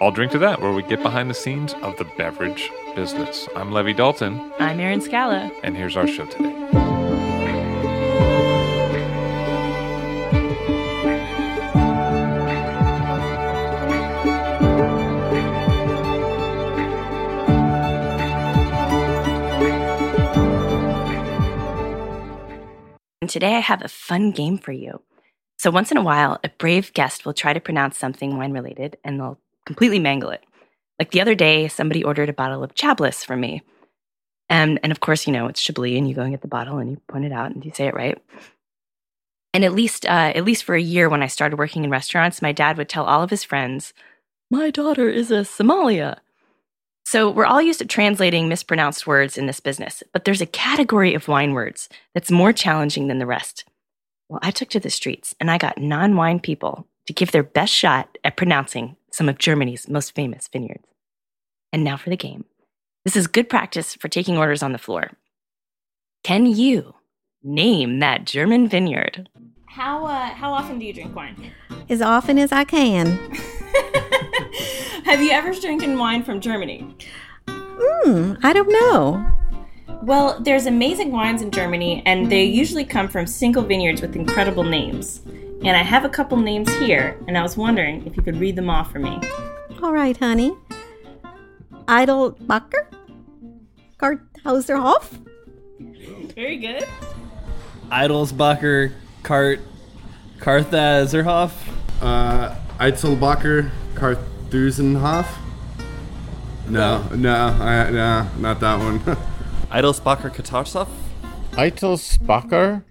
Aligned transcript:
I'll 0.00 0.12
drink 0.12 0.30
to 0.32 0.38
that, 0.38 0.60
where 0.60 0.72
we 0.72 0.84
get 0.84 1.02
behind 1.02 1.28
the 1.28 1.34
scenes 1.34 1.74
of 1.82 1.96
the 1.96 2.04
beverage 2.04 2.70
business. 2.94 3.48
I'm 3.56 3.72
Levi 3.72 3.92
Dalton, 3.92 4.52
I'm 4.60 4.78
Erin 4.78 5.00
Scala. 5.00 5.50
and 5.64 5.76
here's 5.76 5.96
our 5.96 6.06
show 6.06 6.24
today. 6.26 6.54
And 23.20 23.28
today 23.28 23.56
I 23.56 23.60
have 23.60 23.82
a 23.82 23.88
fun 23.88 24.30
game 24.30 24.58
for 24.58 24.70
you. 24.70 25.02
So, 25.58 25.72
once 25.72 25.90
in 25.90 25.96
a 25.96 26.02
while, 26.02 26.38
a 26.44 26.50
brave 26.50 26.92
guest 26.92 27.26
will 27.26 27.34
try 27.34 27.52
to 27.52 27.58
pronounce 27.58 27.98
something 27.98 28.38
wine 28.38 28.52
related 28.52 28.96
and 29.02 29.18
they'll 29.18 29.40
completely 29.68 29.98
mangle 29.98 30.30
it. 30.30 30.42
Like 30.98 31.10
the 31.10 31.20
other 31.20 31.34
day, 31.34 31.68
somebody 31.68 32.02
ordered 32.02 32.30
a 32.30 32.32
bottle 32.32 32.64
of 32.64 32.74
Chablis 32.74 33.22
from 33.22 33.40
me. 33.40 33.62
And, 34.48 34.80
and 34.82 34.90
of 34.90 35.00
course, 35.00 35.26
you 35.26 35.32
know, 35.32 35.46
it's 35.46 35.60
Chablis, 35.60 35.98
and 35.98 36.08
you 36.08 36.14
go 36.14 36.22
and 36.22 36.30
get 36.30 36.40
the 36.40 36.48
bottle 36.48 36.78
and 36.78 36.90
you 36.90 36.96
point 37.06 37.26
it 37.26 37.32
out 37.32 37.50
and 37.50 37.62
you 37.62 37.70
say 37.74 37.86
it 37.86 37.94
right. 37.94 38.18
And 39.52 39.66
at 39.66 39.74
least, 39.74 40.06
uh, 40.06 40.32
at 40.34 40.44
least 40.44 40.64
for 40.64 40.74
a 40.74 40.80
year 40.80 41.10
when 41.10 41.22
I 41.22 41.26
started 41.26 41.58
working 41.58 41.84
in 41.84 41.90
restaurants, 41.90 42.40
my 42.40 42.50
dad 42.50 42.78
would 42.78 42.88
tell 42.88 43.04
all 43.04 43.22
of 43.22 43.28
his 43.28 43.44
friends, 43.44 43.92
My 44.50 44.70
daughter 44.70 45.10
is 45.10 45.30
a 45.30 45.40
Somalia. 45.40 46.16
So 47.04 47.30
we're 47.30 47.44
all 47.44 47.60
used 47.60 47.80
to 47.80 47.86
translating 47.86 48.48
mispronounced 48.48 49.06
words 49.06 49.36
in 49.36 49.46
this 49.46 49.60
business, 49.60 50.02
but 50.14 50.24
there's 50.24 50.42
a 50.42 50.46
category 50.46 51.12
of 51.12 51.28
wine 51.28 51.52
words 51.52 51.90
that's 52.14 52.30
more 52.30 52.54
challenging 52.54 53.08
than 53.08 53.18
the 53.18 53.26
rest. 53.26 53.66
Well, 54.30 54.40
I 54.42 54.50
took 54.50 54.70
to 54.70 54.80
the 54.80 54.90
streets 54.90 55.34
and 55.38 55.50
I 55.50 55.58
got 55.58 55.78
non 55.78 56.16
wine 56.16 56.40
people 56.40 56.86
to 57.08 57.14
give 57.14 57.32
their 57.32 57.42
best 57.42 57.72
shot 57.72 58.18
at 58.22 58.36
pronouncing 58.36 58.94
some 59.10 59.30
of 59.30 59.38
Germany's 59.38 59.88
most 59.88 60.14
famous 60.14 60.46
vineyards. 60.46 60.84
And 61.72 61.82
now 61.82 61.96
for 61.96 62.10
the 62.10 62.18
game. 62.18 62.44
This 63.06 63.16
is 63.16 63.26
good 63.26 63.48
practice 63.48 63.94
for 63.94 64.08
taking 64.08 64.36
orders 64.36 64.62
on 64.62 64.72
the 64.72 64.78
floor. 64.78 65.12
Can 66.22 66.44
you 66.44 66.96
name 67.42 68.00
that 68.00 68.26
German 68.26 68.68
vineyard? 68.68 69.30
How 69.64 70.04
uh, 70.04 70.34
how 70.34 70.52
often 70.52 70.78
do 70.78 70.84
you 70.84 70.92
drink 70.92 71.16
wine? 71.16 71.50
as 71.88 72.02
often 72.02 72.36
as 72.36 72.52
I 72.52 72.64
can. 72.64 73.06
Have 75.06 75.22
you 75.22 75.30
ever 75.30 75.54
drinking 75.54 75.96
wine 75.96 76.22
from 76.22 76.42
Germany? 76.42 76.94
Hmm, 77.48 78.34
I 78.42 78.52
don't 78.52 78.68
know. 78.68 79.37
Well, 80.02 80.38
there's 80.40 80.66
amazing 80.66 81.10
wines 81.10 81.42
in 81.42 81.50
Germany, 81.50 82.02
and 82.06 82.30
they 82.30 82.44
usually 82.44 82.84
come 82.84 83.08
from 83.08 83.26
single 83.26 83.64
vineyards 83.64 84.00
with 84.00 84.14
incredible 84.14 84.62
names. 84.62 85.22
And 85.64 85.70
I 85.70 85.82
have 85.82 86.04
a 86.04 86.08
couple 86.08 86.36
names 86.36 86.72
here, 86.76 87.18
and 87.26 87.36
I 87.36 87.42
was 87.42 87.56
wondering 87.56 88.06
if 88.06 88.16
you 88.16 88.22
could 88.22 88.36
read 88.36 88.54
them 88.54 88.70
off 88.70 88.92
for 88.92 89.00
me. 89.00 89.20
All 89.82 89.92
right, 89.92 90.16
honey. 90.16 90.56
Eidelbacher? 91.86 92.86
Karthauserhof? 93.98 95.04
Very 96.34 96.58
good. 96.58 96.86
Eidelsbacher, 97.90 98.92
Kart, 99.24 99.60
Karthazerhof. 100.38 101.52
Uh, 102.00 102.54
Eitzelbacher, 102.78 103.70
Karthusenhof. 103.94 105.26
No, 106.68 107.02
no, 107.16 107.34
I, 107.34 107.90
no, 107.90 108.28
not 108.38 108.60
that 108.60 108.78
one. 108.78 109.00
Eidelsbacher, 109.70 110.30
Katarsov. 110.34 110.88
Eitelsbacher, 111.52 112.82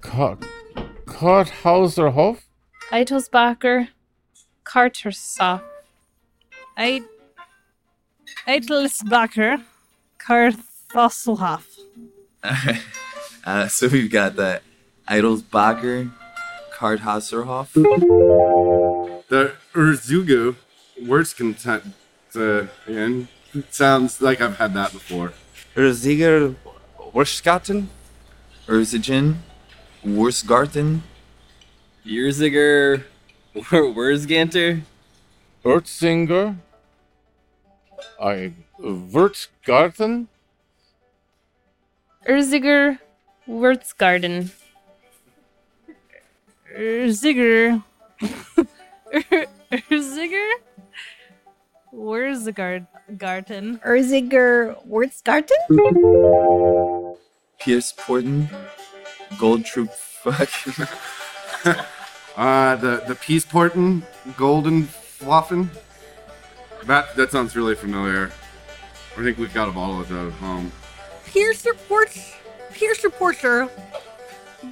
Ka- 0.00 0.36
Karthauserhof, 1.06 2.38
Eitelsbacher, 2.92 3.88
Kartersoff. 4.64 5.62
Eit- 6.78 7.04
Eitelsbacher, 8.46 9.62
Karthosselhoff. 10.18 11.64
uh, 13.44 13.68
so 13.68 13.88
we've 13.88 14.10
got 14.10 14.36
the 14.36 14.60
Eidelsbacher, 15.08 16.10
Karthauserhof. 16.76 17.72
the 19.28 19.52
Urzugu 19.74 20.54
words 21.06 21.32
content 21.34 21.94
uh, 22.36 22.66
in 22.86 23.28
sounds 23.70 24.20
like 24.20 24.40
I've 24.40 24.58
had 24.58 24.74
that 24.74 24.92
before. 24.92 25.32
Urziger 25.76 26.54
Wurstgarten. 27.12 27.88
Urzigen 28.68 29.42
Wurstgarten. 30.02 31.02
Yerziger, 32.04 33.00
Wurzganter. 33.54 34.78
Urzinger, 35.64 36.56
I 38.18 38.52
Wirtsgarten, 38.78 40.28
Erziger, 42.24 42.98
Wurzgarten. 43.46 44.50
Erziger. 46.74 47.82
Erziger? 49.70 50.36
Where's 51.92 52.44
the 52.44 52.52
guard 52.52 52.86
garden? 53.18 53.78
Erziger 53.84 54.76
Wurzgarten? 54.88 55.60
Pierce 57.60 57.92
Porten. 57.92 58.48
Goldtroop 59.36 59.90
fucking. 59.90 60.86
Uh, 62.34 62.76
the 62.76 63.04
the 63.06 63.14
Peace 63.14 63.44
Porten, 63.44 64.02
Golden 64.38 64.84
Waffen. 65.20 65.68
That 66.84 67.14
that 67.14 67.30
sounds 67.30 67.54
really 67.54 67.74
familiar. 67.74 68.32
I 69.18 69.22
think 69.22 69.36
we've 69.36 69.52
got 69.52 69.68
a 69.68 69.72
bottle 69.72 70.00
of 70.00 70.08
that 70.08 70.28
at 70.28 70.32
home. 70.32 70.72
Pierce 71.26 71.66
reports. 71.66 72.32
Pierce 72.72 73.04
reporter. 73.04 73.68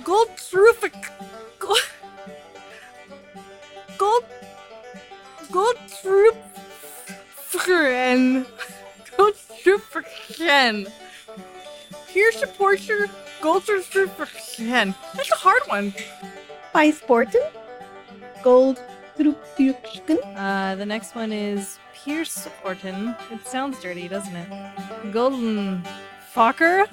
Gold 0.03 0.29
terrific. 0.39 0.95
Gold. 1.59 1.79
Gold. 3.99 4.25
Gold 5.53 5.77
troop. 6.01 6.37
Friend. 7.65 8.47
Gold 9.17 9.35
troop 9.63 9.83
for 9.83 10.03
Ken. 10.33 10.87
Pierce 12.09 12.41
reporter. 12.41 13.09
Gold 13.41 13.65
troop 13.65 14.11
for 14.17 14.27
Ken. 14.27 14.95
That's 15.15 15.31
a 15.31 15.37
hard 15.37 15.63
one. 15.67 15.95
By 16.73 16.91
Sporten? 16.91 17.43
Gold? 18.43 18.81
Uh, 19.19 20.75
the 20.77 20.87
next 20.87 21.15
one 21.15 21.31
is 21.33 21.79
Pierce 21.95 22.49
Orton. 22.65 23.15
It 23.31 23.47
sounds 23.47 23.79
dirty, 23.81 24.09
doesn't 24.09 24.35
it? 24.35 25.13
Golden 25.13 25.83
Fokker? 26.35 26.87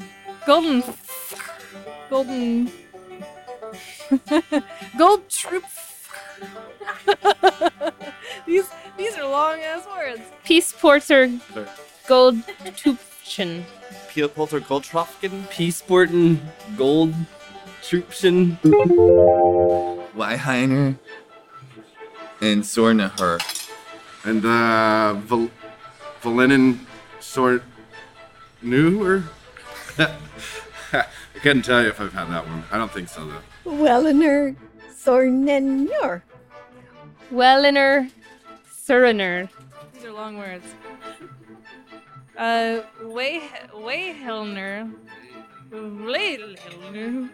Golden. 0.46 0.84
Golden 2.10 2.72
Gold 4.98 5.30
Troop 5.30 5.64
These 8.46 8.70
these 8.98 9.18
are 9.18 9.28
long 9.28 9.60
ass 9.62 9.86
words. 9.88 10.22
Peace 10.44 10.72
Porter 10.72 11.30
Gold 12.08 12.36
Troopchen. 12.64 13.64
Peel 14.10 14.30
Polter 14.30 14.60
Goldtrofken. 14.60 15.48
Peaceporten, 15.50 16.40
Gold, 16.76 17.14
Troopchen. 17.84 18.58
Weihheiner. 20.16 20.98
And 22.42 22.64
Sornaher. 22.64 23.40
And 24.24 24.44
uh, 24.46 25.14
Val- 25.14 25.52
Valinin 26.22 26.80
sort 27.20 27.64
new 28.62 29.04
or? 29.04 29.24
I 30.94 31.06
couldn't 31.42 31.64
tell 31.64 31.84
you 31.84 31.90
if 31.90 32.02
I've 32.02 32.14
had 32.14 32.30
that 32.30 32.48
one. 32.48 32.64
I 32.72 32.78
don't 32.78 32.92
think 32.92 33.10
so 33.10 33.26
though. 33.26 33.42
Welliner 33.70 34.56
Sornenor. 34.92 36.22
Welliner, 37.32 38.10
Suriner. 38.86 39.50
These 39.94 40.06
are 40.06 40.12
long 40.14 40.38
words. 40.38 40.66
Uh, 42.38 42.82
Way 43.02 43.42
Wayhelner, 43.74 44.94
Wayhelner, 45.72 47.30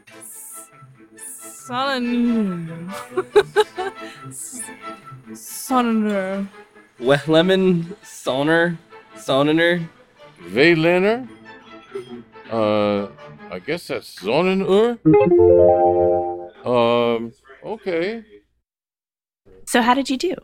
Son, 1.18 2.92
Soner. 5.34 6.48
Wehleman, 7.00 7.96
Sonner, 8.04 8.78
Sonener. 9.16 9.88
Veliner? 10.42 11.28
Uh, 12.52 13.08
I 13.52 13.60
guess 13.60 13.88
that's 13.88 14.16
Zonenur? 14.20 14.98
Um, 16.66 17.32
okay. 17.64 18.24
So, 19.66 19.82
how 19.82 19.94
did 19.94 20.10
you 20.10 20.18
do? 20.18 20.36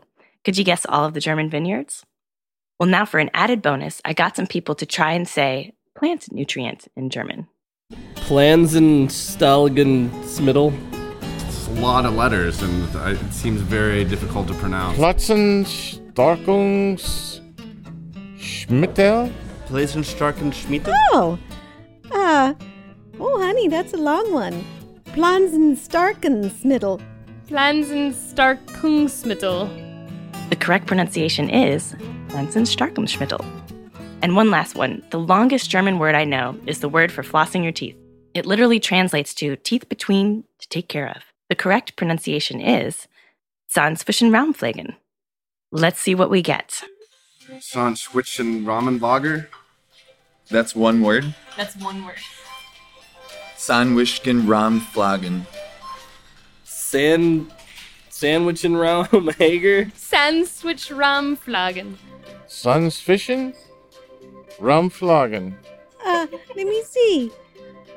Could 0.44 0.56
you 0.56 0.64
guess 0.64 0.86
all 0.86 1.04
of 1.04 1.14
the 1.14 1.20
German 1.20 1.50
vineyards? 1.50 2.04
Well, 2.78 2.88
now 2.88 3.04
for 3.04 3.20
an 3.20 3.30
added 3.34 3.60
bonus, 3.60 4.00
I 4.04 4.14
got 4.14 4.36
some 4.36 4.46
people 4.46 4.74
to 4.76 4.86
try 4.86 5.12
and 5.12 5.28
say 5.28 5.72
plant 5.94 6.32
nutrient 6.32 6.88
in 6.96 7.10
German. 7.10 7.46
Plansen, 8.14 9.08
Stalgen, 9.08 10.08
Smittel. 10.24 10.72
It's 11.46 11.66
a 11.66 11.72
lot 11.80 12.06
of 12.06 12.14
letters, 12.14 12.62
and 12.62 12.88
it 12.94 13.32
seems 13.32 13.60
very 13.60 14.04
difficult 14.04 14.48
to 14.48 14.54
pronounce. 14.54 14.96
Platzen, 14.96 15.66
Starkungs, 16.12 17.40
Schmittel? 18.38 19.30
Plazen, 19.66 20.02
Schmiede. 20.02 20.92
Oh, 21.12 21.38
uh, 22.12 22.54
oh, 23.20 23.42
honey, 23.42 23.68
that's 23.68 23.92
a 23.92 23.98
long 23.98 24.32
one. 24.32 24.64
Plansen 25.12 25.76
Starkensmittel. 27.50 27.50
Plansen 27.50 28.12
Starkungsmittel. 28.12 30.50
The 30.50 30.56
correct 30.56 30.86
pronunciation 30.86 31.50
is 31.50 31.96
Pflanzenstärkungsmittel. 32.28 33.44
And 34.22 34.36
one 34.36 34.50
last 34.50 34.76
one. 34.76 35.02
The 35.10 35.18
longest 35.18 35.68
German 35.68 35.98
word 35.98 36.14
I 36.14 36.24
know 36.24 36.56
is 36.66 36.78
the 36.78 36.88
word 36.88 37.10
for 37.10 37.24
flossing 37.24 37.64
your 37.64 37.72
teeth. 37.72 37.96
It 38.34 38.46
literally 38.46 38.78
translates 38.78 39.34
to 39.34 39.56
teeth 39.56 39.88
between 39.88 40.44
to 40.60 40.68
take 40.68 40.88
care 40.88 41.08
of. 41.08 41.22
The 41.48 41.56
correct 41.56 41.96
pronunciation 41.96 42.60
is 42.60 43.08
Zahnzwischenraumpflegen. 43.74 44.94
Let's 45.72 45.98
see 45.98 46.14
what 46.14 46.30
we 46.30 46.42
get. 46.42 46.84
Son 47.58 47.96
Schwitchen 47.96 48.64
Ramen 48.64 49.00
Lager. 49.00 49.48
That's 50.50 50.76
one 50.76 51.02
word. 51.02 51.34
That's 51.56 51.74
one 51.76 52.04
word. 52.04 52.18
Sandwichgen 56.90 57.46
Rahmflagen. 57.46 57.50
Sand, 57.50 57.52
Sandwich 58.08 58.64
and 58.64 58.78
Raum 58.80 59.30
Hager. 59.38 59.84
Sandswitch 59.96 60.90
Ramflagen. 60.90 61.96
Sunsfischen? 62.48 63.54
Ramflagen. 64.58 65.54
Uh, 66.04 66.26
let 66.56 66.66
me 66.66 66.82
see. 66.82 67.30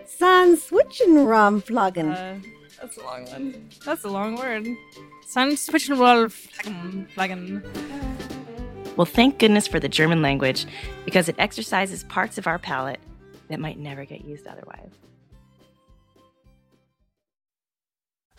San 0.05 0.55
Switchenramflagen. 0.55 2.13
Uh, 2.13 2.47
that's 2.79 2.97
a 2.97 3.03
long 3.03 3.25
one. 3.25 3.69
That's 3.85 4.03
a 4.03 4.09
long 4.09 4.35
word. 4.35 4.67
Sun 5.25 5.57
switching 5.57 5.97
roll 5.97 6.29
flagon. 6.29 7.63
Well, 8.95 9.05
thank 9.05 9.39
goodness 9.39 9.67
for 9.67 9.79
the 9.79 9.89
German 9.89 10.21
language 10.21 10.67
because 11.05 11.27
it 11.27 11.35
exercises 11.39 12.03
parts 12.03 12.37
of 12.37 12.45
our 12.45 12.59
palate 12.59 12.99
that 13.49 13.59
might 13.59 13.79
never 13.79 14.05
get 14.05 14.23
used 14.23 14.45
otherwise. 14.45 14.91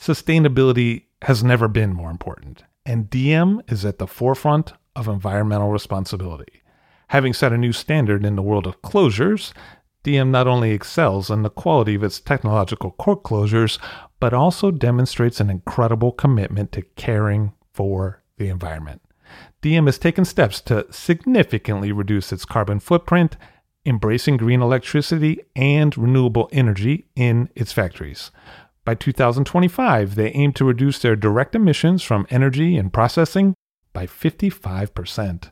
Sustainability 0.05 1.05
has 1.23 1.43
never 1.43 1.67
been 1.67 1.95
more 1.95 2.11
important, 2.11 2.63
and 2.85 3.09
Diam 3.09 3.63
is 3.73 3.87
at 3.87 3.97
the 3.97 4.07
forefront 4.07 4.75
of 4.95 5.09
environmental 5.09 5.71
responsibility. 5.71 6.61
Having 7.09 7.33
set 7.33 7.55
a 7.55 7.57
new 7.57 7.73
standard 7.73 8.23
in 8.23 8.37
the 8.37 8.43
world 8.43 8.67
of 8.67 8.83
closures, 8.83 9.55
Diam 10.05 10.29
not 10.29 10.47
only 10.47 10.73
excels 10.73 11.31
in 11.31 11.41
the 11.41 11.49
quality 11.49 11.95
of 11.95 12.05
its 12.05 12.21
technological 12.21 12.91
cork 12.91 13.23
closures, 13.23 13.79
but 14.21 14.35
also 14.35 14.71
demonstrates 14.71 15.41
an 15.41 15.49
incredible 15.49 16.13
commitment 16.13 16.71
to 16.73 16.83
caring 16.97 17.55
for 17.73 18.23
the 18.37 18.51
environment. 18.51 19.01
Diam 19.63 19.87
has 19.87 19.97
taken 19.97 20.27
steps 20.27 20.61
to 20.61 20.87
significantly 20.91 21.93
reduce 21.93 22.31
its 22.31 22.45
carbon 22.45 22.79
footprint, 22.79 23.39
embracing 23.87 24.37
green 24.37 24.61
electricity 24.61 25.41
and 25.57 25.97
renewable 25.97 26.51
energy 26.53 27.07
in 27.17 27.49
its 27.55 27.73
factories. 27.73 28.31
By 28.85 28.95
2025, 28.95 30.15
they 30.15 30.31
aim 30.33 30.53
to 30.55 30.65
reduce 30.65 30.99
their 30.99 31.17
direct 31.17 31.55
emissions 31.55 32.03
from 32.03 32.27
energy 32.29 32.77
and 32.77 32.93
processing 32.93 33.55
by 33.95 34.07
55%. 34.07 35.51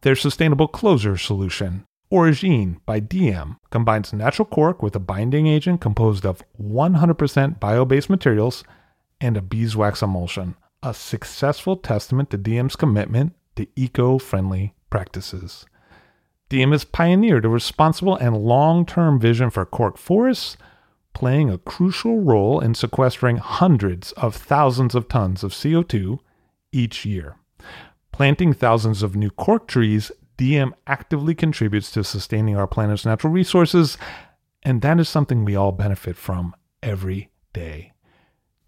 Their 0.00 0.16
sustainable 0.16 0.68
closure 0.68 1.18
solution, 1.18 1.84
Origine 2.08 2.80
by 2.86 3.00
Diam, 3.00 3.56
combines 3.70 4.14
natural 4.14 4.46
cork 4.46 4.82
with 4.82 4.96
a 4.96 5.00
binding 5.00 5.46
agent 5.46 5.82
composed 5.82 6.24
of 6.24 6.42
100% 6.60 7.60
bio 7.60 7.84
based 7.84 8.08
materials 8.08 8.64
and 9.20 9.36
a 9.36 9.42
beeswax 9.42 10.02
emulsion, 10.02 10.56
a 10.82 10.94
successful 10.94 11.76
testament 11.76 12.30
to 12.30 12.38
Diam's 12.38 12.76
commitment 12.76 13.34
to 13.56 13.66
eco 13.76 14.18
friendly 14.18 14.74
practices. 14.88 15.66
Diam 16.48 16.72
has 16.72 16.84
pioneered 16.84 17.44
a 17.44 17.48
responsible 17.48 18.16
and 18.16 18.36
long 18.36 18.86
term 18.86 19.20
vision 19.20 19.50
for 19.50 19.66
cork 19.66 19.98
forests, 19.98 20.56
playing 21.12 21.50
a 21.50 21.58
crucial 21.58 22.20
role 22.20 22.60
in 22.60 22.74
sequestering 22.74 23.36
hundreds 23.38 24.12
of 24.12 24.34
thousands 24.34 24.94
of 24.94 25.08
tons 25.08 25.44
of 25.44 25.52
CO2 25.52 26.18
each 26.72 27.04
year. 27.04 27.36
Planting 28.12 28.52
thousands 28.52 29.02
of 29.02 29.16
new 29.16 29.30
cork 29.30 29.66
trees, 29.66 30.12
Diam 30.36 30.72
actively 30.86 31.34
contributes 31.34 31.90
to 31.92 32.04
sustaining 32.04 32.56
our 32.56 32.66
planet's 32.66 33.04
natural 33.04 33.32
resources, 33.32 33.98
and 34.62 34.82
that 34.82 34.98
is 34.98 35.08
something 35.08 35.44
we 35.44 35.56
all 35.56 35.72
benefit 35.72 36.16
from 36.16 36.54
every 36.82 37.30
day. 37.52 37.92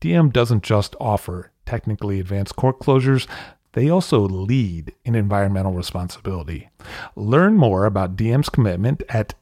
Diam 0.00 0.33
doesn't 0.33 0.62
just 0.62 0.97
offer 1.00 1.53
technically 1.65 2.21
advanced 2.21 2.56
cork 2.56 2.81
closures, 2.81 3.27
they 3.73 3.88
also 3.88 4.21
lead 4.21 4.93
in 5.05 5.15
environmental 5.15 5.73
responsibility. 5.73 6.69
Learn 7.17 7.56
more 7.56 7.87
about 7.87 8.16
Diam's 8.16 8.50
commitment 8.50 9.02
at 9.09 9.35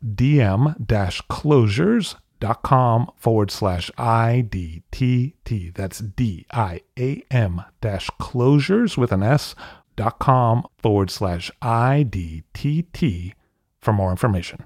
diam-closures.com 2.40 3.10
forward 3.16 3.50
slash 3.50 3.90
IDTT. 3.98 5.74
That's 5.74 5.98
D-I-A-M 5.98 7.62
dash 7.80 8.10
closures 8.20 8.96
with 8.96 9.12
an 9.12 9.22
S 9.22 9.54
dot 9.96 10.18
com 10.18 10.66
forward 10.78 11.10
slash 11.10 11.50
IDTT 11.62 13.34
for 13.80 13.92
more 13.92 14.10
information. 14.10 14.64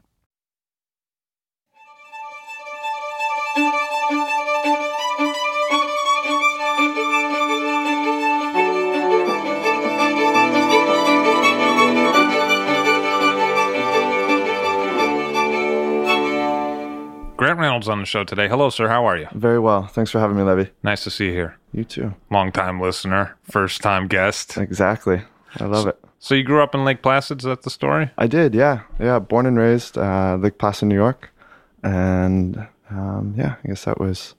Grant 17.36 17.58
Reynolds 17.58 17.88
on 17.88 17.98
the 17.98 18.06
show 18.06 18.22
today. 18.24 18.48
Hello, 18.48 18.70
sir. 18.70 18.88
How 18.88 19.04
are 19.06 19.16
you? 19.16 19.26
Very 19.34 19.58
well. 19.58 19.86
Thanks 19.86 20.10
for 20.10 20.20
having 20.20 20.36
me, 20.36 20.42
Levi. 20.44 20.70
Nice 20.84 21.02
to 21.04 21.10
see 21.10 21.26
you 21.26 21.32
here. 21.32 21.56
You 21.72 21.84
too. 21.84 22.14
Long 22.30 22.52
time 22.52 22.80
listener, 22.80 23.36
first 23.42 23.82
time 23.82 24.06
guest. 24.06 24.56
Exactly. 24.56 25.22
I 25.58 25.64
love 25.64 25.88
it. 25.88 25.98
So 26.20 26.34
you 26.34 26.44
grew 26.44 26.62
up 26.62 26.74
in 26.74 26.84
Lake 26.84 27.02
Placid? 27.02 27.38
Is 27.40 27.44
that 27.44 27.62
the 27.62 27.70
story? 27.70 28.10
I 28.16 28.28
did, 28.28 28.54
yeah. 28.54 28.82
Yeah, 29.00 29.18
born 29.18 29.46
and 29.46 29.58
raised 29.58 29.98
uh, 29.98 30.36
Lake 30.40 30.58
Placid, 30.58 30.88
New 30.88 30.94
York. 30.94 31.30
And 31.82 32.66
um, 32.90 33.34
yeah, 33.36 33.56
I 33.62 33.68
guess 33.68 33.84
that 33.84 33.98
was. 34.00 34.34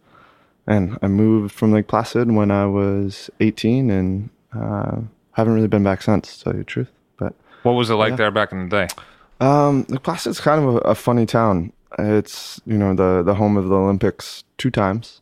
And 0.65 0.97
I 1.01 1.07
moved 1.07 1.53
from 1.53 1.73
Lake 1.73 1.87
Placid 1.87 2.31
when 2.31 2.49
I 2.49 2.65
was 2.65 3.29
18 3.39 3.91
and 3.91 4.29
uh, 4.57 5.01
haven't 5.33 5.53
really 5.53 5.67
been 5.67 5.83
back 5.83 6.01
since, 6.01 6.37
to 6.37 6.43
tell 6.45 6.53
you 6.53 6.59
the 6.59 6.65
truth. 6.65 6.91
But 7.17 7.33
What 7.63 7.73
was 7.73 7.89
it 7.89 7.95
like 7.95 8.11
Yeah. 8.11 8.15
there 8.15 8.31
back 8.31 8.51
in 8.53 8.67
the 8.69 8.87
day? 8.87 8.87
Um, 9.41 9.85
Lake 9.89 10.01
Placid's 10.01 10.39
kind 10.39 10.63
of 10.63 10.75
a, 10.75 10.79
a 10.79 10.95
funny 10.95 11.25
town. 11.25 11.71
It's 11.97 12.61
you 12.65 12.77
know 12.77 12.93
the 12.93 13.23
the 13.23 13.35
home 13.35 13.57
of 13.57 13.69
the 13.69 13.75
Olympics 13.75 14.43
two 14.57 14.71
times, 14.71 15.21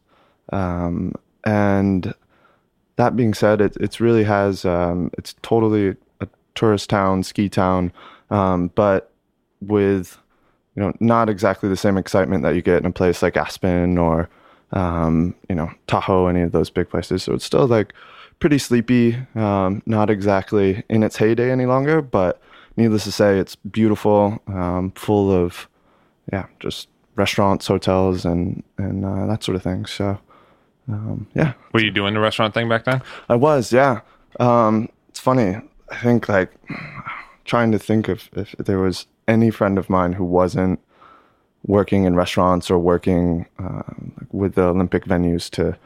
um, 0.52 1.14
and 1.46 2.14
that 2.96 3.16
being 3.16 3.34
said, 3.34 3.62
it 3.62 3.78
it's 3.80 4.00
really 4.00 4.24
has 4.24 4.66
um, 4.66 5.12
it's 5.18 5.36
totally 5.42 5.96
a 6.20 6.28
tourist 6.56 6.90
town, 6.90 7.24
ski 7.24 7.50
town, 7.50 7.92
um, 8.30 8.70
but 8.76 9.12
with 9.62 10.18
you 10.76 10.82
know 10.82 10.94
not 11.00 11.30
exactly 11.30 11.70
the 11.70 11.78
same 11.78 11.98
excitement 11.98 12.44
that 12.44 12.56
you 12.56 12.62
get 12.62 12.78
in 12.78 12.86
a 12.86 12.92
place 12.92 13.22
like 13.22 13.38
Aspen 13.38 13.98
or 13.98 14.30
um, 14.72 15.36
you 15.50 15.56
know 15.56 15.72
Tahoe, 15.88 16.28
any 16.28 16.42
of 16.42 16.52
those 16.52 16.70
big 16.70 16.90
places. 16.90 17.24
So 17.24 17.34
it's 17.34 17.46
still 17.46 17.68
like 17.68 17.94
pretty 18.40 18.58
sleepy. 18.58 19.18
Um, 19.36 19.84
not 19.86 20.10
exactly 20.10 20.84
in 20.90 21.04
its 21.04 21.18
heyday 21.18 21.52
any 21.52 21.66
longer, 21.66 22.02
but 22.02 22.42
needless 22.78 23.04
to 23.06 23.12
say, 23.12 23.40
it's 23.40 23.56
beautiful, 23.56 24.42
um, 24.48 24.92
full 24.96 25.32
of 25.32 25.68
yeah, 26.32 26.46
just 26.60 26.88
restaurants, 27.16 27.68
hotels, 27.68 28.26
and 28.26 28.64
and 28.78 29.06
uh, 29.06 29.26
that 29.28 29.44
sort 29.44 29.56
of 29.56 29.64
thing. 29.64 29.86
So 29.86 30.20
um, 30.88 31.28
yeah, 31.34 31.54
Were 31.74 31.82
you 31.82 31.92
doing 31.92 32.14
the 32.14 32.20
restaurant 32.20 32.54
thing 32.54 32.68
back 32.70 32.86
then? 32.86 33.02
I 33.30 33.36
was, 33.36 33.72
yeah. 33.72 34.02
Um, 34.40 34.90
it's 35.10 35.20
funny. 35.20 35.58
I 35.90 35.96
think 35.98 36.28
like 36.28 36.52
trying 37.46 37.72
to 37.72 37.80
think 37.80 38.08
of 38.10 38.30
if 38.34 38.52
there 38.58 38.80
was 38.80 39.08
any 39.28 39.50
friend 39.50 39.78
of 39.78 39.90
mine 39.90 40.14
who 40.14 40.26
wasn't 40.26 40.80
working 41.66 42.04
in 42.04 42.16
restaurants 42.16 42.70
or 42.70 42.78
working 42.78 43.46
uh, 43.60 43.84
with 44.32 44.56
the 44.56 44.64
Olympic 44.64 45.06
venues 45.06 45.50
to 45.52 45.78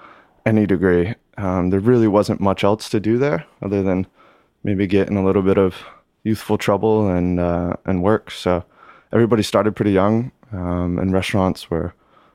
any 0.45 0.65
degree. 0.65 1.13
Um, 1.37 1.69
there 1.69 1.79
really 1.79 2.07
wasn't 2.07 2.41
much 2.41 2.63
else 2.63 2.89
to 2.89 2.99
do 2.99 3.17
there 3.17 3.45
other 3.61 3.83
than 3.83 4.07
maybe 4.63 4.87
get 4.87 5.07
in 5.07 5.17
a 5.17 5.23
little 5.23 5.43
bit 5.43 5.57
of 5.57 5.75
youthful 6.23 6.57
trouble 6.57 7.07
and 7.09 7.39
uh, 7.39 7.75
and 7.85 8.01
work. 8.01 8.31
So 8.31 8.63
everybody 9.11 9.43
started 9.43 9.75
pretty 9.75 9.91
young, 9.91 10.31
um, 10.51 10.97
and 10.99 11.13
restaurants 11.13 11.69
were 11.69 11.93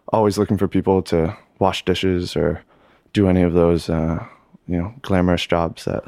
always 0.09 0.39
looking 0.39 0.59
for 0.59 0.69
people 0.69 1.03
to 1.03 1.37
wash 1.59 1.85
dishes 1.85 2.37
or 2.37 2.63
do 3.13 3.29
any 3.29 3.43
of 3.43 3.53
those 3.53 3.89
uh, 3.89 4.25
you 4.67 4.77
know 4.77 4.95
glamorous 5.03 5.47
jobs 5.47 5.85
that 5.85 6.05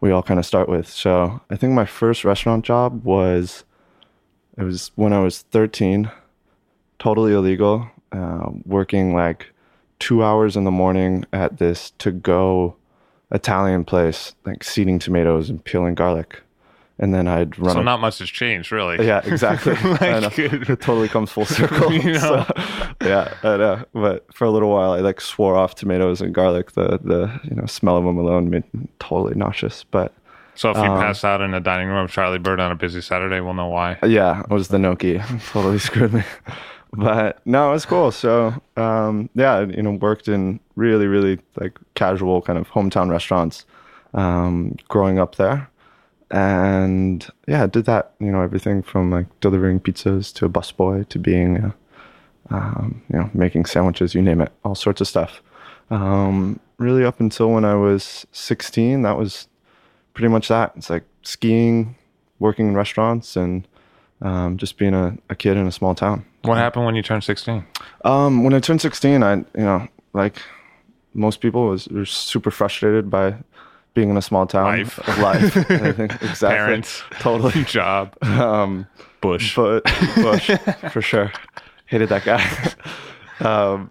we 0.00 0.10
all 0.10 0.22
kind 0.22 0.40
of 0.40 0.46
start 0.46 0.68
with. 0.68 0.88
So 0.88 1.40
I 1.50 1.56
think 1.56 1.72
my 1.72 1.84
first 1.84 2.24
restaurant 2.24 2.64
job 2.64 3.04
was 3.04 3.64
it 4.58 4.64
was 4.64 4.90
when 4.96 5.12
I 5.12 5.20
was 5.20 5.42
13, 5.42 6.10
totally 6.98 7.32
illegal, 7.32 7.88
uh, 8.10 8.50
working 8.66 9.14
like 9.14 9.52
two 9.98 10.22
hours 10.22 10.56
in 10.56 10.64
the 10.64 10.70
morning 10.70 11.24
at 11.32 11.58
this 11.58 11.92
to 11.98 12.10
go 12.10 12.76
Italian 13.30 13.84
place, 13.84 14.34
like 14.44 14.62
seeding 14.62 14.98
tomatoes 14.98 15.48
and 15.48 15.64
peeling 15.64 15.94
garlic. 15.94 16.42
And 17.02 17.12
then 17.12 17.26
I'd 17.26 17.58
run. 17.58 17.74
So 17.74 17.80
a- 17.80 17.84
not 17.84 18.00
much 18.00 18.20
has 18.20 18.30
changed, 18.30 18.70
really. 18.72 19.04
yeah, 19.06 19.20
exactly. 19.24 19.74
Like, 20.00 20.38
It 20.38 20.80
totally 20.80 21.08
comes 21.08 21.30
full 21.32 21.44
circle. 21.58 21.92
You 21.92 22.12
know? 22.14 22.46
So, 23.02 23.08
yeah, 23.08 23.34
I 23.42 23.56
know. 23.56 23.84
But 23.92 24.32
for 24.32 24.44
a 24.44 24.50
little 24.50 24.70
while, 24.70 24.92
I 24.92 25.00
like 25.00 25.20
swore 25.20 25.56
off 25.56 25.74
tomatoes 25.74 26.20
and 26.20 26.32
garlic. 26.32 26.72
The 26.72 27.00
the 27.02 27.40
you 27.42 27.56
know 27.56 27.66
smell 27.66 27.96
of 27.96 28.04
them 28.04 28.16
alone 28.18 28.48
made 28.50 28.62
me 28.72 28.86
totally 29.00 29.34
nauseous. 29.34 29.84
But 29.90 30.14
So 30.54 30.70
if 30.70 30.76
you 30.76 30.84
Um, 30.84 31.00
pass 31.00 31.24
out 31.24 31.40
in 31.40 31.50
the 31.50 31.58
dining 31.60 31.88
room 31.88 32.04
of 32.04 32.10
Charlie 32.12 32.38
Bird 32.38 32.60
on 32.60 32.70
a 32.70 32.76
busy 32.76 33.00
Saturday, 33.00 33.40
we'll 33.40 33.54
know 33.54 33.66
why. 33.68 33.98
yeah, 34.06 34.40
it 34.42 34.50
was 34.50 34.68
the 34.68 34.78
gnocchi. 34.78 35.20
totally 35.52 35.80
screwed 35.80 36.12
me. 36.12 36.22
But 36.92 37.40
no, 37.44 37.70
it 37.70 37.72
was 37.72 37.86
cool. 37.86 38.12
So 38.12 38.54
um, 38.76 39.28
yeah, 39.34 39.60
you 39.66 39.82
know, 39.82 39.92
worked 39.92 40.28
in 40.28 40.60
really 40.76 41.06
really 41.08 41.40
like 41.56 41.76
casual 41.94 42.42
kind 42.42 42.58
of 42.60 42.68
hometown 42.70 43.10
restaurants 43.10 43.64
um, 44.14 44.76
growing 44.88 45.18
up 45.18 45.34
there. 45.36 45.68
And 46.32 47.28
yeah, 47.46 47.66
did 47.66 47.84
that, 47.84 48.14
you 48.18 48.32
know, 48.32 48.40
everything 48.40 48.82
from 48.82 49.10
like 49.10 49.26
delivering 49.40 49.80
pizzas 49.80 50.32
to 50.34 50.46
a 50.46 50.48
busboy 50.48 51.06
to 51.10 51.18
being, 51.18 51.58
uh, 51.58 51.72
um, 52.50 53.02
you 53.12 53.18
know, 53.18 53.30
making 53.34 53.66
sandwiches, 53.66 54.14
you 54.14 54.22
name 54.22 54.40
it, 54.40 54.50
all 54.64 54.74
sorts 54.74 55.02
of 55.02 55.08
stuff. 55.08 55.42
Um, 55.90 56.58
really 56.78 57.04
up 57.04 57.20
until 57.20 57.50
when 57.50 57.66
I 57.66 57.74
was 57.74 58.26
16, 58.32 59.02
that 59.02 59.18
was 59.18 59.46
pretty 60.14 60.28
much 60.28 60.48
that. 60.48 60.72
It's 60.74 60.88
like 60.88 61.04
skiing, 61.20 61.96
working 62.38 62.68
in 62.68 62.74
restaurants, 62.74 63.36
and 63.36 63.68
um, 64.22 64.56
just 64.56 64.78
being 64.78 64.94
a, 64.94 65.16
a 65.28 65.34
kid 65.34 65.58
in 65.58 65.66
a 65.66 65.72
small 65.72 65.94
town. 65.94 66.24
What 66.42 66.56
happened 66.56 66.86
when 66.86 66.94
you 66.94 67.02
turned 67.02 67.24
16? 67.24 67.64
Um, 68.06 68.42
when 68.42 68.54
I 68.54 68.60
turned 68.60 68.80
16, 68.80 69.22
I, 69.22 69.34
you 69.34 69.44
know, 69.56 69.86
like 70.14 70.40
most 71.12 71.42
people, 71.42 71.68
was, 71.68 71.88
was 71.88 72.10
super 72.10 72.50
frustrated 72.50 73.10
by 73.10 73.34
being 73.94 74.10
in 74.10 74.16
a 74.16 74.22
small 74.22 74.46
town 74.46 74.64
Life. 74.64 74.98
of 75.08 75.18
life. 75.18 75.56
Exactly. 76.22 76.48
Parents. 76.48 77.02
Totally. 77.20 77.64
Job. 77.66 78.16
Um, 78.22 78.86
Bush. 79.20 79.54
but 79.56 79.84
Bush 80.16 80.50
for 80.92 81.02
sure. 81.02 81.32
Hated 81.86 82.08
that 82.08 82.24
guy. 82.24 82.42
um, 83.46 83.90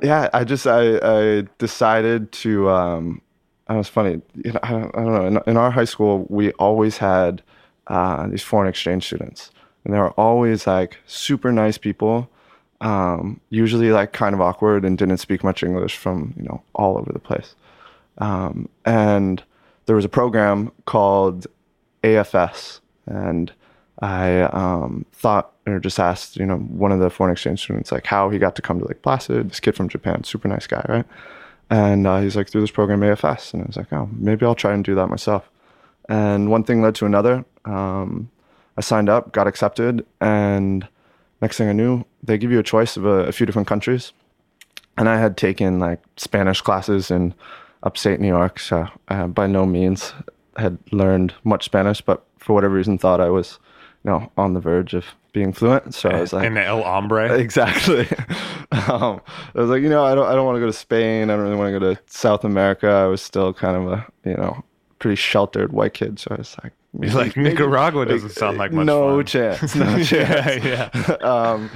yeah, 0.00 0.28
I 0.32 0.44
just 0.44 0.66
I, 0.66 0.98
I 1.02 1.46
decided 1.58 2.30
to. 2.32 2.68
Um, 2.70 3.20
that 3.66 3.74
was 3.76 3.88
funny. 3.88 4.20
You 4.44 4.52
know, 4.52 4.60
I, 4.62 4.70
don't- 4.70 4.96
I 4.96 5.02
don't 5.02 5.14
know. 5.14 5.26
In, 5.26 5.38
in 5.46 5.56
our 5.56 5.70
high 5.70 5.84
school, 5.84 6.26
we 6.28 6.52
always 6.52 6.98
had 6.98 7.42
uh, 7.88 8.26
these 8.28 8.42
foreign 8.42 8.68
exchange 8.68 9.06
students, 9.06 9.50
and 9.84 9.92
they 9.94 9.98
were 9.98 10.12
always 10.12 10.66
like 10.66 10.98
super 11.06 11.50
nice 11.52 11.78
people. 11.78 12.30
Um, 12.80 13.40
usually 13.50 13.90
like 13.90 14.12
kind 14.12 14.34
of 14.36 14.40
awkward 14.40 14.84
and 14.84 14.96
didn't 14.96 15.16
speak 15.18 15.42
much 15.42 15.64
English 15.64 15.96
from 15.96 16.32
you 16.36 16.44
know 16.44 16.62
all 16.74 16.96
over 16.96 17.12
the 17.12 17.18
place. 17.18 17.56
Um, 18.18 18.68
and 18.84 19.42
there 19.86 19.96
was 19.96 20.04
a 20.04 20.08
program 20.08 20.72
called 20.84 21.46
AFS, 22.02 22.80
and 23.06 23.52
I 24.00 24.42
um, 24.42 25.06
thought 25.12 25.52
or 25.66 25.78
just 25.78 25.98
asked, 25.98 26.36
you 26.36 26.46
know, 26.46 26.56
one 26.56 26.92
of 26.92 27.00
the 27.00 27.10
foreign 27.10 27.32
exchange 27.32 27.62
students, 27.62 27.92
like 27.92 28.06
how 28.06 28.30
he 28.30 28.38
got 28.38 28.56
to 28.56 28.62
come 28.62 28.78
to 28.78 28.86
Lake 28.86 29.02
Placid. 29.02 29.50
This 29.50 29.60
kid 29.60 29.76
from 29.76 29.88
Japan, 29.88 30.24
super 30.24 30.48
nice 30.48 30.66
guy, 30.66 30.84
right? 30.88 31.04
And 31.70 32.06
uh, 32.06 32.20
he's 32.20 32.36
like 32.36 32.48
through 32.48 32.62
this 32.62 32.70
program 32.70 33.00
AFS, 33.00 33.52
and 33.52 33.62
I 33.62 33.66
was 33.66 33.76
like, 33.76 33.92
oh, 33.92 34.08
maybe 34.12 34.46
I'll 34.46 34.54
try 34.54 34.72
and 34.72 34.84
do 34.84 34.94
that 34.94 35.08
myself. 35.08 35.48
And 36.08 36.50
one 36.50 36.64
thing 36.64 36.80
led 36.80 36.94
to 36.96 37.06
another. 37.06 37.44
Um, 37.64 38.30
I 38.76 38.80
signed 38.80 39.08
up, 39.08 39.32
got 39.32 39.46
accepted, 39.46 40.06
and 40.20 40.88
next 41.42 41.58
thing 41.58 41.68
I 41.68 41.72
knew, 41.72 42.04
they 42.22 42.38
give 42.38 42.50
you 42.50 42.58
a 42.58 42.62
choice 42.62 42.96
of 42.96 43.04
a, 43.04 43.24
a 43.24 43.32
few 43.32 43.44
different 43.44 43.68
countries. 43.68 44.12
And 44.96 45.08
I 45.08 45.18
had 45.18 45.36
taken 45.36 45.78
like 45.78 46.02
Spanish 46.16 46.60
classes 46.60 47.10
in 47.10 47.34
upstate 47.82 48.20
New 48.20 48.28
York, 48.28 48.58
so 48.58 48.86
uh, 49.08 49.26
by 49.26 49.46
no 49.46 49.64
means 49.66 50.12
had 50.56 50.78
learned 50.92 51.34
much 51.44 51.64
Spanish, 51.64 52.00
but 52.00 52.24
for 52.38 52.52
whatever 52.54 52.74
reason 52.74 52.98
thought 52.98 53.20
I 53.20 53.30
was, 53.30 53.58
you 54.04 54.10
know, 54.10 54.30
on 54.36 54.54
the 54.54 54.60
verge 54.60 54.94
of 54.94 55.04
being 55.32 55.52
fluent. 55.52 55.94
So 55.94 56.08
I 56.10 56.20
was 56.20 56.32
like, 56.32 56.44
in 56.46 56.54
the 56.54 56.64
El 56.64 56.82
Hombre. 56.82 57.38
Exactly. 57.38 58.08
um, 58.72 59.20
I 59.54 59.60
was 59.60 59.70
like, 59.70 59.82
you 59.82 59.88
know, 59.88 60.04
I 60.04 60.14
don't, 60.14 60.26
I 60.26 60.34
don't 60.34 60.46
want 60.46 60.56
to 60.56 60.60
go 60.60 60.66
to 60.66 60.72
Spain. 60.72 61.30
I 61.30 61.34
don't 61.36 61.44
really 61.44 61.56
want 61.56 61.72
to 61.72 61.78
go 61.78 61.94
to 61.94 62.00
South 62.06 62.44
America. 62.44 62.88
I 62.88 63.06
was 63.06 63.22
still 63.22 63.52
kind 63.54 63.76
of 63.76 63.92
a, 63.92 64.06
you 64.24 64.34
know, 64.36 64.64
pretty 64.98 65.16
sheltered 65.16 65.72
white 65.72 65.94
kid. 65.94 66.18
So 66.18 66.28
I 66.32 66.38
was 66.38 66.56
like, 66.62 66.72
You're 67.00 67.12
like, 67.12 67.36
Nicaragua 67.36 68.06
doesn't 68.06 68.30
sound 68.30 68.58
like 68.58 68.72
much 68.72 68.86
no 68.86 69.18
fun. 69.18 69.26
chance, 69.26 69.74
no 69.76 69.96
Yeah, 69.96 70.90
yeah. 70.90 71.12
um, 71.20 71.70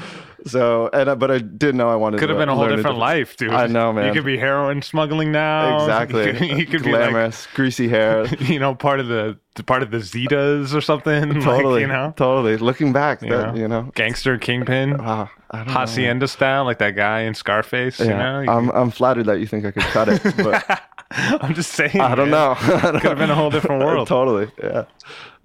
so, 0.47 0.91
and 0.93 1.11
I, 1.11 1.15
but 1.15 1.31
I 1.31 1.39
did 1.39 1.75
know 1.75 1.89
I 1.89 1.97
wanted. 1.97 2.21
Could 2.21 2.29
have 2.29 2.39
been 2.39 2.49
a 2.49 2.55
whole 2.55 2.65
learn 2.65 2.77
different 2.77 2.99
life, 2.99 3.37
dude. 3.37 3.53
I 3.53 3.67
know, 3.67 3.93
man. 3.93 4.07
You 4.07 4.13
could 4.13 4.25
be 4.25 4.39
heroin 4.39 4.83
smuggling 4.83 5.33
now. 5.33 5.81
exactly 5.81 6.27
You 6.27 6.33
could, 6.33 6.59
you 6.59 6.67
could 6.67 6.83
be 6.83 6.93
like, 6.93 7.11
glamorous, 7.11 7.47
greasy 7.55 7.89
hair. 7.89 8.27
you 8.41 8.59
know, 8.59 8.75
part 8.75 9.01
of 9.01 9.09
the 9.09 9.39
part 9.67 9.83
of 9.83 9.91
the 9.91 9.99
Zetas 9.99 10.75
or 10.75 10.81
something. 10.81 11.31
like, 11.35 11.43
totally, 11.43 11.83
you 11.83 11.87
know, 11.87 12.13
totally. 12.17 12.57
Looking 12.57 12.93
back, 12.93 13.23
you 13.23 13.31
that 13.31 13.55
know, 13.55 13.61
you 13.61 13.69
know, 13.69 13.91
gangster 13.95 14.39
kingpin, 14.39 15.01
I 15.01 15.29
don't 15.53 15.67
know. 15.67 15.73
hacienda 15.73 16.29
style, 16.29 16.65
like 16.65 16.79
that 16.79 16.97
guy 16.97 17.21
in 17.21 17.35
Scarface. 17.35 18.01
You 18.01 18.09
know, 18.09 18.41
You 18.41 18.51
I'm 18.51 18.71
I'm 18.71 18.91
flattered 18.91 19.27
that 19.27 19.41
you 19.41 19.47
think 19.47 19.65
I 19.65 19.71
could 19.71 19.83
cut 19.83 20.09
it, 20.09 20.23
but 20.39 20.83
I'm 21.11 21.55
just 21.55 21.73
saying. 21.73 22.01
I 22.01 22.15
don't 22.15 22.31
man. 22.31 22.57
know. 22.57 22.99
Could 23.01 23.03
have 23.05 23.19
been 23.19 23.31
a 23.31 23.35
whole 23.35 23.51
different 23.51 23.85
world. 23.85 24.09
totally. 24.09 24.51
Yeah. 24.63 24.85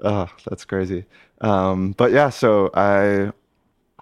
Oh, 0.03 0.29
that's 0.47 0.65
crazy. 0.65 1.05
Um, 1.41 1.91
but 1.91 2.11
yeah, 2.11 2.29
so 2.29 2.71
I 2.73 3.31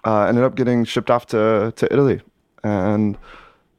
uh, 0.06 0.26
ended 0.26 0.44
up 0.44 0.54
getting 0.54 0.84
shipped 0.84 1.10
off 1.10 1.26
to, 1.26 1.72
to 1.76 1.92
Italy. 1.92 2.22
And 2.64 3.18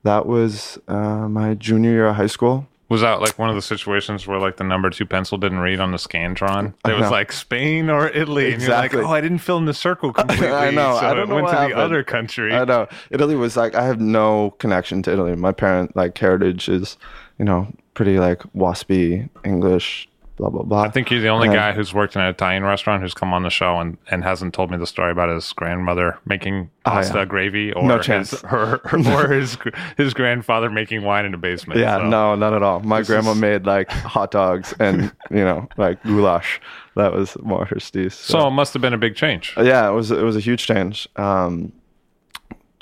that 0.04 0.26
was 0.28 0.78
uh, 0.88 1.28
my 1.28 1.56
junior 1.56 1.92
year 1.92 2.08
of 2.08 2.16
high 2.18 2.28
school. 2.28 2.68
Was 2.90 3.02
that 3.02 3.20
like 3.20 3.38
one 3.38 3.50
of 3.50 3.56
the 3.56 3.62
situations 3.62 4.28
where 4.28 4.40
like 4.40 4.56
the 4.56 4.64
number 4.64 4.90
two 4.90 5.06
pencil 5.06 5.38
didn't 5.38 5.60
read 5.60 5.82
on 5.82 5.92
the 5.92 5.98
Scantron? 5.98 6.74
It 6.88 6.98
was 6.98 7.12
like 7.12 7.34
Spain 7.34 7.90
or 7.90 8.08
Italy, 8.08 8.46
and 8.46 8.54
Exactly. 8.54 8.98
you're 9.00 9.04
like, 9.04 9.12
oh, 9.12 9.16
I 9.16 9.20
didn't 9.20 9.40
fill 9.40 9.58
in 9.58 9.66
the 9.66 9.74
circle 9.74 10.14
completely. 10.22 10.48
I 10.48 10.72
know. 10.72 10.98
So 11.00 11.06
I 11.06 11.14
don't 11.14 11.24
it 11.24 11.28
know 11.28 11.36
went 11.36 11.48
to 11.50 11.68
the 11.68 11.76
other 11.78 12.04
country. 12.04 12.54
I 12.54 12.64
know. 12.64 12.88
Italy 13.10 13.36
was 13.36 13.58
like, 13.58 13.76
I 13.76 13.84
have 13.84 14.00
no 14.00 14.52
connection 14.60 15.02
to 15.04 15.12
Italy. 15.12 15.36
My 15.36 15.52
parent, 15.52 15.98
like, 15.98 16.18
heritage 16.18 16.70
is, 16.70 16.98
you 17.38 17.44
know, 17.44 17.68
pretty 17.94 18.20
like 18.20 18.40
waspy 18.56 19.28
English, 19.44 20.08
blah, 20.38 20.50
blah, 20.50 20.64
blah. 20.64 20.82
I 20.84 20.90
think 20.90 21.10
you're 21.12 21.20
the 21.22 21.28
only 21.30 21.48
And- 21.48 21.56
guy 21.56 21.74
who's 21.74 21.94
worked 21.94 22.16
in 22.16 22.22
an 22.22 22.28
Italian 22.30 22.64
restaurant 22.64 23.02
who's 23.02 23.14
come 23.14 23.34
on 23.34 23.44
the 23.44 23.50
show 23.50 23.80
and, 23.80 23.98
and 24.10 24.24
hasn't 24.24 24.54
told 24.54 24.72
me 24.72 24.78
the 24.78 24.86
story 24.88 25.12
about 25.12 25.30
his 25.30 25.52
grandmother 25.54 26.18
making 26.26 26.70
Oh, 26.86 26.92
pasta 26.92 27.18
yeah. 27.20 27.26
gravy 27.26 27.74
or 27.74 27.84
No 27.84 27.98
his 28.00 28.40
her, 28.42 28.80
or 28.94 29.28
his 29.34 29.58
his 29.98 30.14
grandfather 30.14 30.70
making 30.70 31.04
wine 31.04 31.26
in 31.26 31.32
the 31.32 31.38
basement. 31.38 31.80
Yeah, 31.80 31.98
so. 31.98 32.08
no, 32.08 32.36
not 32.36 32.54
at 32.54 32.64
all. 32.64 32.80
My 32.82 33.00
This 33.00 33.08
grandma 33.08 33.32
is- 33.32 33.38
made 33.40 33.66
like 33.66 33.90
hot 33.92 34.32
dogs 34.32 34.74
and 34.80 35.12
you 35.32 35.44
know 35.44 35.68
like 35.78 36.02
goulash. 36.04 36.62
That 36.96 37.14
was 37.14 37.38
more 37.44 37.66
her 37.66 37.76
steez. 37.78 38.14
So 38.14 38.48
it 38.48 38.52
must 38.52 38.74
have 38.74 38.82
been 38.82 38.94
a 38.94 38.98
big 38.98 39.16
change. 39.16 39.54
yeah, 39.58 39.88
it 39.90 39.92
was 39.94 40.12
it 40.12 40.22
was 40.24 40.36
a 40.36 40.40
huge 40.40 40.66
change. 40.66 41.08
Um, 41.16 41.72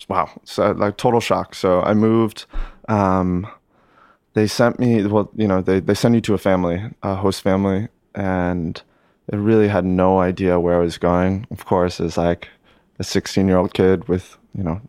wow, 0.07 0.29
so 0.43 0.71
like 0.71 0.97
total 0.97 1.19
shock. 1.19 1.55
So 1.55 1.81
I 1.81 1.93
moved. 1.93 2.45
Um, 2.87 3.47
they 4.35 4.45
sent 4.47 4.79
me. 4.79 5.05
Well, 5.05 5.29
you 5.35 5.47
know, 5.47 5.61
they 5.61 5.79
they 5.79 5.95
send 5.95 6.13
you 6.15 6.21
to 6.21 6.33
a 6.35 6.37
family, 6.37 6.81
a 7.01 7.15
host 7.15 7.41
family, 7.41 7.87
and 8.13 8.81
they 9.27 9.37
really 9.37 9.67
had 9.69 9.83
no 9.85 10.19
idea 10.19 10.59
where 10.59 10.75
I 10.75 10.83
was 10.83 10.97
going. 10.99 11.47
Of 11.51 11.65
course, 11.65 11.99
as 11.99 12.17
like 12.17 12.49
a 12.99 13.03
16 13.03 13.47
year 13.47 13.57
old 13.57 13.73
kid 13.73 14.07
with 14.07 14.37
you 14.55 14.63
know 14.63 14.79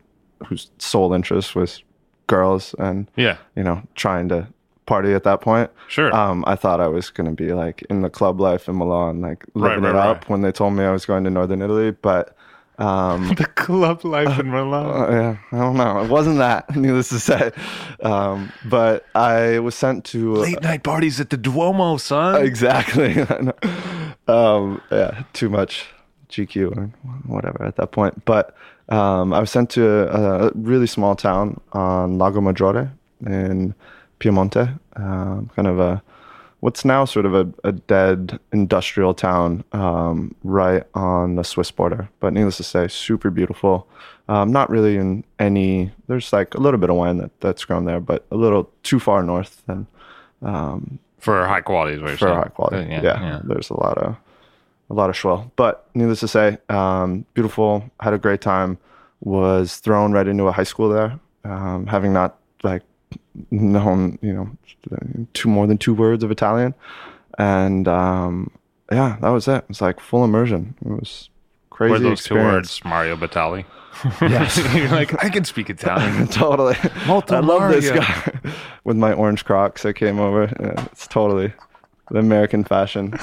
whose 0.47 0.69
sole 0.77 1.13
interest 1.13 1.55
was 1.55 1.81
girls 2.27 2.75
and 2.77 3.09
Yeah. 3.15 3.37
you 3.55 3.63
know 3.63 3.81
trying 3.95 4.29
to 4.29 4.47
party 4.85 5.13
at 5.13 5.23
that 5.23 5.41
point. 5.41 5.69
Sure. 5.89 6.13
Um, 6.15 6.43
I 6.47 6.55
thought 6.55 6.79
I 6.79 6.87
was 6.87 7.09
going 7.09 7.27
to 7.29 7.35
be 7.35 7.51
like 7.53 7.81
in 7.89 8.01
the 8.03 8.09
club 8.09 8.39
life 8.39 8.69
in 8.69 8.77
Milan, 8.77 9.19
like 9.19 9.43
Right, 9.53 9.75
living 9.75 9.83
right, 9.83 9.89
it 9.91 9.95
up 9.95 10.17
right. 10.21 10.29
when 10.29 10.41
they 10.43 10.51
told 10.53 10.73
me 10.75 10.83
I 10.85 10.91
was 10.91 11.05
going 11.05 11.23
to 11.25 11.29
Northern 11.29 11.61
Italy. 11.61 11.91
But 11.91 12.36
um, 12.77 13.27
the 13.37 13.45
club 13.55 14.05
life 14.05 14.39
in 14.39 14.49
Milan. 14.49 14.85
uh, 14.85 15.11
yeah, 15.11 15.37
I 15.51 15.61
don't 15.61 15.77
know. 15.77 16.03
It 16.03 16.09
wasn't 16.09 16.37
that, 16.37 16.75
needless 16.75 17.09
to 17.09 17.19
say. 17.19 17.51
Um, 18.01 18.51
but 18.65 19.05
I 19.15 19.59
was 19.59 19.75
sent 19.75 20.05
to 20.05 20.35
Late 20.35 20.61
night 20.61 20.83
parties 20.83 21.19
at 21.19 21.29
the 21.29 21.37
Duomo, 21.37 21.97
son. 21.97 22.43
Exactly. 22.43 23.25
Um, 24.29 24.81
yeah, 24.91 25.23
too 25.31 25.47
much 25.47 25.85
GQ 26.29 26.75
or 26.75 26.91
whatever 27.25 27.63
at 27.63 27.77
that 27.77 27.93
point. 27.93 28.25
But 28.25 28.53
um, 28.89 29.31
I 29.31 29.39
was 29.39 29.49
sent 29.49 29.69
to 29.71 30.13
a, 30.13 30.47
a 30.47 30.51
really 30.53 30.85
small 30.85 31.15
town 31.15 31.61
on 31.71 32.17
Lago 32.17 32.41
Maggiore 32.41 32.91
in 33.25 33.73
Piemonte, 34.19 34.77
um, 34.97 35.49
kind 35.55 35.67
of 35.69 35.79
a 35.79 36.03
what's 36.59 36.83
now 36.83 37.05
sort 37.05 37.25
of 37.25 37.33
a, 37.35 37.47
a 37.63 37.71
dead 37.71 38.39
industrial 38.51 39.13
town 39.13 39.63
um, 39.73 40.35
right 40.43 40.83
on 40.93 41.35
the 41.35 41.43
Swiss 41.43 41.71
border. 41.71 42.09
But 42.19 42.33
needless 42.33 42.57
to 42.57 42.63
say, 42.63 42.87
super 42.87 43.29
beautiful. 43.29 43.87
Um, 44.29 44.51
not 44.51 44.69
really 44.69 44.97
in 44.97 45.23
any. 45.39 45.91
There's 46.07 46.33
like 46.33 46.53
a 46.55 46.59
little 46.59 46.79
bit 46.79 46.89
of 46.89 46.95
wine 46.95 47.17
that, 47.17 47.39
that's 47.39 47.63
grown 47.63 47.85
there, 47.85 47.99
but 47.99 48.25
a 48.31 48.35
little 48.35 48.69
too 48.83 48.99
far 48.99 49.23
north 49.23 49.63
than 49.67 49.87
um, 50.41 50.99
For 51.19 51.45
high 51.47 51.61
quality, 51.61 51.95
is 51.95 52.01
what 52.01 52.09
you're 52.09 52.17
for 52.17 52.27
saying. 52.27 52.37
high 52.37 52.49
quality. 52.49 52.95
Uh, 52.95 53.01
Yeah, 53.03 53.41
there's 53.43 53.69
a 53.69 53.79
lot 53.79 53.97
of 53.97 54.15
a 54.89 54.93
lot 54.93 55.09
of 55.09 55.15
schwell. 55.17 55.51
But 55.55 55.87
needless 55.93 56.19
to 56.21 56.27
say, 56.27 56.57
um, 56.69 57.25
beautiful. 57.33 57.83
Had 57.99 58.13
a 58.13 58.17
great 58.17 58.41
time. 58.41 58.77
Was 59.21 59.77
thrown 59.77 60.11
right 60.11 60.27
into 60.27 60.43
a 60.45 60.51
high 60.51 60.63
school 60.63 60.89
there, 60.89 61.19
um, 61.43 61.87
having 61.87 62.13
not 62.13 62.37
like 62.63 62.83
known 63.51 64.17
you 64.21 64.33
know 64.33 64.49
two 65.33 65.49
more 65.49 65.67
than 65.67 65.77
two 65.77 65.93
words 65.93 66.23
of 66.23 66.31
Italian, 66.31 66.73
and 67.37 67.87
um, 67.87 68.51
yeah, 68.91 69.17
that 69.21 69.29
was 69.29 69.47
it. 69.47 69.57
It 69.57 69.69
was 69.69 69.81
like 69.81 69.99
full 69.99 70.23
immersion. 70.23 70.75
It 70.85 70.89
was 70.91 71.29
crazy 71.69 71.91
Were 71.91 71.99
those 71.99 72.23
two 72.23 72.35
words 72.35 72.81
Mario 72.83 73.15
Batali? 73.15 73.65
Yes. 74.21 74.57
You're 74.75 74.89
like, 74.89 75.23
I 75.23 75.29
can 75.29 75.43
speak 75.43 75.71
Italian. 75.71 76.27
totally. 76.43 76.75
Molto 77.07 77.35
I 77.35 77.39
love 77.39 77.71
this 77.71 77.89
guy 77.89 78.39
with 78.83 78.95
my 78.95 79.11
orange 79.11 79.43
Crocs. 79.43 79.87
I 79.87 79.93
came 79.93 80.19
over. 80.19 80.53
Yeah, 80.59 80.85
it's 80.91 81.07
totally 81.07 81.51
the 82.11 82.19
American 82.19 82.63
fashion. 82.63 83.15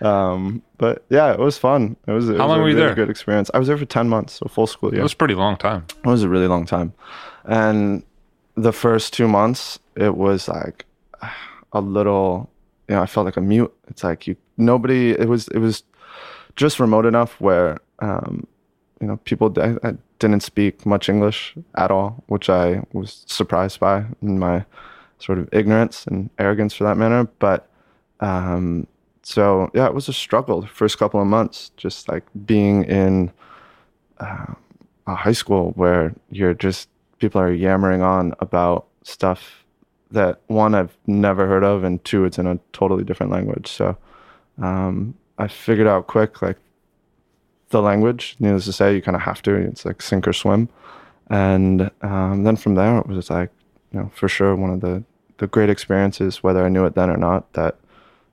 Um, 0.00 0.62
but 0.78 1.04
yeah, 1.10 1.32
it 1.32 1.38
was 1.38 1.58
fun. 1.58 1.96
It 2.06 2.12
was, 2.12 2.30
it 2.30 2.38
How 2.38 2.44
was 2.44 2.50
long 2.52 2.60
a 2.60 2.62
were 2.62 2.68
you 2.70 2.76
really 2.76 2.86
there? 2.86 2.94
good 2.94 3.10
experience. 3.10 3.50
I 3.52 3.58
was 3.58 3.68
there 3.68 3.76
for 3.76 3.84
ten 3.84 4.08
months, 4.08 4.34
so 4.34 4.46
full 4.48 4.66
school 4.66 4.92
year. 4.92 5.00
It 5.00 5.02
was 5.02 5.12
a 5.12 5.16
pretty 5.16 5.34
long 5.34 5.56
time. 5.58 5.84
It 5.90 6.06
was 6.06 6.22
a 6.22 6.28
really 6.30 6.46
long 6.46 6.64
time. 6.64 6.94
And 7.44 8.02
the 8.62 8.72
first 8.72 9.12
two 9.12 9.28
months, 9.28 9.78
it 9.94 10.16
was 10.16 10.48
like 10.48 10.84
a 11.72 11.80
little, 11.80 12.50
you 12.88 12.94
know, 12.94 13.02
I 13.02 13.06
felt 13.06 13.24
like 13.24 13.36
a 13.36 13.40
mute. 13.40 13.72
It's 13.88 14.02
like 14.02 14.26
you, 14.26 14.36
nobody, 14.56 15.10
it 15.10 15.28
was, 15.28 15.48
it 15.48 15.58
was 15.58 15.84
just 16.56 16.80
remote 16.80 17.06
enough 17.06 17.40
where, 17.40 17.78
um, 18.00 18.46
you 19.00 19.06
know, 19.06 19.16
people 19.18 19.52
I, 19.58 19.76
I 19.86 19.94
didn't 20.18 20.42
speak 20.42 20.84
much 20.84 21.08
English 21.08 21.54
at 21.76 21.90
all, 21.90 22.24
which 22.26 22.50
I 22.50 22.82
was 22.92 23.24
surprised 23.26 23.78
by 23.78 24.04
in 24.22 24.38
my 24.38 24.64
sort 25.18 25.38
of 25.38 25.48
ignorance 25.52 26.06
and 26.06 26.30
arrogance 26.38 26.74
for 26.74 26.84
that 26.84 26.96
matter. 26.96 27.28
But, 27.38 27.68
um, 28.20 28.86
so 29.22 29.70
yeah, 29.72 29.86
it 29.86 29.94
was 29.94 30.08
a 30.08 30.12
struggle 30.12 30.62
the 30.62 30.66
first 30.66 30.98
couple 30.98 31.20
of 31.20 31.26
months, 31.26 31.70
just 31.76 32.08
like 32.08 32.24
being 32.44 32.84
in, 32.84 33.30
uh, 34.18 34.54
a 35.06 35.14
high 35.14 35.32
school 35.32 35.72
where 35.76 36.12
you're 36.30 36.54
just 36.54 36.88
people 37.18 37.40
are 37.40 37.52
yammering 37.52 38.02
on 38.02 38.34
about 38.40 38.86
stuff 39.02 39.64
that 40.10 40.40
one 40.46 40.74
I've 40.74 40.96
never 41.06 41.46
heard 41.46 41.64
of 41.64 41.84
and 41.84 42.02
two 42.04 42.24
it's 42.24 42.38
in 42.38 42.46
a 42.46 42.58
totally 42.72 43.04
different 43.04 43.30
language. 43.32 43.68
So 43.68 43.96
um, 44.62 45.14
I 45.38 45.48
figured 45.48 45.86
out 45.86 46.06
quick 46.06 46.40
like 46.42 46.56
the 47.70 47.82
language. 47.82 48.36
Needless 48.38 48.64
to 48.64 48.72
say, 48.72 48.94
you 48.94 49.02
kind 49.02 49.16
of 49.16 49.22
have 49.22 49.42
to. 49.42 49.54
It's 49.54 49.84
like 49.84 50.00
sink 50.00 50.26
or 50.26 50.32
swim. 50.32 50.68
And 51.30 51.90
um, 52.02 52.44
then 52.44 52.56
from 52.56 52.74
there, 52.74 52.98
it 52.98 53.06
was 53.06 53.28
like 53.30 53.50
you 53.92 54.00
know 54.00 54.10
for 54.14 54.28
sure 54.28 54.56
one 54.56 54.70
of 54.70 54.80
the 54.80 55.04
the 55.38 55.46
great 55.46 55.70
experiences, 55.70 56.42
whether 56.42 56.64
I 56.64 56.68
knew 56.68 56.84
it 56.84 56.94
then 56.94 57.10
or 57.10 57.16
not, 57.16 57.52
that 57.52 57.76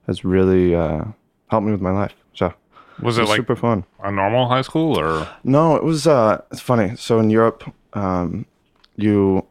has 0.08 0.24
really 0.26 0.74
uh, 0.76 1.04
helped 1.50 1.66
me 1.66 1.72
with 1.72 1.82
my 1.82 1.92
life. 1.92 2.14
So 2.34 2.54
Was 3.02 3.18
it 3.18 3.28
like 3.28 3.36
super 3.38 3.56
fun? 3.56 3.86
a 4.02 4.12
normal 4.12 4.48
high 4.48 4.62
school 4.62 4.98
or? 5.00 5.28
No, 5.44 5.76
it 5.76 5.84
was. 5.84 6.08
Uh, 6.08 6.42
it's 6.52 6.62
funny. 6.62 6.96
So 6.96 7.20
in 7.20 7.30
Europe, 7.30 7.64
um, 7.94 8.46
you 8.96 9.46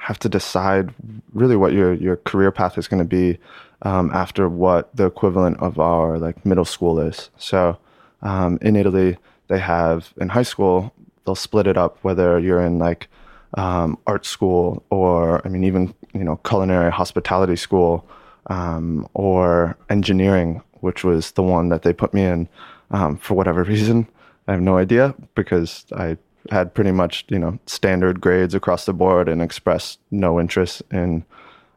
have 0.00 0.18
to 0.18 0.28
decide 0.28 0.92
really 1.32 1.56
what 1.56 1.72
your 1.72 1.94
your 1.94 2.16
career 2.16 2.52
path 2.52 2.76
is 2.76 2.88
going 2.88 3.02
to 3.02 3.08
be 3.08 3.38
um, 3.82 4.10
after 4.12 4.48
what 4.48 4.94
the 4.94 5.06
equivalent 5.06 5.58
of 5.60 5.78
our 5.78 6.18
like 6.18 6.44
middle 6.44 6.64
school 6.64 7.00
is. 7.00 7.30
So 7.38 7.78
um, 8.22 8.58
in 8.60 8.76
Italy, 8.76 9.16
they 9.48 9.58
have 9.58 10.12
in 10.20 10.28
high 10.28 10.42
school 10.42 10.92
they'll 11.24 11.34
split 11.34 11.66
it 11.66 11.76
up 11.76 11.98
whether 12.02 12.38
you're 12.38 12.60
in 12.60 12.78
like 12.78 13.08
um, 13.54 13.98
art 14.06 14.26
school 14.26 14.82
or 14.90 15.40
I 15.46 15.48
mean 15.48 15.64
even 15.64 15.94
you 16.12 16.24
know 16.24 16.36
culinary 16.36 16.90
hospitality 16.90 17.56
school 17.56 18.06
um, 18.48 19.08
or 19.14 19.76
engineering, 19.88 20.62
which 20.80 21.02
was 21.02 21.32
the 21.32 21.42
one 21.42 21.68
that 21.70 21.82
they 21.82 21.92
put 21.92 22.12
me 22.12 22.24
in 22.24 22.48
um, 22.90 23.16
for 23.16 23.34
whatever 23.34 23.62
reason. 23.74 24.06
I 24.46 24.52
have 24.52 24.60
no 24.60 24.76
idea 24.76 25.14
because 25.34 25.86
I 25.96 26.18
had 26.50 26.74
pretty 26.74 26.92
much 26.92 27.24
you 27.28 27.38
know 27.38 27.58
standard 27.66 28.20
grades 28.20 28.54
across 28.54 28.84
the 28.84 28.92
board 28.92 29.28
and 29.28 29.42
expressed 29.42 29.98
no 30.10 30.40
interest 30.40 30.82
in 30.90 31.24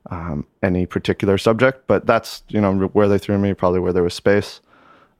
um, 0.10 0.46
any 0.64 0.86
particular 0.86 1.38
subject. 1.38 1.88
But 1.88 2.06
that's 2.06 2.44
you 2.50 2.62
know 2.62 2.74
where 2.94 3.08
they 3.08 3.18
threw 3.18 3.38
me, 3.38 3.54
probably 3.54 3.80
where 3.80 3.94
there 3.94 4.04
was 4.04 4.14
space. 4.14 4.62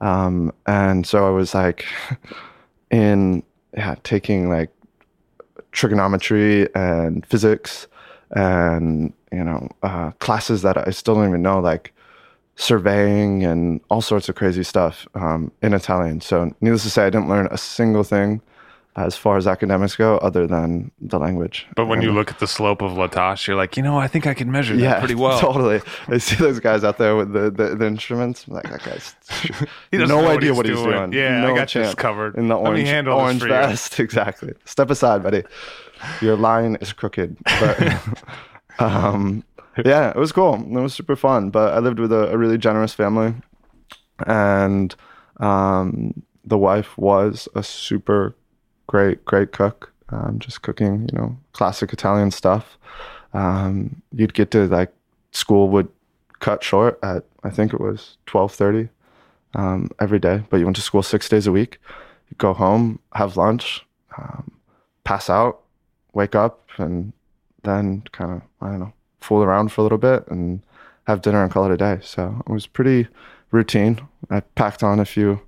Um, 0.02 0.54
and 0.66 1.08
so 1.08 1.28
I 1.28 1.32
was 1.32 1.56
like 1.56 1.86
in 2.92 3.44
yeah 3.76 3.96
taking 4.04 4.50
like 4.50 4.70
trigonometry 5.72 6.68
and 6.76 7.26
physics 7.26 7.88
and 8.32 9.14
you 9.32 9.44
know 9.44 9.70
uh, 9.84 10.12
classes 10.20 10.62
that 10.62 10.78
I 10.78 10.92
still 10.92 11.16
don't 11.16 11.30
even 11.30 11.42
know 11.42 11.60
like 11.60 11.94
surveying 12.58 13.44
and 13.44 13.80
all 13.90 14.02
sorts 14.02 14.30
of 14.30 14.36
crazy 14.36 14.64
stuff 14.64 15.08
um, 15.14 15.52
in 15.62 15.74
Italian. 15.74 16.20
So 16.22 16.54
needless 16.60 16.84
to 16.84 16.90
say, 16.90 17.06
I 17.06 17.10
didn't 17.12 17.30
learn 17.30 17.48
a 17.52 17.58
single 17.58 18.04
thing 18.04 18.42
as 18.98 19.16
far 19.16 19.38
as 19.38 19.46
academics 19.46 19.96
go 19.96 20.18
other 20.18 20.48
than 20.48 20.90
the 21.00 21.20
language. 21.20 21.68
But 21.76 21.86
when 21.86 22.02
you 22.02 22.12
look 22.12 22.32
at 22.32 22.40
the 22.40 22.48
slope 22.48 22.82
of 22.82 22.94
La 22.98 23.08
Tâche, 23.08 23.46
you're 23.46 23.56
like, 23.56 23.78
you 23.78 23.84
know, 23.84 23.96
I 24.00 24.08
think 24.08 24.26
I 24.26 24.34
can 24.34 24.52
measure 24.52 24.76
that 24.76 24.82
yeah, 24.82 24.98
pretty 25.00 25.14
well. 25.24 25.40
Totally. 25.40 25.82
I 26.08 26.18
see 26.18 26.36
those 26.36 26.60
guys 26.60 26.84
out 26.84 26.98
there 26.98 27.16
with 27.16 27.32
the, 27.32 27.52
the, 27.52 27.76
the 27.76 27.86
instruments. 27.86 28.46
I'm 28.48 28.56
like, 28.56 28.64
that 28.64 28.82
guy's 28.84 29.16
He 29.92 29.98
no 30.00 30.18
what 30.18 30.38
idea 30.38 30.50
he's 30.50 30.58
what 30.58 30.66
he's 30.66 30.76
doing. 30.78 31.12
doing. 31.12 31.14
Yeah, 31.14 31.38
I 31.38 31.42
no 31.42 31.56
got 31.56 31.62
this 31.66 31.72
chance. 31.72 31.96
covered. 31.96 32.36
In 32.38 32.48
the 32.48 32.56
orange, 32.58 33.08
orange 33.08 33.42
for 33.42 33.48
you. 33.48 33.54
vest. 33.54 34.00
Exactly. 34.08 34.54
Step 34.66 34.90
aside, 34.90 35.22
buddy. 35.22 35.44
Your 36.22 36.36
line 36.36 36.78
is 36.82 36.92
crooked. 36.92 37.38
But 37.60 38.18
um, 38.80 39.44
yeah, 39.86 40.10
it 40.10 40.16
was 40.16 40.32
cool. 40.32 40.56
It 40.56 40.82
was 40.82 40.96
super 40.96 41.16
fun. 41.16 41.52
But 41.52 41.74
I 41.74 41.80
lived 41.80 42.00
with 42.00 42.12
a, 42.12 42.32
a 42.32 42.38
really 42.38 42.58
generous 42.58 42.94
family, 42.94 43.36
and 44.26 44.96
um, 45.40 46.24
the 46.44 46.58
wife 46.58 46.98
was 46.98 47.48
a 47.54 47.62
super 47.62 48.36
great, 48.88 49.24
great 49.26 49.52
cook. 49.52 49.94
Um, 50.10 50.40
just 50.40 50.62
cooking, 50.62 51.10
you 51.12 51.18
know, 51.18 51.38
classic 51.52 51.92
Italian 51.92 52.32
stuff. 52.32 52.78
Um, 53.34 54.02
you'd 54.14 54.34
get 54.34 54.52
to 54.52 54.68
like 54.68 54.94
school 55.32 55.70
would 55.70 55.90
cut 56.40 56.64
short 56.64 56.98
at 57.04 57.26
I 57.44 57.50
think 57.50 57.74
it 57.74 57.82
was 57.82 58.18
twelve 58.26 58.54
thirty 58.54 58.90
um, 59.54 59.90
every 60.00 60.20
day, 60.20 60.44
but 60.50 60.58
you 60.58 60.66
went 60.66 60.78
to 60.78 60.82
school 60.82 61.04
six 61.04 61.28
days 61.28 61.48
a 61.48 61.52
week. 61.52 61.80
You 62.30 62.36
go 62.38 62.54
home, 62.54 63.00
have 63.14 63.38
lunch, 63.38 63.86
um, 64.18 64.52
pass 65.04 65.30
out, 65.30 65.62
wake 66.14 66.36
up, 66.36 66.68
and 66.78 67.14
then 67.64 68.04
kind 68.12 68.32
of 68.32 68.42
I 68.62 68.72
don't 68.72 68.80
know 68.80 68.94
fool 69.20 69.44
around 69.44 69.72
for 69.72 69.82
a 69.82 69.84
little 69.84 69.98
bit 69.98 70.26
and 70.28 70.62
have 71.06 71.22
dinner 71.22 71.44
and 71.44 71.52
call 71.52 71.66
it 71.66 71.72
a 71.72 71.78
day. 71.78 72.00
So 72.02 72.44
it 72.48 72.52
was 72.52 72.68
pretty 72.68 73.08
routine. 73.52 74.08
I 74.30 74.40
packed 74.42 74.84
on 74.84 75.00
a 75.00 75.06
few 75.06 75.42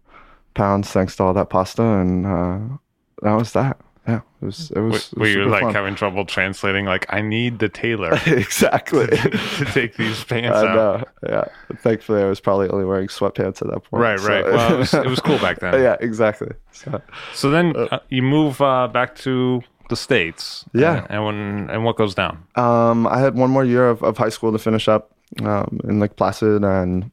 pounds 0.54 0.90
thanks 0.90 1.16
to 1.16 1.24
all 1.24 1.34
that 1.34 1.50
pasta, 1.50 1.84
and 1.84 2.26
uh, 2.26 2.60
that 3.22 3.34
was 3.34 3.52
that. 3.54 3.78
Yeah, 4.08 4.22
it 4.42 4.46
was. 4.46 4.72
It 4.72 4.80
was. 4.80 5.12
it 5.14 5.18
Were 5.20 5.22
was 5.26 5.36
you 5.36 5.46
like 5.46 5.62
fun. 5.62 5.74
having 5.74 5.94
trouble 5.94 6.26
translating? 6.26 6.86
Like, 6.86 7.06
I 7.10 7.22
need 7.22 7.60
the 7.60 7.70
tailor 7.70 8.14
exactly 8.26 9.06
to 9.08 9.66
take 9.66 9.98
these 9.98 10.24
pants 10.24 10.58
I 10.58 10.68
out. 10.68 10.76
know. 10.76 11.04
Yeah. 11.28 11.44
Thankfully, 11.78 12.24
I 12.24 12.26
was 12.26 12.40
probably 12.40 12.70
only 12.70 12.86
wearing 12.86 13.08
sweatpants 13.08 13.62
at 13.62 13.68
that 13.68 13.82
point. 13.84 14.02
Right, 14.02 14.20
right. 14.22 14.46
Well, 14.46 14.74
it 14.74 14.78
was- 14.78 14.94
it 15.06 15.06
was 15.06 15.20
cool 15.20 15.38
back 15.38 15.60
then. 15.60 15.76
yeah, 15.82 15.96
exactly. 16.00 16.50
So, 16.72 17.02
So 17.34 17.52
then 17.52 17.76
uh, 17.76 18.00
you 18.10 18.24
move 18.24 18.62
uh, 18.62 18.88
back 18.88 19.16
to 19.18 19.62
the 19.90 19.96
states. 19.96 20.66
Yeah. 20.74 21.02
and, 21.02 21.08
and 21.12 21.26
when 21.26 21.70
and 21.70 21.84
what 21.86 21.96
goes 21.98 22.16
down? 22.16 22.44
um, 22.56 23.06
I 23.06 23.20
had 23.20 23.36
one 23.36 23.52
more 23.52 23.66
year 23.66 23.90
of, 23.90 24.02
of 24.02 24.18
high 24.18 24.30
school 24.30 24.52
to 24.54 24.58
finish 24.60 24.88
up 24.88 25.12
um, 25.44 25.82
in 25.84 26.00
Lake 26.00 26.16
Placid, 26.16 26.64
and 26.64 27.12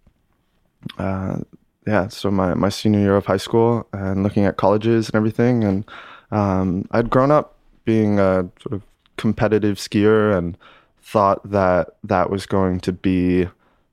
uh, 0.98 1.38
yeah, 1.86 2.08
so 2.08 2.30
my, 2.30 2.54
my 2.54 2.68
senior 2.68 3.00
year 3.00 3.16
of 3.16 3.26
high 3.26 3.36
school 3.36 3.86
and 3.92 4.22
looking 4.22 4.44
at 4.44 4.56
colleges 4.56 5.08
and 5.08 5.14
everything, 5.14 5.64
and 5.64 5.84
um, 6.30 6.88
I'd 6.90 7.10
grown 7.10 7.30
up 7.30 7.54
being 7.84 8.18
a 8.18 8.48
sort 8.60 8.72
of 8.72 8.82
competitive 9.16 9.76
skier 9.76 10.36
and 10.36 10.56
thought 11.00 11.48
that 11.48 11.90
that 12.04 12.30
was 12.30 12.46
going 12.46 12.80
to 12.80 12.92
be 12.92 13.48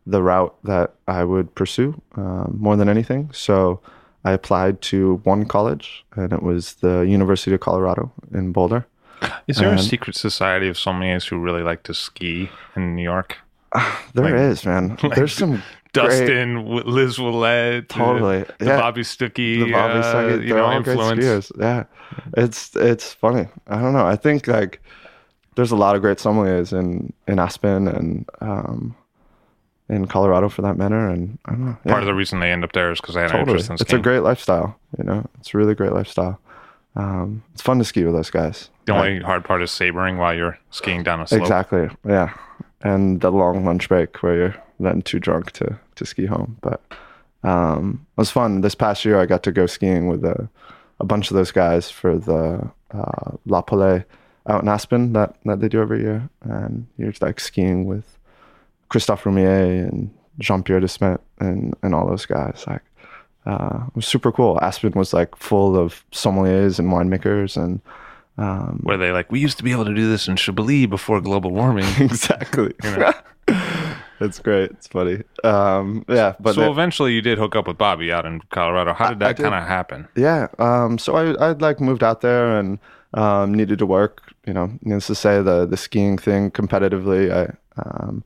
the 0.06 0.21
route 0.21 0.56
that 0.63 0.93
I 1.08 1.23
would 1.23 1.53
pursue 1.56 2.01
um, 2.17 2.56
more 2.60 2.75
than 2.75 2.89
anything. 2.89 3.29
So 3.32 3.79
I 4.25 4.32
applied 4.32 4.82
to 4.84 5.21
one 5.23 5.45
college, 5.45 6.03
and 6.15 6.34
it 6.34 6.41
was 6.43 6.73
the 6.75 7.01
University 7.01 7.53
of 7.53 7.62
Colorado 7.62 8.12
in 8.34 8.51
Boulder. 8.51 8.86
Is 9.47 9.58
there 9.58 9.71
a 9.73 9.79
secret 9.79 10.15
society 10.17 10.67
of 10.67 10.75
sommeliers 10.75 11.29
who 11.29 11.38
really 11.39 11.63
like 11.63 11.84
to 11.84 11.93
ski 11.93 12.49
in 12.75 12.95
New 12.95 13.03
York? 13.03 13.38
There 14.13 14.25
Like- 14.25 14.34
is, 14.34 14.65
man. 14.65 14.97
like 15.03 15.15
There's 15.15 15.34
some 15.34 15.63
Dustin, 15.93 16.56
W- 16.56 16.84
Liz 16.86 17.17
Willette, 17.17 17.88
Totally. 17.88 18.43
the 18.60 18.65
Yeah. 18.65 18.77
Bobby 18.79 19.01
Stuckey, 19.01 19.63
the 19.63 19.71
Bobby 19.71 19.99
uh, 19.99 20.13
Stuckey, 20.13 20.47
you 20.47 20.56
know, 20.56 20.71
influence. 20.71 21.51
Yeah, 21.60 21.84
it's 22.36 22.75
it's 22.75 23.13
funny. 23.13 23.47
I 23.67 23.79
don't 23.79 23.93
know. 23.93 24.06
I 24.06 24.15
think 24.15 24.47
like 24.47 24.82
there's 25.56 25.71
a 25.71 25.75
lot 25.75 25.95
of 25.95 26.01
great 26.01 26.17
sommeliers 26.17 26.77
in 26.77 27.13
in 27.27 27.39
Aspen 27.39 27.88
and 27.88 28.25
um, 28.41 28.95
in 29.89 30.08
Colorado 30.08 30.49
for 30.49 30.62
that 30.63 30.77
matter. 30.77 31.08
And 31.08 31.38
I 31.45 31.51
don't 31.51 31.65
know. 31.65 31.77
Part 31.88 32.01
of 32.01 32.08
the 32.08 32.13
reason 32.15 32.39
they 32.39 32.51
end 32.51 32.63
up 32.63 32.71
there 32.73 32.91
is 32.91 32.99
because 32.99 33.15
they 33.15 33.21
had 33.21 33.32
an 33.32 33.38
totally. 33.38 33.51
interest 33.60 33.69
in 33.69 33.77
It's 33.79 33.93
a 33.93 33.99
great 33.99 34.19
lifestyle. 34.21 34.77
You 34.97 35.03
know, 35.03 35.29
it's 35.39 35.53
a 35.53 35.58
really 35.58 35.75
great 35.75 35.91
lifestyle. 35.93 36.39
Um, 36.95 37.43
it's 37.53 37.62
fun 37.62 37.79
to 37.79 37.84
ski 37.86 38.03
with 38.03 38.13
those 38.13 38.29
guys. 38.29 38.69
the 38.86 38.93
only 38.93 39.19
hard 39.19 39.43
part 39.43 39.62
is 39.63 39.71
sabering 39.71 40.17
while 40.17 40.34
you're 40.36 40.58
skiing 40.69 41.01
down 41.03 41.21
a 41.21 41.27
slope. 41.27 41.41
Exactly. 41.41 41.89
Yeah. 42.08 42.34
And 42.82 43.21
the 43.21 43.32
long 43.32 43.65
lunch 43.65 43.89
break 43.89 44.21
where 44.21 44.36
you're 44.36 44.56
then 44.79 45.01
too 45.01 45.19
drunk 45.19 45.51
to, 45.53 45.79
to 45.95 46.06
ski 46.06 46.25
home. 46.25 46.58
But 46.62 46.82
um, 47.43 48.06
it 48.17 48.21
was 48.21 48.32
fun. 48.32 48.62
This 48.62 48.75
past 48.75 49.06
year, 49.06 49.19
I 49.19 49.25
got 49.25 49.43
to 49.43 49.51
go 49.51 49.65
skiing 49.65 50.08
with 50.08 50.23
a, 50.23 50.49
a 50.99 51.06
bunch 51.06 51.29
of 51.32 51.36
those 51.36 51.51
guys 51.51 51.89
for 51.89 52.17
the 52.17 52.69
uh, 52.93 53.32
La 53.45 53.62
Paulée 53.62 54.06
out 54.47 54.62
in 54.62 54.69
Aspen 54.69 55.13
that, 55.13 55.36
that 55.45 55.60
they 55.60 55.69
do 55.69 55.82
every 55.82 56.01
year. 56.01 56.29
And 56.41 56.88
you're 56.97 57.13
like 57.21 57.39
skiing 57.39 57.86
with 57.86 58.17
Christophe 58.89 59.23
Roumier 59.23 59.88
and 59.88 60.13
Jean 60.39 60.63
Pierre 60.63 60.79
de 60.79 60.88
Smet 60.88 61.21
and, 61.39 61.75
and 61.82 61.95
all 61.95 62.08
those 62.08 62.25
guys. 62.25 62.63
Like, 62.67 62.84
uh, 63.45 63.84
it 63.88 63.95
was 63.95 64.08
super 64.08 64.32
cool. 64.32 64.60
Aspen 64.62 64.93
was 64.95 65.13
like 65.13 65.36
full 65.36 65.77
of 65.77 66.06
sommeliers 66.12 66.79
and 66.79 66.91
winemakers 66.91 67.58
and 67.58 67.82
um, 68.38 68.79
Where 68.84 68.97
they 68.97 69.12
like, 69.12 69.32
we 69.32 69.39
used 69.39 69.58
to 69.58 69.63
be 69.63 69.71
able 69.71 69.86
to 69.86 69.93
do 69.93 70.10
this 70.10 70.27
in 70.27 70.36
Chablis 70.36 70.88
before 70.88 71.21
global 71.21 71.51
warming. 71.51 71.86
exactly. 71.99 72.73
You 72.84 72.97
know? 72.97 73.13
It's 74.23 74.39
great. 74.39 74.71
It's 74.71 74.88
funny. 74.88 75.23
Um, 75.43 76.05
yeah, 76.07 76.36
but 76.39 76.55
so 76.55 76.71
eventually 76.71 77.13
you 77.13 77.21
did 77.21 77.38
hook 77.38 77.55
up 77.55 77.67
with 77.67 77.77
Bobby 77.77 78.12
out 78.12 78.25
in 78.25 78.41
Colorado. 78.49 78.93
How 78.93 79.09
did 79.09 79.19
that 79.19 79.38
kind 79.38 79.53
of 79.53 79.63
happen? 79.63 80.07
yeah. 80.15 80.47
Um, 80.59 80.97
so 80.97 81.15
I 81.15 81.49
I'd 81.49 81.62
like 81.62 81.79
moved 81.79 82.03
out 82.03 82.21
there 82.21 82.57
and 82.57 82.79
um, 83.13 83.53
needed 83.53 83.79
to 83.79 83.86
work. 83.86 84.33
You 84.45 84.53
know, 84.53 84.77
needless 84.81 85.07
to 85.07 85.15
say, 85.15 85.41
the 85.41 85.65
the 85.65 85.77
skiing 85.77 86.17
thing 86.17 86.51
competitively, 86.51 87.31
I 87.31 87.55
um, 87.81 88.23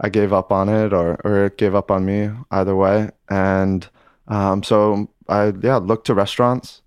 I 0.00 0.08
gave 0.08 0.32
up 0.32 0.52
on 0.52 0.68
it, 0.68 0.92
or 0.92 1.20
or 1.24 1.46
it 1.46 1.58
gave 1.58 1.74
up 1.74 1.90
on 1.90 2.04
me. 2.04 2.30
Either 2.50 2.74
way, 2.74 3.10
and 3.28 3.88
um, 4.28 4.62
so 4.62 5.08
I 5.28 5.52
yeah 5.62 5.76
looked 5.76 6.06
to 6.06 6.14
restaurants 6.14 6.82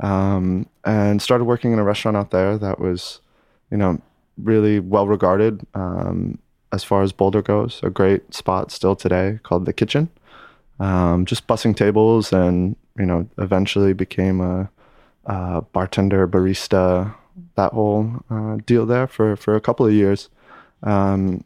um, 0.00 0.68
and 0.84 1.22
started 1.22 1.44
working 1.44 1.72
in 1.72 1.78
a 1.78 1.84
restaurant 1.84 2.16
out 2.16 2.30
there 2.30 2.58
that 2.58 2.80
was, 2.80 3.20
you 3.70 3.76
know, 3.76 4.00
really 4.36 4.80
well 4.80 5.06
regarded 5.06 5.64
um, 5.74 6.38
as 6.74 6.84
far 6.84 7.02
as 7.02 7.12
Boulder 7.12 7.42
goes. 7.42 7.80
A 7.82 7.90
great 7.90 8.34
spot 8.34 8.70
still 8.70 8.96
today 8.96 9.38
called 9.42 9.64
the 9.64 9.72
Kitchen. 9.72 10.10
Um, 10.80 11.24
just 11.24 11.46
bussing 11.46 11.76
tables, 11.76 12.32
and 12.32 12.76
you 12.98 13.06
know, 13.06 13.28
eventually 13.38 13.92
became 13.92 14.40
a, 14.40 14.68
a 15.26 15.62
bartender, 15.62 16.26
barista, 16.26 17.14
that 17.54 17.72
whole 17.72 18.24
uh, 18.28 18.56
deal 18.66 18.84
there 18.84 19.06
for 19.06 19.36
for 19.36 19.54
a 19.54 19.60
couple 19.60 19.86
of 19.86 19.92
years. 19.92 20.28
Um, 20.82 21.44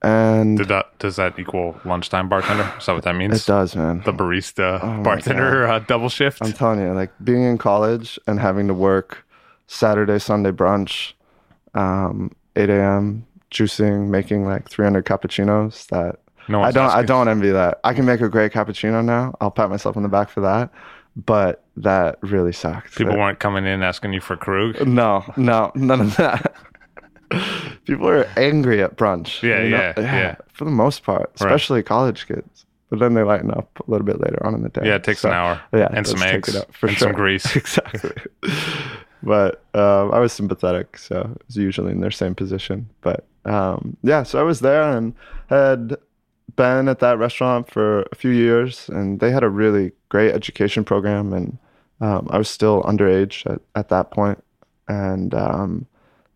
and 0.00 0.58
Did 0.58 0.68
that 0.68 0.96
does 1.00 1.16
that 1.16 1.36
equal 1.40 1.74
lunchtime 1.84 2.28
bartender? 2.28 2.72
Is 2.78 2.86
that 2.86 2.92
what 2.92 3.02
that 3.04 3.16
means? 3.16 3.42
it 3.42 3.46
does, 3.46 3.74
man. 3.74 4.02
The 4.04 4.12
barista 4.12 4.82
Oh 4.82 4.86
my 4.86 5.02
bartender 5.02 5.66
uh, 5.66 5.80
double 5.80 6.08
shift. 6.08 6.38
I'm 6.40 6.52
telling 6.52 6.80
you, 6.80 6.92
like 6.92 7.10
being 7.24 7.42
in 7.42 7.58
college 7.58 8.18
and 8.28 8.38
having 8.38 8.68
to 8.68 8.74
work 8.74 9.26
Saturday, 9.66 10.20
Sunday 10.20 10.52
brunch, 10.52 11.14
um, 11.74 12.30
8 12.54 12.70
a.m. 12.70 13.26
juicing, 13.50 14.08
making 14.08 14.44
like 14.44 14.68
300 14.68 15.04
cappuccinos. 15.04 15.86
That 15.88 16.16
No 16.48 16.62
I 16.62 16.70
don't, 16.70 16.90
I 16.90 17.02
don't 17.02 17.28
envy 17.28 17.50
that. 17.50 17.80
I 17.84 17.94
can 17.94 18.04
make 18.04 18.20
a 18.20 18.28
great 18.28 18.52
cappuccino 18.52 19.04
now. 19.04 19.34
I'll 19.40 19.50
pat 19.50 19.70
myself 19.70 19.96
on 19.96 20.02
the 20.02 20.08
back 20.08 20.28
for 20.30 20.40
that. 20.40 20.70
But 21.16 21.64
that 21.76 22.18
really 22.22 22.52
sucked. 22.52 22.94
People 22.96 23.12
That- 23.14 23.18
weren't 23.18 23.38
coming 23.40 23.66
in 23.66 23.82
asking 23.82 24.12
you 24.12 24.20
for 24.20 24.36
Krug. 24.36 24.86
no, 24.86 25.24
no, 25.36 25.72
none 25.74 26.00
of 26.02 26.16
that. 26.16 26.54
People 27.84 28.08
are 28.08 28.24
angry 28.36 28.82
at 28.82 28.96
brunch. 28.96 29.42
Yeah, 29.42 29.62
you 29.62 29.70
know? 29.70 29.92
yeah, 29.96 30.16
yeah. 30.16 30.36
For 30.52 30.64
the 30.64 30.70
most 30.70 31.02
part, 31.02 31.30
especially 31.34 31.82
college 31.82 32.26
kids. 32.26 32.64
But 32.88 33.00
then 33.00 33.12
they 33.14 33.22
lighten 33.22 33.50
up 33.50 33.68
a 33.86 33.90
little 33.90 34.06
bit 34.06 34.18
later 34.20 34.38
on 34.46 34.54
in 34.54 34.62
the 34.62 34.70
day. 34.70 34.82
Yeah, 34.86 34.94
it 34.94 35.04
takes 35.04 35.22
an 35.24 35.32
hour. 35.32 35.60
Yeah, 35.74 35.88
And 35.92 36.06
some 36.06 36.22
eggs. 36.22 36.56
up, 36.56 36.72
for 36.74 36.86
And 36.86 36.96
sure. 36.96 37.08
some 37.08 37.14
grease. 37.14 37.54
exactly. 37.56 38.12
But 39.22 39.64
um, 39.74 40.12
I 40.12 40.18
was 40.18 40.32
sympathetic, 40.32 40.98
so 40.98 41.22
I 41.34 41.42
was 41.46 41.56
usually 41.56 41.92
in 41.92 42.00
their 42.00 42.10
same 42.10 42.34
position. 42.34 42.88
But 43.00 43.26
um, 43.44 43.96
yeah, 44.02 44.22
so 44.22 44.38
I 44.38 44.42
was 44.42 44.60
there 44.60 44.82
and 44.82 45.14
had 45.48 45.96
been 46.56 46.88
at 46.88 46.98
that 47.00 47.18
restaurant 47.18 47.70
for 47.70 48.02
a 48.12 48.14
few 48.14 48.30
years, 48.30 48.88
and 48.88 49.20
they 49.20 49.30
had 49.30 49.42
a 49.44 49.48
really 49.48 49.92
great 50.08 50.32
education 50.32 50.84
program, 50.84 51.32
and 51.32 51.58
um, 52.00 52.28
I 52.30 52.38
was 52.38 52.48
still 52.48 52.82
underage 52.82 53.44
at, 53.50 53.60
at 53.74 53.88
that 53.88 54.10
point, 54.10 54.42
and 54.88 55.34
um, 55.34 55.86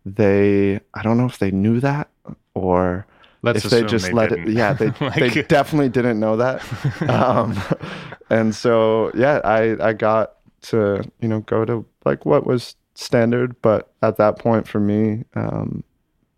they 0.05 0.79
I 0.93 1.01
don't 1.03 1.17
know 1.17 1.25
if 1.25 1.39
they 1.39 1.51
knew 1.51 1.79
that 1.79 2.09
or 2.53 3.05
Let's 3.41 3.65
if 3.65 3.71
they 3.71 3.83
just 3.83 4.05
they 4.07 4.13
let 4.13 4.29
didn't. 4.29 4.49
it 4.49 4.53
yeah 4.53 4.73
they 4.73 4.87
Like- 5.01 5.15
they 5.33 5.41
definitely 5.43 5.89
didn't 5.89 6.19
know 6.19 6.37
that 6.37 6.61
um, 7.09 7.57
and 8.29 8.53
so 8.55 9.11
yeah 9.15 9.39
I 9.43 9.75
I 9.89 9.93
got 9.93 10.35
to 10.63 11.03
you 11.19 11.27
know 11.27 11.41
go 11.41 11.65
to 11.65 11.85
like 12.05 12.25
what 12.25 12.45
was 12.45 12.75
standard 12.95 13.59
but 13.61 13.91
at 14.01 14.17
that 14.17 14.37
point 14.37 14.67
for 14.67 14.79
me 14.79 15.23
um, 15.35 15.83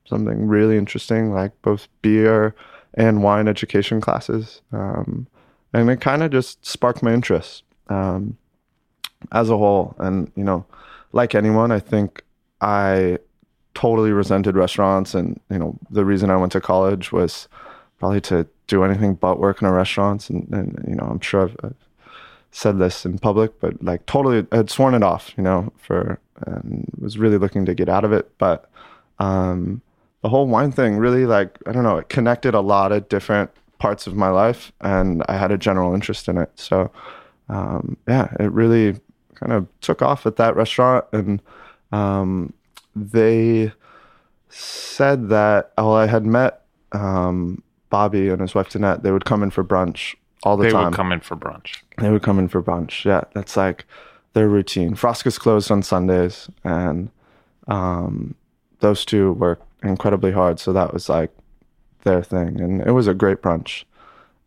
something 0.06 0.47
really 0.47 0.78
interesting 0.78 1.34
like 1.34 1.51
both 1.62 1.88
beer 2.01 2.56
and 2.93 3.23
wine 3.23 3.47
education 3.47 3.99
classes 3.99 4.62
um, 4.71 5.28
and 5.75 5.89
it 5.89 5.99
kind 5.99 6.23
of 6.23 6.32
just 6.32 6.65
sparked 6.65 7.04
my 7.04 7.13
interest 7.13 7.63
um, 7.89 8.38
as 9.32 9.49
a 9.49 9.58
whole. 9.58 9.95
And 9.99 10.32
you 10.36 10.43
know 10.43 10.65
like 11.12 11.36
anyone 11.36 11.71
I 11.71 11.80
think 11.80 12.23
I 12.62 13.19
totally 13.73 14.12
resented 14.12 14.56
restaurants 14.56 15.13
and 15.13 15.39
you 15.49 15.60
know 15.60 15.78
the 15.89 16.06
reason 16.06 16.30
I 16.30 16.38
went 16.38 16.54
to 16.54 16.62
college 16.62 17.12
was 17.12 17.47
probably 17.99 18.21
to 18.21 18.47
do 18.67 18.84
anything 18.84 19.15
but 19.15 19.39
work 19.39 19.62
in 19.62 19.67
a 19.67 19.73
restaurant. 19.73 20.30
And, 20.30 20.47
and 20.51 20.86
you 20.88 20.95
know 20.95 21.06
I'm 21.06 21.19
sure 21.19 21.43
I've, 21.43 21.56
I've 21.63 21.85
said 22.56 22.80
this 22.80 23.06
in 23.06 23.20
public 23.20 23.60
but 23.60 23.84
like 23.84 24.06
totally 24.06 24.48
had 24.54 24.70
sworn 24.70 24.94
it 24.94 25.04
off 25.04 25.34
you 25.36 25.44
know 25.44 25.74
for 25.78 26.18
and 26.46 26.89
was 27.02 27.18
really 27.18 27.38
looking 27.38 27.65
to 27.65 27.74
get 27.74 27.89
out 27.89 28.06
of 28.06 28.13
it 28.13 28.32
but 28.38 28.70
um 29.20 29.82
the 30.22 30.30
whole 30.30 30.48
wine 30.48 30.72
thing 30.72 30.96
really 30.96 31.26
like 31.26 31.60
I 31.65 31.74
don't 31.74 31.84
know 31.84 31.98
it 31.98 32.08
connected 32.08 32.54
a 32.54 32.62
lot 32.62 32.94
of 32.94 33.10
different 33.10 33.52
parts 33.78 34.08
of 34.08 34.15
my 34.15 34.30
life 34.30 34.72
and 34.80 35.22
I 35.28 35.38
had 35.38 35.52
a 35.52 35.58
general 35.58 35.94
interest 35.94 36.30
in 36.30 36.38
it 36.38 36.50
so 36.56 36.89
um 37.50 37.98
yeah 38.08 38.34
it 38.39 38.50
really 38.54 39.02
kind 39.34 39.52
of 39.52 39.68
took 39.82 40.02
off 40.02 40.26
at 40.26 40.38
that 40.38 40.56
restaurant 40.56 41.04
and 41.12 41.41
um 41.91 42.54
they 42.96 43.74
said 44.48 45.28
that 45.28 45.74
well 45.78 45.94
I 45.94 46.08
had 46.08 46.26
met 46.26 46.62
um, 46.94 47.62
Bobby 47.89 48.30
and 48.30 48.39
his 48.39 48.56
wife 48.56 48.70
Danette. 48.70 49.02
They 49.02 49.12
would 49.12 49.26
come 49.26 49.44
in 49.44 49.52
for 49.52 49.63
brunch 49.63 50.15
all 50.45 50.55
the 50.55 50.65
they 50.65 50.71
time. 50.71 50.86
would 50.86 50.93
come 50.93 51.12
in 51.12 51.19
for 51.19 51.36
brunch. 51.36 51.81
They 51.97 52.10
would 52.12 52.23
come 52.23 52.39
in 52.39 52.47
for 52.47 52.62
brunch. 52.62 53.03
Yeah, 53.03 53.23
that's 53.34 53.58
like 53.58 53.86
their 54.34 54.47
routine. 54.47 54.95
Frasca's 54.95 55.38
closed 55.39 55.71
on 55.71 55.81
Sundays, 55.84 56.49
and 56.63 57.10
um, 57.67 58.36
those 58.79 59.03
two 59.03 59.34
work 59.34 59.62
incredibly 59.84 60.31
hard. 60.31 60.60
So 60.60 60.71
that 60.73 60.93
was 60.93 61.10
like 61.10 61.31
their 62.03 62.23
thing, 62.23 62.62
and 62.62 62.81
it 62.81 62.91
was 62.91 63.08
a 63.08 63.13
great 63.13 63.41
brunch. 63.41 63.84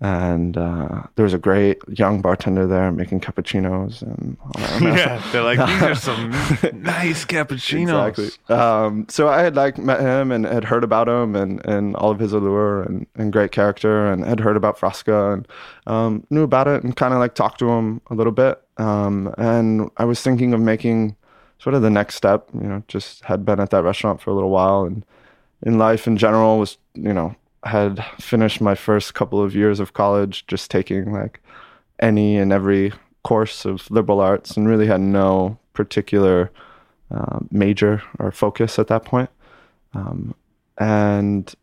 And 0.00 0.56
uh, 0.56 1.02
there 1.16 1.24
was 1.24 1.34
a 1.34 1.38
great 1.38 1.78
young 1.88 2.20
bartender 2.20 2.68
there 2.68 2.92
making 2.92 3.20
cappuccinos, 3.20 4.00
and 4.02 4.36
all 4.40 4.52
that. 4.54 4.82
yeah, 4.96 5.30
they're 5.32 5.42
like 5.42 5.58
these 5.58 5.82
are 5.82 5.94
some 5.96 6.30
nice 6.74 7.24
cappuccinos. 7.24 8.08
Exactly. 8.08 8.56
Um, 8.56 9.06
so 9.08 9.28
I 9.28 9.42
had 9.42 9.56
like 9.56 9.76
met 9.76 10.00
him 10.00 10.30
and 10.30 10.44
had 10.44 10.62
heard 10.62 10.84
about 10.84 11.08
him 11.08 11.34
and, 11.34 11.64
and 11.66 11.96
all 11.96 12.12
of 12.12 12.20
his 12.20 12.32
allure 12.32 12.82
and, 12.84 13.08
and 13.16 13.32
great 13.32 13.50
character 13.50 14.06
and 14.06 14.24
had 14.24 14.38
heard 14.38 14.56
about 14.56 14.78
Frasca 14.78 15.34
and 15.34 15.48
um, 15.88 16.24
knew 16.30 16.44
about 16.44 16.68
it 16.68 16.84
and 16.84 16.94
kind 16.94 17.12
of 17.12 17.18
like 17.18 17.34
talked 17.34 17.58
to 17.58 17.68
him 17.68 18.00
a 18.08 18.14
little 18.14 18.32
bit. 18.32 18.62
Um, 18.76 19.34
and 19.36 19.90
I 19.96 20.04
was 20.04 20.22
thinking 20.22 20.54
of 20.54 20.60
making 20.60 21.16
sort 21.58 21.74
of 21.74 21.82
the 21.82 21.90
next 21.90 22.14
step, 22.14 22.48
you 22.54 22.68
know, 22.68 22.84
just 22.86 23.24
had 23.24 23.44
been 23.44 23.58
at 23.58 23.70
that 23.70 23.82
restaurant 23.82 24.20
for 24.20 24.30
a 24.30 24.34
little 24.34 24.50
while 24.50 24.84
and 24.84 25.04
in 25.62 25.76
life 25.76 26.06
in 26.06 26.16
general 26.16 26.60
was, 26.60 26.78
you 26.94 27.12
know, 27.12 27.34
had 27.68 28.04
finished 28.18 28.60
my 28.60 28.74
first 28.74 29.14
couple 29.14 29.42
of 29.42 29.54
years 29.54 29.80
of 29.80 29.92
college 29.92 30.46
just 30.46 30.70
taking 30.70 31.12
like 31.12 31.40
any 32.00 32.36
and 32.36 32.52
every 32.52 32.92
course 33.22 33.64
of 33.64 33.90
liberal 33.90 34.20
arts 34.20 34.56
and 34.56 34.68
really 34.68 34.86
had 34.86 35.00
no 35.00 35.58
particular 35.72 36.50
uh, 37.10 37.38
major 37.50 38.02
or 38.18 38.30
focus 38.30 38.78
at 38.78 38.88
that 38.88 39.04
point. 39.04 39.30
Um, 39.94 40.34
and 40.76 41.54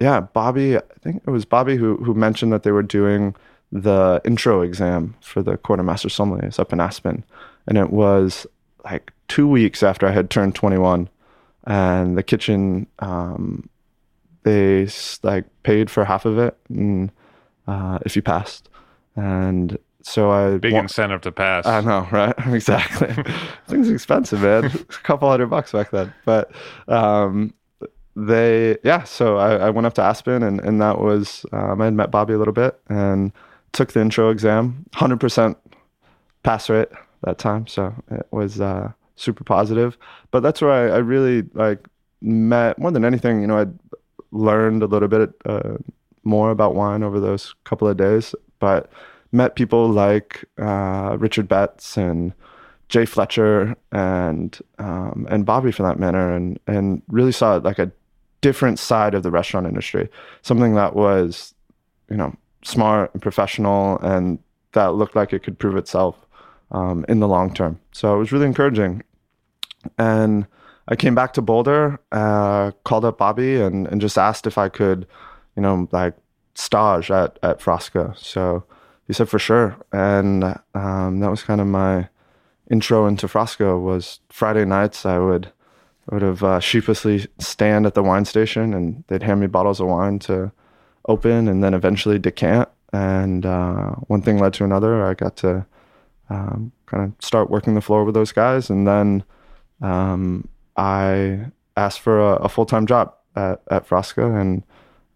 yeah, 0.00 0.20
Bobby, 0.20 0.76
I 0.76 0.82
think 1.00 1.22
it 1.26 1.30
was 1.30 1.44
Bobby 1.44 1.76
who 1.76 1.96
who 1.98 2.14
mentioned 2.14 2.52
that 2.52 2.64
they 2.64 2.72
were 2.72 2.82
doing 2.82 3.34
the 3.72 4.20
intro 4.24 4.62
exam 4.62 5.14
for 5.20 5.42
the 5.42 5.56
Court 5.56 5.80
of 5.80 5.86
Master 5.86 6.08
sommeliers 6.08 6.58
up 6.58 6.72
in 6.72 6.80
Aspen, 6.80 7.24
and 7.66 7.78
it 7.78 7.90
was 7.90 8.46
like 8.84 9.12
two 9.28 9.46
weeks 9.48 9.82
after 9.82 10.06
I 10.06 10.12
had 10.12 10.28
turned 10.28 10.54
21, 10.54 11.08
and 11.64 12.18
the 12.18 12.22
kitchen 12.22 12.86
um, 12.98 13.69
they 14.42 14.88
like 15.22 15.44
paid 15.62 15.90
for 15.90 16.04
half 16.04 16.24
of 16.24 16.38
it, 16.38 16.56
and 16.68 17.10
uh, 17.66 17.98
if 18.04 18.16
you 18.16 18.22
passed, 18.22 18.68
and 19.16 19.78
so 20.02 20.30
I 20.30 20.58
Big 20.58 20.72
wa- 20.72 20.80
incentive 20.80 21.20
to 21.22 21.32
pass. 21.32 21.66
I 21.66 21.80
know, 21.80 22.08
right? 22.12 22.34
exactly. 22.46 23.14
Things 23.68 23.90
expensive, 23.90 24.40
man. 24.40 24.64
a 24.64 24.78
couple 25.02 25.28
hundred 25.30 25.48
bucks 25.48 25.72
back 25.72 25.90
then. 25.90 26.12
But 26.24 26.50
um, 26.88 27.52
they, 28.16 28.78
yeah. 28.82 29.04
So 29.04 29.36
I, 29.36 29.56
I 29.56 29.70
went 29.70 29.86
up 29.86 29.94
to 29.94 30.02
Aspen, 30.02 30.42
and 30.42 30.60
and 30.60 30.80
that 30.80 30.98
was 30.98 31.44
um, 31.52 31.80
I 31.80 31.86
had 31.86 31.94
met 31.94 32.10
Bobby 32.10 32.34
a 32.34 32.38
little 32.38 32.54
bit, 32.54 32.78
and 32.88 33.32
took 33.72 33.92
the 33.92 34.00
intro 34.00 34.30
exam. 34.30 34.86
Hundred 34.94 35.20
percent 35.20 35.56
pass 36.42 36.70
rate 36.70 36.88
that 37.22 37.38
time, 37.38 37.66
so 37.66 37.94
it 38.10 38.26
was 38.30 38.60
uh, 38.60 38.92
super 39.16 39.44
positive. 39.44 39.98
But 40.30 40.40
that's 40.40 40.60
where 40.60 40.72
I, 40.72 40.96
I 40.96 40.98
really 40.98 41.42
like 41.54 41.86
met 42.22 42.78
more 42.78 42.90
than 42.90 43.04
anything. 43.04 43.40
You 43.42 43.46
know, 43.46 43.58
I 43.58 43.66
learned 44.32 44.82
a 44.82 44.86
little 44.86 45.08
bit 45.08 45.32
uh, 45.44 45.76
more 46.24 46.50
about 46.50 46.74
wine 46.74 47.02
over 47.02 47.20
those 47.20 47.54
couple 47.64 47.88
of 47.88 47.96
days, 47.96 48.34
but 48.58 48.90
met 49.32 49.54
people 49.54 49.88
like 49.88 50.44
uh, 50.58 51.16
Richard 51.18 51.48
Betts 51.48 51.96
and 51.96 52.32
Jay 52.88 53.06
Fletcher 53.06 53.76
and 53.92 54.58
um, 54.78 55.26
and 55.30 55.46
Bobby 55.46 55.72
for 55.72 55.82
that 55.84 55.98
matter, 55.98 56.32
and 56.32 56.58
and 56.66 57.02
really 57.08 57.32
saw 57.32 57.56
like 57.56 57.78
a 57.78 57.90
different 58.40 58.78
side 58.78 59.14
of 59.14 59.22
the 59.22 59.30
restaurant 59.30 59.66
industry, 59.66 60.08
something 60.42 60.74
that 60.74 60.96
was, 60.96 61.54
you 62.08 62.16
know, 62.16 62.34
smart 62.62 63.12
and 63.12 63.22
professional, 63.22 63.98
and 63.98 64.38
that 64.72 64.94
looked 64.94 65.14
like 65.14 65.32
it 65.32 65.42
could 65.42 65.58
prove 65.58 65.76
itself 65.76 66.16
um, 66.70 67.04
in 67.08 67.20
the 67.20 67.28
long 67.28 67.52
term. 67.52 67.78
So 67.92 68.14
it 68.14 68.18
was 68.18 68.32
really 68.32 68.46
encouraging, 68.46 69.02
and 69.98 70.46
I 70.90 70.96
came 70.96 71.14
back 71.14 71.32
to 71.34 71.42
Boulder, 71.42 72.00
uh, 72.10 72.72
called 72.84 73.04
up 73.04 73.18
Bobby, 73.18 73.60
and 73.60 73.86
and 73.86 74.00
just 74.00 74.18
asked 74.18 74.46
if 74.46 74.58
I 74.58 74.68
could, 74.68 75.06
you 75.56 75.62
know, 75.62 75.88
like 75.92 76.14
stage 76.54 77.10
at 77.10 77.38
at 77.42 77.60
Frasca. 77.60 78.16
So 78.18 78.64
he 79.06 79.12
said 79.12 79.28
for 79.28 79.38
sure, 79.38 79.76
and 79.92 80.44
um, 80.74 81.20
that 81.20 81.30
was 81.30 81.42
kind 81.42 81.60
of 81.60 81.68
my 81.68 82.08
intro 82.70 83.06
into 83.06 83.28
Frasca. 83.28 83.80
Was 83.80 84.20
Friday 84.28 84.64
nights 84.64 85.06
I 85.06 85.18
would 85.18 85.52
I 86.10 86.14
would 86.14 86.22
have 86.22 86.42
uh, 86.42 86.60
sheepishly 86.60 87.28
stand 87.38 87.86
at 87.86 87.94
the 87.94 88.02
wine 88.02 88.24
station, 88.24 88.74
and 88.74 89.04
they'd 89.06 89.22
hand 89.22 89.40
me 89.40 89.46
bottles 89.46 89.80
of 89.80 89.86
wine 89.86 90.18
to 90.20 90.50
open, 91.06 91.46
and 91.48 91.62
then 91.62 91.72
eventually 91.72 92.18
decant. 92.18 92.68
And 92.92 93.46
uh, 93.46 93.90
one 94.08 94.22
thing 94.22 94.38
led 94.38 94.54
to 94.54 94.64
another. 94.64 95.06
I 95.06 95.14
got 95.14 95.36
to 95.36 95.64
um, 96.28 96.72
kind 96.86 97.04
of 97.04 97.24
start 97.24 97.48
working 97.48 97.76
the 97.76 97.80
floor 97.80 98.04
with 98.04 98.14
those 98.14 98.32
guys, 98.32 98.70
and 98.70 98.88
then 98.88 99.22
um, 99.80 100.48
I 100.80 101.44
asked 101.76 102.00
for 102.00 102.18
a, 102.18 102.36
a 102.36 102.48
full 102.48 102.64
time 102.64 102.86
job 102.86 103.14
at 103.36 103.60
at 103.70 103.86
Frasca, 103.86 104.40
and 104.40 104.62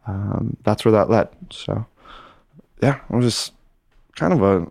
um, 0.07 0.57
that's 0.63 0.85
where 0.85 0.93
that 0.93 1.09
led. 1.09 1.29
So 1.51 1.87
yeah, 2.83 3.01
it 3.09 3.17
was 3.17 3.25
just 3.25 3.53
kind 4.15 4.35
of 4.35 4.43
a 4.43 4.71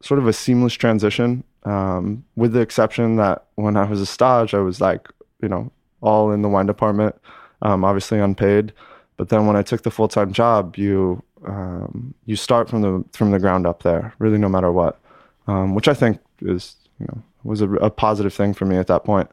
sort 0.00 0.20
of 0.20 0.28
a 0.28 0.32
seamless 0.32 0.74
transition, 0.74 1.42
um, 1.64 2.24
with 2.36 2.52
the 2.52 2.60
exception 2.60 3.16
that 3.16 3.46
when 3.56 3.76
I 3.76 3.84
was 3.84 4.00
a 4.00 4.06
stage, 4.06 4.54
I 4.54 4.60
was 4.60 4.80
like, 4.80 5.08
you 5.42 5.48
know, 5.48 5.72
all 6.00 6.30
in 6.30 6.42
the 6.42 6.48
wine 6.48 6.66
department, 6.66 7.16
um, 7.62 7.84
obviously 7.84 8.20
unpaid. 8.20 8.72
But 9.16 9.30
then 9.30 9.48
when 9.48 9.56
I 9.56 9.62
took 9.62 9.82
the 9.82 9.90
full 9.90 10.06
time 10.06 10.32
job, 10.32 10.76
you 10.76 11.20
um, 11.48 12.14
you 12.26 12.36
start 12.36 12.68
from 12.68 12.82
the 12.82 13.04
from 13.12 13.32
the 13.32 13.40
ground 13.40 13.66
up 13.66 13.82
there, 13.82 14.14
really, 14.20 14.38
no 14.38 14.48
matter 14.48 14.70
what, 14.70 15.00
um, 15.48 15.74
which 15.74 15.88
I 15.88 15.94
think 15.94 16.20
is 16.42 16.76
you 17.00 17.06
know 17.06 17.22
was 17.42 17.60
a, 17.60 17.68
a 17.74 17.90
positive 17.90 18.32
thing 18.32 18.54
for 18.54 18.66
me 18.66 18.76
at 18.76 18.86
that 18.86 19.02
point 19.02 19.28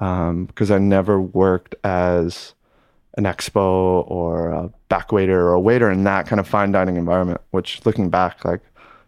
because 0.00 0.70
I 0.70 0.78
never 0.78 1.20
worked 1.20 1.74
as 1.84 2.54
an 3.18 3.24
expo 3.24 4.10
or 4.10 4.48
a 4.50 4.70
back 4.88 5.12
waiter 5.12 5.40
or 5.40 5.52
a 5.52 5.60
waiter 5.60 5.90
in 5.90 6.04
that 6.04 6.26
kind 6.26 6.40
of 6.40 6.48
fine 6.48 6.72
dining 6.72 6.96
environment. 6.96 7.40
Which, 7.50 7.84
looking 7.84 8.08
back, 8.08 8.44
like 8.44 8.62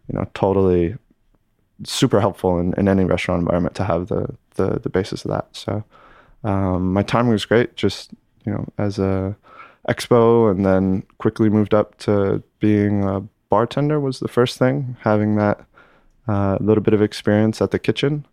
you 0.09 0.19
know, 0.19 0.27
totally 0.35 0.97
super 1.85 2.21
helpful 2.21 2.59
in, 2.59 2.75
in 2.75 2.89
any 2.89 3.05
restaurant 3.05 3.41
environment 3.41 3.75
to 3.77 3.85
have 3.85 4.09
the 4.09 4.37
the, 4.57 4.79
the 4.81 4.91
basis 4.91 5.25
of 5.25 5.31
that. 5.31 5.49
So 5.53 5.83
um, 6.45 6.93
my 6.93 7.03
timing 7.03 7.33
was 7.33 7.45
great. 7.45 7.75
Just 7.77 8.13
you 8.45 8.53
know, 8.53 8.69
as 8.79 8.99
a 8.99 9.37
expo, 9.89 10.51
and 10.51 10.67
then 10.67 11.05
quickly 11.19 11.49
moved 11.49 11.75
up 11.75 11.99
to 11.99 12.43
being 12.61 13.05
a 13.05 13.21
bartender 13.49 13.99
was 13.99 14.21
the 14.21 14.29
first 14.29 14.59
thing. 14.59 14.97
Having 15.01 15.37
that 15.37 15.65
uh, 16.29 16.59
little 16.61 16.83
bit 16.83 16.95
of 16.95 17.03
experience 17.03 17.63
at 17.63 17.71
the 17.71 17.79
kitchen, 17.79 18.27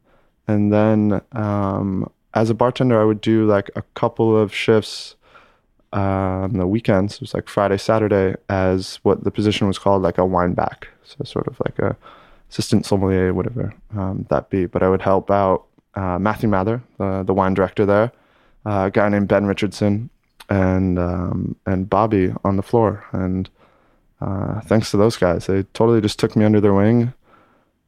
and 0.47 0.73
then 0.73 1.21
um, 1.31 2.11
as 2.39 2.49
a 2.49 2.53
bartender, 2.53 2.99
I 3.01 3.03
would 3.03 3.19
do 3.19 3.45
like 3.45 3.69
a 3.75 3.81
couple 3.95 4.37
of 4.37 4.53
shifts 4.53 5.15
on 5.91 6.53
the 6.53 6.67
weekends. 6.67 7.15
It 7.15 7.21
was 7.21 7.33
like 7.33 7.49
Friday, 7.49 7.77
Saturday, 7.77 8.35
as 8.47 8.99
what 9.03 9.25
the 9.25 9.31
position 9.31 9.67
was 9.67 9.77
called, 9.77 10.03
like 10.03 10.17
a 10.17 10.25
wine 10.25 10.53
back. 10.53 10.87
So 11.03 11.17
sort 11.25 11.47
of 11.47 11.59
like 11.65 11.77
a 11.79 11.97
assistant 12.49 12.85
sommelier, 12.85 13.33
whatever 13.33 13.73
um, 13.97 14.25
that 14.29 14.49
be. 14.49 14.67
But 14.67 14.83
I 14.83 14.89
would 14.89 15.01
help 15.01 15.29
out 15.29 15.65
uh, 15.95 16.17
Matthew 16.17 16.47
Mather, 16.47 16.81
the, 16.97 17.23
the 17.23 17.33
wine 17.33 17.55
director 17.55 17.85
there, 17.85 18.11
uh, 18.65 18.85
a 18.85 18.91
guy 18.91 19.09
named 19.09 19.27
Ben 19.27 19.45
Richardson, 19.45 20.09
and 20.49 20.97
um, 20.97 21.57
and 21.65 21.89
Bobby 21.89 22.33
on 22.45 22.55
the 22.55 22.63
floor. 22.63 23.05
And 23.11 23.49
uh, 24.21 24.61
thanks 24.61 24.91
to 24.91 24.97
those 24.97 25.17
guys, 25.17 25.47
they 25.47 25.63
totally 25.73 25.99
just 25.99 26.19
took 26.19 26.37
me 26.37 26.45
under 26.45 26.61
their 26.61 26.73
wing. 26.73 27.13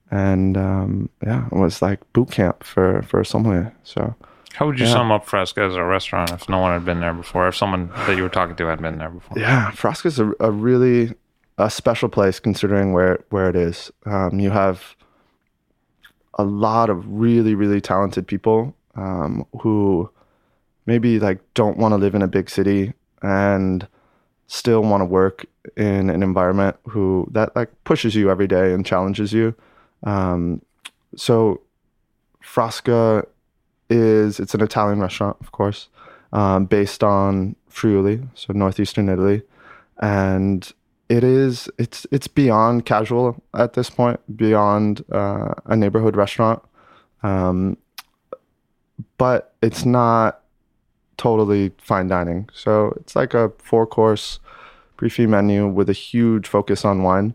And 0.10 0.58
um, 0.58 1.10
yeah, 1.24 1.46
it 1.46 1.58
was 1.58 1.82
like 1.82 2.00
boot 2.12 2.32
camp 2.32 2.66
for 2.66 3.02
for 3.04 3.22
a 3.22 3.26
sommelier. 3.26 3.74
So 3.84 4.14
How 4.54 4.68
would 4.68 4.80
you 4.80 4.86
yeah. 4.86 4.94
sum 4.94 5.12
up 5.12 5.26
Frasca 5.26 5.68
as 5.68 5.76
a 5.76 5.84
restaurant 5.84 6.32
if 6.32 6.50
no 6.50 6.60
one 6.60 6.74
had 6.74 6.86
been 6.86 7.00
there 7.00 7.14
before? 7.14 7.48
If 7.48 7.56
someone 7.56 7.90
that 7.90 8.18
you 8.18 8.24
were 8.24 8.30
talking 8.30 8.56
to 8.56 8.66
had 8.68 8.82
been 8.82 8.98
there 8.98 9.10
before? 9.10 9.38
Yeah, 9.40 9.72
Frasca's 9.72 10.20
a, 10.20 10.34
a 10.40 10.52
really 10.52 11.14
a 11.58 11.70
special 11.70 12.10
place 12.10 12.40
considering 12.40 12.94
where 12.94 13.24
where 13.30 13.50
it 13.50 13.56
is. 13.56 13.92
Um, 14.06 14.40
you 14.40 14.50
have 14.50 14.96
a 16.36 16.44
lot 16.44 16.90
of 16.90 17.06
really 17.08 17.56
really 17.56 17.82
talented 17.82 18.28
people 18.28 18.76
um, 18.96 19.46
who 19.62 20.10
maybe 20.86 21.20
like 21.20 21.40
don't 21.54 21.78
want 21.78 21.94
to 21.94 21.98
live 21.98 22.16
in 22.16 22.22
a 22.22 22.28
big 22.28 22.50
city 22.50 22.94
and 23.22 23.88
still 24.48 24.82
want 24.82 25.02
to 25.02 25.06
work 25.06 25.46
in 25.78 26.10
an 26.10 26.24
environment 26.24 26.76
who 26.90 27.28
that 27.32 27.56
like 27.56 27.70
pushes 27.84 28.16
you 28.16 28.30
every 28.30 28.48
day 28.48 28.74
and 28.74 28.86
challenges 28.86 29.32
you. 29.32 29.56
Um, 30.04 30.62
so 31.16 31.62
Frasca 32.44 33.26
is 33.92 34.40
it's 34.40 34.54
an 34.54 34.62
Italian 34.62 35.00
restaurant, 35.00 35.38
of 35.42 35.52
course, 35.52 35.90
um, 36.34 36.66
based 36.66 37.04
on 37.04 37.56
Friuli, 37.68 38.22
so 38.34 38.54
northeastern 38.54 39.10
Italy, 39.10 39.44
and 40.02 40.72
it 41.10 41.24
is 41.24 41.70
it's 41.78 42.08
it's 42.12 42.28
beyond 42.28 42.86
casual 42.86 43.42
at 43.54 43.74
this 43.74 43.90
point, 43.90 44.20
beyond 44.38 45.04
uh, 45.12 45.54
a 45.66 45.76
neighborhood 45.76 46.16
restaurant, 46.16 46.62
um, 47.22 47.78
but 49.18 49.54
it's 49.62 49.86
not 49.86 50.42
totally 51.18 51.72
fine 51.78 52.08
dining. 52.08 52.50
So 52.54 52.94
it's 52.98 53.16
like 53.16 53.34
a 53.34 53.52
four 53.60 53.86
course 53.86 54.40
buffet 54.98 55.28
menu 55.28 55.68
with 55.68 55.90
a 55.90 55.94
huge 55.94 56.48
focus 56.48 56.86
on 56.86 57.04
wine, 57.04 57.34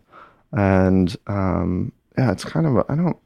and 0.53 1.15
um, 1.27 1.93
yeah, 2.17 2.33
it's 2.33 2.45
kind 2.45 2.67
of 2.67 2.79
I 2.89 2.95
don't 2.95 3.19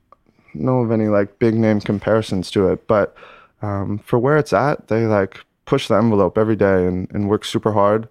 know 0.54 0.80
of 0.80 0.90
any 0.90 1.08
like 1.08 1.38
big 1.38 1.54
name 1.54 1.80
comparisons 1.80 2.50
to 2.52 2.68
it, 2.68 2.86
but 2.86 3.14
um, 3.62 3.98
for 3.98 4.18
where 4.18 4.38
it's 4.38 4.52
at, 4.52 4.88
they 4.88 5.06
like 5.06 5.44
push 5.64 5.88
the 5.88 5.94
envelope 5.94 6.38
every 6.38 6.56
day 6.56 6.86
and, 6.86 7.10
and 7.12 7.28
work 7.28 7.44
super 7.44 7.72
hard, 7.72 8.08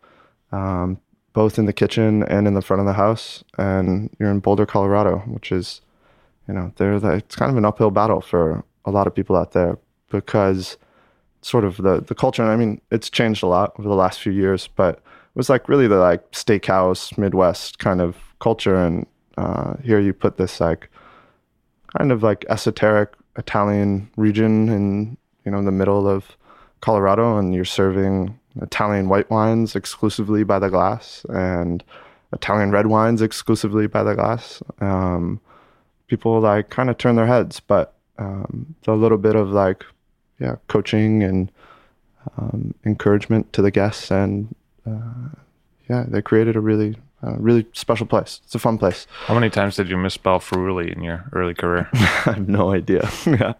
um, 0.51 0.99
both 1.33 1.59
in 1.59 1.65
the 1.65 1.73
kitchen 1.73 2.23
and 2.23 2.47
in 2.47 2.53
the 2.53 2.61
front 2.61 2.79
of 2.79 2.85
the 2.85 2.93
house. 2.93 3.43
And 3.57 4.15
you're 4.19 4.31
in 4.31 4.39
Boulder, 4.39 4.65
Colorado, 4.65 5.19
which 5.27 5.51
is, 5.51 5.81
you 6.47 6.53
know, 6.53 6.71
they're 6.77 6.99
the, 6.99 7.13
it's 7.15 7.35
kind 7.35 7.51
of 7.51 7.57
an 7.57 7.65
uphill 7.65 7.91
battle 7.91 8.21
for 8.21 8.63
a 8.85 8.91
lot 8.91 9.07
of 9.07 9.15
people 9.15 9.35
out 9.35 9.51
there 9.51 9.77
because 10.09 10.77
sort 11.41 11.63
of 11.63 11.77
the 11.77 12.01
the 12.01 12.15
culture. 12.15 12.43
And 12.43 12.51
I 12.51 12.55
mean, 12.55 12.81
it's 12.91 13.09
changed 13.09 13.43
a 13.43 13.47
lot 13.47 13.73
over 13.79 13.87
the 13.87 13.95
last 13.95 14.19
few 14.19 14.31
years, 14.31 14.67
but 14.67 14.95
it 14.95 15.35
was 15.35 15.49
like 15.49 15.69
really 15.69 15.87
the 15.87 15.97
like 15.97 16.31
steakhouse 16.31 17.17
Midwest 17.17 17.79
kind 17.79 18.01
of 18.01 18.17
culture. 18.39 18.75
And 18.75 19.05
uh, 19.37 19.75
here 19.83 19.99
you 19.99 20.13
put 20.13 20.37
this 20.37 20.59
like 20.59 20.89
kind 21.97 22.11
of 22.11 22.23
like 22.23 22.45
esoteric 22.49 23.13
Italian 23.37 24.09
region 24.15 24.69
in 24.69 25.17
you 25.45 25.51
know 25.51 25.63
the 25.63 25.71
middle 25.71 26.07
of 26.07 26.35
Colorado, 26.81 27.37
and 27.37 27.53
you're 27.53 27.65
serving 27.65 28.37
Italian 28.61 29.09
white 29.09 29.29
wines 29.29 29.75
exclusively 29.75 30.43
by 30.43 30.59
the 30.59 30.69
glass 30.69 31.25
and 31.29 31.83
Italian 32.33 32.71
red 32.71 32.87
wines 32.87 33.21
exclusively 33.21 33.87
by 33.87 34.03
the 34.03 34.15
glass. 34.15 34.61
Um, 34.79 35.39
people 36.07 36.39
like 36.39 36.69
kind 36.69 36.89
of 36.89 36.97
turn 36.97 37.15
their 37.15 37.27
heads, 37.27 37.59
but 37.59 37.95
um, 38.17 38.75
the 38.83 38.95
little 38.95 39.17
bit 39.17 39.35
of 39.35 39.49
like 39.49 39.83
yeah 40.39 40.55
coaching 40.67 41.23
and 41.23 41.51
um, 42.37 42.73
encouragement 42.85 43.51
to 43.53 43.61
the 43.61 43.71
guests, 43.71 44.11
and 44.11 44.53
uh, 44.87 45.29
yeah, 45.89 46.05
they 46.07 46.21
created 46.21 46.55
a 46.55 46.61
really 46.61 46.95
uh, 47.23 47.35
really 47.37 47.65
special 47.73 48.05
place. 48.05 48.39
It's 48.45 48.55
a 48.55 48.59
fun 48.59 48.77
place. 48.77 49.07
How 49.25 49.33
many 49.33 49.49
times 49.49 49.75
did 49.75 49.89
you 49.89 49.97
misspell 49.97 50.39
Friuli 50.39 50.91
in 50.91 51.03
your 51.03 51.25
early 51.33 51.53
career? 51.53 51.89
I 51.93 51.97
have 52.33 52.47
no 52.47 52.71
idea. 52.73 53.09
yeah. 53.25 53.53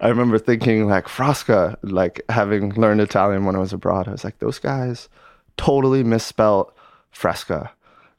I 0.00 0.08
remember 0.08 0.38
thinking 0.38 0.86
like 0.88 1.06
Frasca, 1.06 1.76
like 1.82 2.22
having 2.28 2.74
learned 2.74 3.00
Italian 3.00 3.44
when 3.46 3.56
I 3.56 3.58
was 3.58 3.72
abroad. 3.72 4.08
I 4.08 4.12
was 4.12 4.24
like, 4.24 4.38
those 4.38 4.58
guys 4.58 5.08
totally 5.56 6.02
misspelled 6.04 6.72
Fresca. 7.10 7.70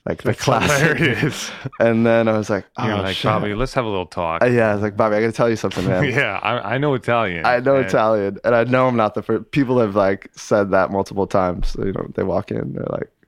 Like 0.03 0.23
the 0.23 0.33
classic. 0.33 1.31
and 1.79 2.03
then 2.07 2.27
I 2.27 2.35
was 2.35 2.49
like, 2.49 2.65
oh, 2.77 2.87
You're 2.87 2.97
like, 2.97 3.15
shit. 3.15 3.29
Bobby, 3.29 3.53
let's 3.53 3.75
have 3.75 3.85
a 3.85 3.87
little 3.87 4.07
talk. 4.07 4.41
Uh, 4.41 4.47
yeah, 4.47 4.71
I 4.71 4.73
was 4.73 4.81
like, 4.81 4.97
Bobby, 4.97 5.15
I 5.15 5.19
gotta 5.21 5.31
tell 5.31 5.47
you 5.47 5.55
something, 5.55 5.85
man. 5.85 6.05
yeah, 6.05 6.39
I, 6.41 6.73
I 6.73 6.77
know 6.79 6.95
Italian. 6.95 7.45
I 7.45 7.59
know 7.59 7.75
And- 7.75 7.85
Italian, 7.85 8.39
and 8.43 8.55
I 8.55 8.63
know 8.63 8.87
I'm 8.87 8.95
not 8.95 9.13
the 9.13 9.21
first. 9.21 9.51
People 9.51 9.77
have 9.79 9.95
like 9.95 10.27
said 10.35 10.71
that 10.71 10.89
multiple 10.89 11.27
times. 11.27 11.75
You 11.77 11.91
know, 11.91 12.09
they 12.15 12.23
walk 12.23 12.49
in, 12.49 12.73
they're 12.73 12.87
like, 12.89 13.11
"Wait, 13.11 13.20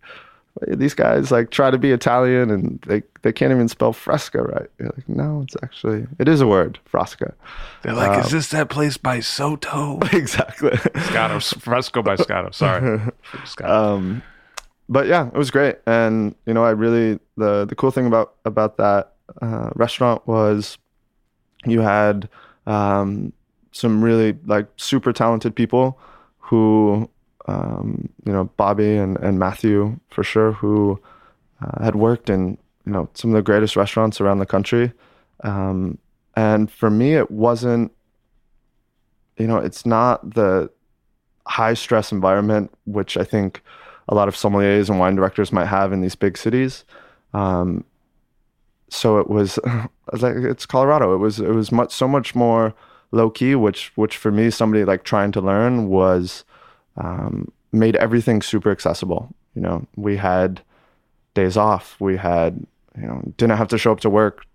"These 0.67 0.93
guys 0.93 1.31
like 1.31 1.49
try 1.49 1.71
to 1.71 1.77
be 1.77 1.91
Italian, 1.91 2.51
and 2.51 2.79
they 2.87 3.03
they 3.21 3.31
can't 3.31 3.51
even 3.51 3.67
spell 3.67 3.93
fresca 3.93 4.43
right." 4.43 4.69
You're 4.79 4.91
like, 4.95 5.09
"No, 5.09 5.41
it's 5.43 5.55
actually 5.63 6.07
it 6.19 6.27
is 6.27 6.41
a 6.41 6.47
word, 6.47 6.79
frasca." 6.91 7.33
They're 7.81 7.93
like, 7.93 8.11
Um, 8.11 8.19
is 8.21 8.31
this 8.31 8.49
that 8.49 8.69
place 8.69 8.97
by 8.97 9.19
Soto? 9.19 9.99
exactly. 10.13 10.77
Scotto, 11.01 11.39
Fresco 11.39 12.01
by 12.01 12.15
Scotto. 12.15 12.51
Sorry. 12.51 13.01
Scotto. 13.45 13.73
um, 13.95 14.23
but 14.89 15.07
yeah, 15.07 15.27
it 15.27 15.33
was 15.33 15.51
great, 15.51 15.77
and 15.87 16.35
you 16.45 16.53
know, 16.53 16.63
I 16.63 16.71
really 16.71 17.19
the 17.37 17.65
the 17.65 17.75
cool 17.75 17.91
thing 17.91 18.05
about 18.05 18.35
about 18.45 18.77
that 18.77 19.13
uh, 19.41 19.69
restaurant 19.75 20.25
was 20.27 20.77
you 21.65 21.81
had 21.81 22.29
um, 22.67 23.33
some 23.71 24.03
really 24.03 24.37
like 24.45 24.67
super 24.77 25.13
talented 25.13 25.55
people 25.55 25.99
who 26.39 27.09
um, 27.45 28.09
you 28.25 28.31
know 28.31 28.45
Bobby 28.57 28.95
and, 28.97 29.17
and 29.17 29.39
Matthew 29.39 29.99
for 30.09 30.23
sure 30.23 30.53
who 30.53 30.99
uh, 31.61 31.83
had 31.83 31.95
worked 31.95 32.29
in 32.29 32.57
you 32.85 32.91
know 32.91 33.09
some 33.13 33.31
of 33.31 33.35
the 33.35 33.41
greatest 33.41 33.75
restaurants 33.75 34.21
around 34.21 34.39
the 34.39 34.45
country, 34.45 34.91
um, 35.43 35.97
and 36.35 36.71
for 36.71 36.89
me 36.89 37.13
it 37.15 37.31
wasn't 37.31 37.91
you 39.37 39.47
know 39.47 39.57
it's 39.57 39.85
not 39.85 40.35
the 40.35 40.69
high 41.45 41.73
stress 41.73 42.11
environment 42.11 42.71
which 42.85 43.17
I 43.17 43.23
think 43.23 43.61
a 44.07 44.15
lot 44.15 44.27
of 44.27 44.35
sommeliers 44.35 44.89
and 44.89 44.99
wine 44.99 45.15
directors 45.15 45.51
might 45.51 45.65
have 45.65 45.93
in 45.93 46.01
these 46.01 46.15
big 46.15 46.37
cities. 46.37 46.83
Um, 47.33 47.85
so 48.89 49.19
it 49.19 49.29
was 49.29 49.59
like 50.13 50.35
it's 50.35 50.65
Colorado. 50.65 51.13
It 51.13 51.17
was 51.17 51.39
it 51.39 51.51
was 51.51 51.71
much 51.71 51.91
so 51.91 52.07
much 52.07 52.35
more 52.35 52.73
low 53.11 53.29
key, 53.29 53.55
which 53.55 53.91
which 53.95 54.17
for 54.17 54.31
me, 54.31 54.49
somebody 54.49 54.85
like 54.85 55.03
trying 55.03 55.31
to 55.33 55.41
learn 55.41 55.87
was 55.87 56.43
um, 56.97 57.51
made 57.71 57.95
everything 57.95 58.41
super 58.41 58.71
accessible. 58.71 59.33
You 59.55 59.61
know, 59.61 59.87
we 59.95 60.17
had 60.17 60.61
days 61.33 61.57
off. 61.57 61.95
We 61.99 62.17
had 62.17 62.65
you 62.99 63.07
know 63.07 63.21
didn't 63.37 63.57
have 63.57 63.67
to 63.69 63.77
show 63.77 63.91
up 63.91 63.99
to 64.01 64.09
work, 64.09 64.45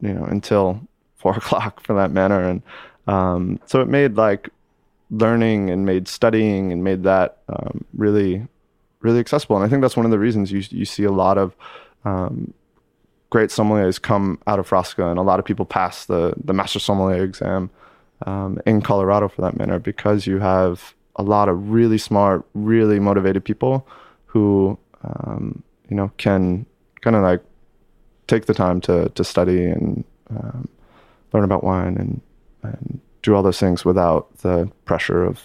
you 0.00 0.12
know, 0.12 0.24
until 0.24 0.80
four 1.16 1.34
o'clock 1.34 1.80
for 1.80 1.94
that 1.94 2.10
matter, 2.10 2.40
and 2.40 2.62
um, 3.06 3.60
so 3.66 3.80
it 3.80 3.88
made 3.88 4.16
like 4.16 4.48
learning 5.10 5.70
and 5.70 5.86
made 5.86 6.08
studying 6.08 6.72
and 6.72 6.82
made 6.82 7.02
that 7.04 7.38
um, 7.48 7.84
really 7.94 8.46
really 9.00 9.20
accessible. 9.20 9.56
And 9.56 9.64
I 9.64 9.68
think 9.68 9.82
that's 9.82 9.96
one 9.96 10.06
of 10.06 10.10
the 10.10 10.18
reasons 10.18 10.50
you 10.50 10.62
you 10.70 10.84
see 10.84 11.04
a 11.04 11.12
lot 11.12 11.38
of 11.38 11.54
um, 12.04 12.52
great 13.30 13.50
sommeliers 13.50 14.00
come 14.00 14.38
out 14.46 14.58
of 14.58 14.68
Frasca, 14.68 15.10
and 15.10 15.18
a 15.18 15.22
lot 15.22 15.38
of 15.38 15.44
people 15.44 15.64
pass 15.64 16.06
the 16.06 16.34
the 16.42 16.52
master 16.52 16.78
sommelier 16.78 17.24
exam 17.24 17.70
um, 18.26 18.60
in 18.66 18.80
Colorado 18.80 19.28
for 19.28 19.42
that 19.42 19.56
matter 19.56 19.78
because 19.78 20.26
you 20.26 20.38
have 20.38 20.94
a 21.16 21.22
lot 21.22 21.48
of 21.48 21.70
really 21.70 21.98
smart, 21.98 22.44
really 22.54 22.98
motivated 23.00 23.44
people 23.44 23.86
who 24.26 24.78
um, 25.02 25.62
you 25.88 25.96
know 25.96 26.10
can 26.18 26.66
kind 27.02 27.16
of 27.16 27.22
like 27.22 27.42
take 28.26 28.46
the 28.46 28.54
time 28.54 28.80
to 28.82 29.08
to 29.10 29.22
study 29.24 29.64
and 29.66 30.04
um, 30.30 30.68
learn 31.32 31.44
about 31.44 31.62
wine 31.64 31.96
and 31.96 32.20
and 32.62 33.00
do 33.22 33.34
all 33.34 33.42
those 33.42 33.58
things 33.60 33.84
without 33.84 34.36
the 34.38 34.70
pressure 34.84 35.24
of 35.24 35.40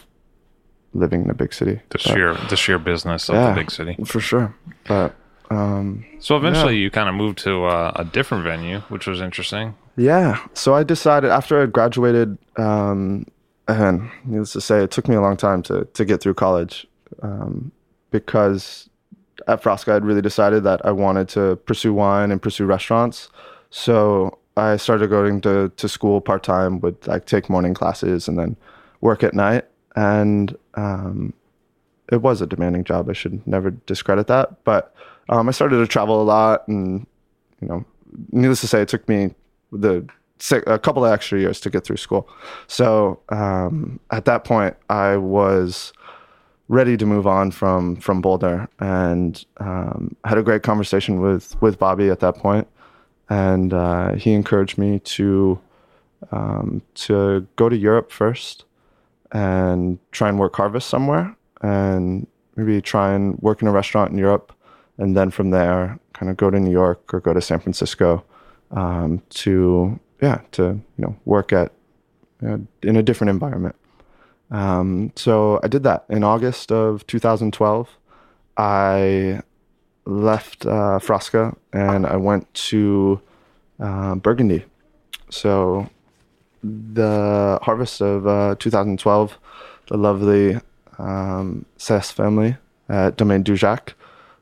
living 0.94 1.24
in 1.24 1.30
a 1.30 1.34
big 1.34 1.54
city. 1.54 1.76
the 1.90 1.98
But- 1.98 2.02
sheer 2.02 2.34
the 2.50 2.56
sheer 2.56 2.80
business 2.80 3.30
of 3.30 3.36
Yeah, 3.36 3.50
the 3.50 3.56
big 3.62 3.72
city. 3.72 3.96
for 4.06 4.20
sure. 4.20 4.56
But 4.88 5.14
um, 5.52 6.04
So 6.20 6.36
eventually, 6.38 6.76
yeah. 6.76 6.84
you 6.84 6.90
kind 6.92 7.10
of 7.10 7.16
moved 7.16 7.38
to 7.40 7.66
uh, 7.66 7.92
a 7.96 8.04
different 8.06 8.44
venue, 8.44 8.80
which 8.90 9.08
was 9.08 9.20
interesting. 9.22 9.76
Yeah. 9.98 10.40
So 10.54 10.74
I 10.76 10.84
decided 10.84 11.30
after 11.32 11.62
I 11.62 11.66
graduated, 11.66 12.38
um, 12.58 13.26
and 13.70 14.10
needless 14.26 14.54
to 14.54 14.62
say, 14.62 14.84
it 14.84 14.92
took 14.92 15.08
me 15.08 15.16
a 15.16 15.22
long 15.22 15.38
time 15.38 15.62
to 15.64 15.86
to 15.86 16.06
get 16.06 16.22
through 16.22 16.34
college, 16.34 16.88
um, 17.22 17.72
because 18.12 18.90
at 19.48 19.62
Frasca 19.62 19.94
I'd 19.94 20.06
really 20.06 20.22
decided 20.22 20.64
that 20.64 20.86
I 20.86 20.92
wanted 20.92 21.30
to 21.30 21.56
pursue 21.58 21.94
wine 21.94 22.32
and 22.32 22.42
pursue 22.42 22.66
restaurants. 22.66 23.30
So 23.70 24.38
I 24.58 24.78
started 24.78 25.10
going 25.10 25.42
to 25.42 25.70
to 25.70 25.88
school 25.88 26.20
part 26.20 26.44
time, 26.44 26.80
would 26.82 27.06
like 27.08 27.26
take 27.26 27.50
morning 27.50 27.74
classes 27.74 28.28
and 28.28 28.38
then 28.38 28.58
work 29.02 29.24
at 29.24 29.34
night, 29.34 29.66
and 29.96 30.58
um, 30.76 31.34
it 32.12 32.22
was 32.22 32.42
a 32.42 32.48
demanding 32.48 32.84
job. 32.84 33.10
I 33.10 33.14
should 33.14 33.46
never 33.48 33.72
discredit 33.72 34.28
that, 34.28 34.64
but 34.64 34.94
um, 35.30 35.48
I 35.48 35.52
started 35.52 35.78
to 35.78 35.88
travel 35.88 36.22
a 36.22 36.24
lot, 36.24 36.68
and 36.68 37.06
you 37.62 37.68
know, 37.68 37.86
needless 38.32 38.62
to 38.62 38.68
say, 38.68 38.82
it 38.82 38.88
took 38.88 39.08
me 39.08 39.36
the 39.72 40.08
a 40.68 40.80
couple 40.80 41.06
of 41.06 41.12
extra 41.12 41.40
years 41.40 41.60
to 41.62 41.70
get 41.70 41.84
through 41.84 41.98
school. 41.98 42.30
So 42.68 43.20
um, 43.30 44.00
at 44.12 44.26
that 44.26 44.44
point, 44.44 44.76
I 44.90 45.18
was 45.18 45.94
ready 46.68 46.96
to 46.96 47.06
move 47.06 47.28
on 47.28 47.52
from 47.52 47.96
from 47.98 48.22
Boulder, 48.22 48.70
and 48.80 49.44
um, 49.58 50.16
had 50.24 50.38
a 50.38 50.44
great 50.44 50.64
conversation 50.64 51.20
with 51.20 51.60
with 51.62 51.78
Bobby 51.78 52.10
at 52.10 52.20
that 52.20 52.36
point, 52.36 52.68
and 53.30 53.74
uh, 53.74 54.14
he 54.14 54.34
encouraged 54.34 54.78
me 54.78 55.00
to 55.00 55.60
um, 56.32 56.82
to 56.94 57.48
go 57.56 57.70
to 57.70 57.76
Europe 57.76 58.12
first 58.12 58.66
and 59.32 60.00
try 60.12 60.30
and 60.30 60.40
work 60.40 60.56
harvest 60.56 60.90
somewhere, 60.90 61.36
and 61.62 62.28
maybe 62.56 62.82
try 62.82 63.14
and 63.14 63.38
work 63.40 63.62
in 63.62 63.68
a 63.68 63.72
restaurant 63.72 64.12
in 64.12 64.18
Europe, 64.18 64.54
and 64.98 65.16
then 65.18 65.30
from 65.32 65.50
there, 65.50 66.00
kind 66.14 66.30
of 66.30 66.38
go 66.38 66.50
to 66.50 66.60
New 66.60 66.72
York 66.72 67.14
or 67.14 67.20
go 67.20 67.34
to 67.34 67.42
San 67.42 67.60
Francisco 67.60 68.24
um, 68.72 69.22
to 69.30 70.00
yeah 70.22 70.42
to 70.52 70.64
you 70.64 70.82
know 70.98 71.16
work 71.26 71.54
at 71.54 71.72
uh, 72.46 72.58
in 72.84 72.96
a 72.96 73.04
different 73.04 73.30
environment. 73.30 73.76
Um, 74.52 75.12
so 75.16 75.60
I 75.64 75.68
did 75.68 75.84
that 75.84 76.06
in 76.10 76.24
August 76.24 76.72
of 76.72 77.06
2012. 77.08 77.90
I 78.58 79.42
left 80.06 80.66
uh, 80.66 81.00
Frasca 81.00 81.56
and 81.72 82.06
I 82.06 82.16
went 82.16 82.52
to 82.54 83.22
uh, 83.80 84.16
Burgundy. 84.16 84.66
So 85.30 85.90
the 86.64 87.60
harvest 87.62 88.02
of 88.02 88.28
uh, 88.28 88.56
2012, 88.60 89.38
the 89.88 89.98
lovely 89.98 90.60
um, 90.98 91.66
Seysses 91.78 92.12
family 92.12 92.58
at 92.90 93.18
Domaine 93.18 93.44
Dujac, 93.44 93.94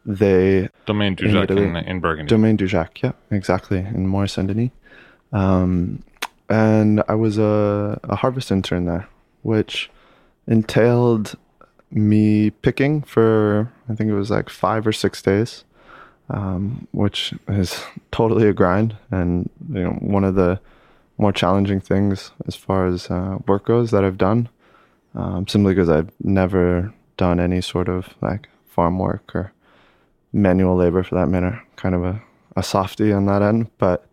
they 0.05 0.69
Domaine 0.85 1.17
in 1.19 1.31
Dujac 1.31 1.43
Italy. 1.43 1.63
in, 1.63 1.75
in 1.75 1.99
Burgundy. 1.99 2.29
Domaine 2.29 2.57
Dujac, 2.57 3.01
yeah, 3.03 3.11
exactly, 3.29 3.79
in 3.79 4.27
Saint 4.27 4.47
Denis. 4.47 4.71
Um, 5.31 6.03
and 6.49 7.03
I 7.07 7.15
was 7.15 7.37
a, 7.37 7.99
a 8.03 8.15
harvest 8.15 8.51
intern 8.51 8.85
there, 8.85 9.07
which 9.41 9.89
entailed 10.47 11.35
me 11.91 12.49
picking 12.49 13.01
for 13.01 13.71
I 13.89 13.95
think 13.95 14.09
it 14.09 14.13
was 14.13 14.29
like 14.29 14.49
five 14.49 14.85
or 14.85 14.91
six 14.91 15.21
days, 15.21 15.63
um, 16.29 16.87
which 16.91 17.33
is 17.47 17.81
totally 18.11 18.47
a 18.47 18.53
grind, 18.53 18.95
and 19.11 19.49
you 19.73 19.83
know 19.83 19.91
one 19.91 20.23
of 20.23 20.35
the 20.35 20.59
more 21.17 21.31
challenging 21.31 21.79
things 21.79 22.31
as 22.47 22.55
far 22.55 22.85
as 22.85 23.09
uh, 23.09 23.37
work 23.47 23.65
goes 23.65 23.91
that 23.91 24.03
I've 24.03 24.17
done, 24.17 24.49
um, 25.15 25.47
simply 25.47 25.73
because 25.73 25.89
I've 25.89 26.11
never 26.21 26.93
done 27.17 27.39
any 27.39 27.61
sort 27.61 27.89
of 27.89 28.13
like 28.21 28.47
farm 28.67 28.99
work 28.99 29.35
or 29.35 29.51
manual 30.31 30.75
labor 30.75 31.03
for 31.03 31.15
that 31.15 31.27
matter. 31.27 31.61
Kind 31.75 31.95
of 31.95 32.03
a, 32.03 32.21
a 32.55 32.63
softie 32.63 33.11
on 33.11 33.25
that 33.25 33.41
end, 33.41 33.69
but 33.77 34.05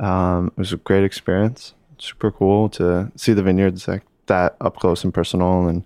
um, 0.00 0.48
it 0.48 0.58
was 0.58 0.72
a 0.72 0.76
great 0.78 1.04
experience. 1.04 1.74
Super 1.98 2.30
cool 2.30 2.68
to 2.70 3.10
see 3.16 3.32
the 3.32 3.42
vineyards 3.42 3.86
like 3.86 4.02
that 4.26 4.56
up 4.60 4.76
close 4.76 5.04
and 5.04 5.14
personal, 5.14 5.68
and 5.68 5.84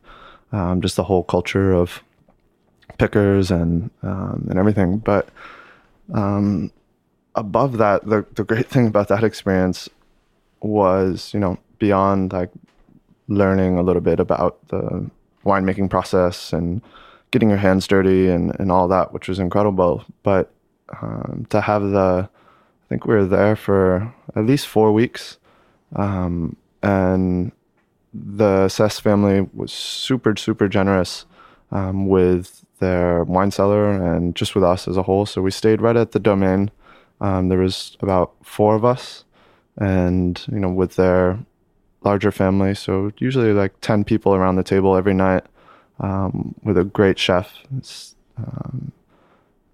um, 0.53 0.81
just 0.81 0.97
the 0.97 1.05
whole 1.05 1.23
culture 1.23 1.73
of 1.73 2.03
pickers 2.99 3.51
and 3.51 3.91
um, 4.03 4.47
and 4.49 4.59
everything. 4.59 4.99
But 4.99 5.29
um, 6.15 6.71
above 7.35 7.79
that, 7.79 8.07
the 8.07 8.25
the 8.35 8.45
great 8.45 8.67
thing 8.71 8.87
about 8.87 9.09
that 9.09 9.25
experience 9.25 9.89
was, 10.61 11.33
you 11.35 11.41
know, 11.41 11.59
beyond 11.79 12.33
like 12.33 12.51
learning 13.29 13.79
a 13.79 13.83
little 13.83 14.03
bit 14.03 14.21
about 14.21 14.67
the 14.69 15.11
winemaking 15.45 15.91
process 15.91 16.53
and 16.53 16.83
getting 17.31 17.49
your 17.49 17.59
hands 17.59 17.87
dirty 17.87 18.29
and, 18.29 18.59
and 18.59 18.71
all 18.71 18.89
that, 18.89 19.13
which 19.13 19.29
was 19.29 19.39
incredible. 19.39 20.05
But 20.23 20.53
um, 21.01 21.47
to 21.51 21.61
have 21.61 21.83
the, 21.83 22.29
I 22.87 22.89
think 22.89 23.05
we 23.05 23.15
were 23.15 23.27
there 23.27 23.57
for 23.57 24.15
at 24.37 24.47
least 24.47 24.69
four 24.69 24.93
weeks, 24.93 25.39
um, 25.97 26.57
and 26.83 27.51
the 28.15 28.67
Seysses 28.67 29.01
family 29.01 29.49
was 29.53 29.73
super, 29.73 30.37
super 30.37 30.69
generous 30.69 31.27
um, 31.73 32.07
with 32.07 32.65
their 32.79 33.25
wine 33.25 33.51
cellar 33.51 33.91
and 33.91 34.37
just 34.37 34.55
with 34.55 34.63
us 34.63 34.87
as 34.87 34.97
a 34.97 35.03
whole. 35.03 35.27
So 35.27 35.43
we 35.43 35.51
stayed 35.51 35.81
right 35.81 35.97
at 35.97 36.13
the 36.13 36.21
domain. 36.21 36.71
Um, 37.21 37.49
there 37.49 37.59
was 37.59 37.97
about 38.01 38.35
four 38.43 38.77
of 38.77 38.85
us, 38.85 39.25
and 39.77 40.41
you 40.53 40.61
know, 40.61 40.71
with 40.71 40.95
their 40.95 41.39
larger 42.03 42.31
family, 42.31 42.75
so 42.75 43.11
usually 43.19 43.53
like 43.53 43.81
ten 43.81 44.05
people 44.05 44.33
around 44.33 44.57
the 44.57 44.63
table 44.63 44.97
every 44.97 45.15
night, 45.15 45.45
um, 45.99 46.55
with 46.63 46.79
a 46.79 46.85
great 46.85 47.19
chef. 47.19 47.53
It's, 47.79 48.15
um, 48.39 48.93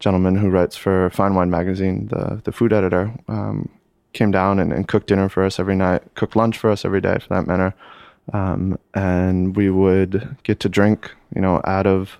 gentleman 0.02 0.34
who 0.36 0.50
writes 0.50 0.76
for 0.76 1.08
Fine 1.10 1.34
Wine 1.34 1.50
Magazine, 1.50 2.08
the 2.08 2.40
the 2.44 2.52
food 2.52 2.72
editor, 2.72 3.14
um, 3.28 3.68
came 4.12 4.30
down 4.30 4.58
and, 4.58 4.72
and 4.72 4.88
cooked 4.88 5.06
dinner 5.06 5.28
for 5.28 5.44
us 5.44 5.58
every 5.58 5.76
night, 5.76 6.02
cooked 6.16 6.36
lunch 6.36 6.58
for 6.58 6.70
us 6.70 6.84
every 6.84 7.00
day, 7.00 7.18
for 7.20 7.28
that 7.34 7.46
matter. 7.46 7.72
Um, 8.32 8.78
and 8.94 9.56
we 9.56 9.70
would 9.70 10.36
get 10.42 10.60
to 10.60 10.68
drink, 10.68 11.10
you 11.34 11.40
know, 11.40 11.60
out 11.64 11.86
of 11.86 12.18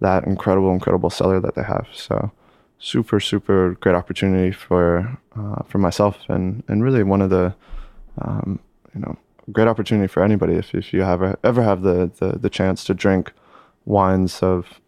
that 0.00 0.24
incredible, 0.24 0.72
incredible 0.72 1.10
cellar 1.10 1.40
that 1.40 1.54
they 1.54 1.62
have. 1.62 1.86
So, 1.94 2.32
super, 2.78 3.20
super 3.20 3.76
great 3.80 3.94
opportunity 3.94 4.50
for 4.52 5.18
uh, 5.36 5.62
for 5.68 5.78
myself, 5.78 6.18
and 6.28 6.64
and 6.68 6.82
really 6.82 7.04
one 7.04 7.22
of 7.22 7.30
the, 7.30 7.54
um, 8.20 8.58
you 8.94 9.00
know, 9.00 9.16
great 9.52 9.68
opportunity 9.68 10.08
for 10.08 10.24
anybody 10.24 10.54
if 10.54 10.74
if 10.74 10.92
you 10.92 11.02
have 11.02 11.36
ever 11.44 11.62
have 11.62 11.82
the 11.82 12.10
the, 12.18 12.38
the 12.38 12.50
chance 12.50 12.82
to 12.84 12.94
drink 12.94 13.32
wines 13.84 14.42
of 14.42 14.80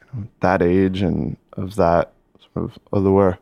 you 0.00 0.20
know, 0.20 0.28
that 0.40 0.62
age 0.62 1.00
and 1.02 1.36
of 1.56 1.76
that 1.76 2.12
sort 2.38 2.70
of 2.70 2.78
allure 2.92 3.38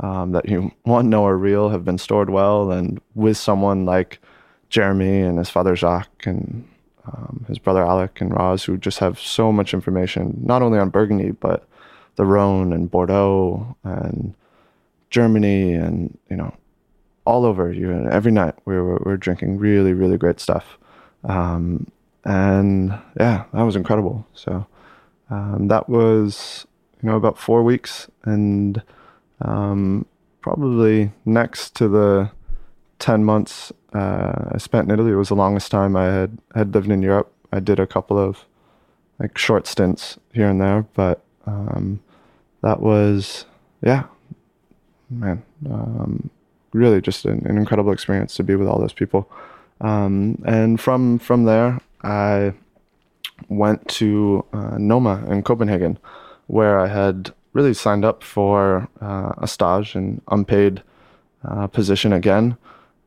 um, 0.00 0.32
that 0.32 0.48
you 0.48 0.72
one 0.82 1.08
know 1.08 1.26
are 1.26 1.36
real, 1.36 1.70
have 1.70 1.84
been 1.84 1.98
stored 1.98 2.30
well, 2.30 2.70
and 2.70 3.00
with 3.14 3.36
someone 3.36 3.84
like 3.84 4.18
Jeremy 4.68 5.20
and 5.20 5.38
his 5.38 5.50
father 5.50 5.76
Jacques 5.76 6.26
and 6.26 6.68
um, 7.06 7.44
his 7.48 7.58
brother 7.58 7.84
Alec 7.84 8.20
and 8.20 8.32
Roz, 8.32 8.64
who 8.64 8.76
just 8.76 8.98
have 8.98 9.20
so 9.20 9.52
much 9.52 9.74
information, 9.74 10.40
not 10.42 10.62
only 10.62 10.78
on 10.78 10.90
Burgundy 10.90 11.30
but 11.32 11.68
the 12.16 12.24
Rhone 12.24 12.72
and 12.72 12.90
Bordeaux 12.90 13.76
and 13.82 14.34
Germany 15.10 15.74
and 15.74 16.16
you 16.30 16.36
know 16.36 16.54
all 17.24 17.44
over. 17.44 17.72
You 17.72 18.08
every 18.10 18.32
night 18.32 18.54
we 18.64 18.74
were, 18.74 18.96
we 19.04 19.12
were 19.12 19.16
drinking 19.16 19.58
really 19.58 19.92
really 19.92 20.18
great 20.18 20.40
stuff, 20.40 20.78
um, 21.24 21.86
and 22.24 22.98
yeah, 23.18 23.44
that 23.52 23.62
was 23.62 23.76
incredible. 23.76 24.26
So 24.34 24.66
um, 25.30 25.68
that 25.68 25.88
was 25.88 26.66
you 27.04 27.10
know 27.10 27.16
about 27.16 27.38
four 27.38 27.62
weeks 27.62 28.08
and 28.24 28.82
um, 29.42 30.06
probably 30.40 31.12
next 31.26 31.74
to 31.76 31.86
the 31.86 32.30
10 32.98 33.22
months 33.22 33.70
uh, 33.92 34.48
I 34.52 34.56
spent 34.56 34.88
in 34.88 34.94
Italy. 34.94 35.12
It 35.12 35.16
was 35.16 35.28
the 35.28 35.36
longest 35.36 35.70
time 35.70 35.96
I 35.96 36.06
had, 36.06 36.38
had 36.54 36.74
lived 36.74 36.90
in 36.90 37.02
Europe. 37.02 37.30
I 37.52 37.60
did 37.60 37.78
a 37.78 37.86
couple 37.86 38.18
of 38.18 38.46
like 39.18 39.36
short 39.36 39.66
stints 39.66 40.18
here 40.32 40.48
and 40.48 40.58
there, 40.58 40.86
but 40.94 41.22
um, 41.46 42.00
that 42.62 42.80
was, 42.80 43.44
yeah, 43.82 44.04
man, 45.10 45.42
um, 45.70 46.30
really 46.72 47.02
just 47.02 47.26
an, 47.26 47.46
an, 47.46 47.58
incredible 47.58 47.92
experience 47.92 48.34
to 48.36 48.42
be 48.42 48.56
with 48.56 48.66
all 48.66 48.80
those 48.80 48.94
people. 48.94 49.30
Um, 49.82 50.42
and 50.46 50.80
from 50.80 51.18
from 51.18 51.44
there, 51.44 51.80
I 52.02 52.54
went 53.48 53.86
to 53.88 54.44
uh, 54.54 54.78
Noma 54.78 55.22
in 55.28 55.42
Copenhagen, 55.42 55.98
where 56.46 56.78
I 56.78 56.88
had 56.88 57.32
really 57.52 57.74
signed 57.74 58.04
up 58.04 58.22
for 58.22 58.88
uh, 59.00 59.32
a 59.38 59.46
stage, 59.46 59.94
an 59.94 60.20
unpaid 60.28 60.82
uh, 61.44 61.66
position 61.68 62.12
again, 62.12 62.56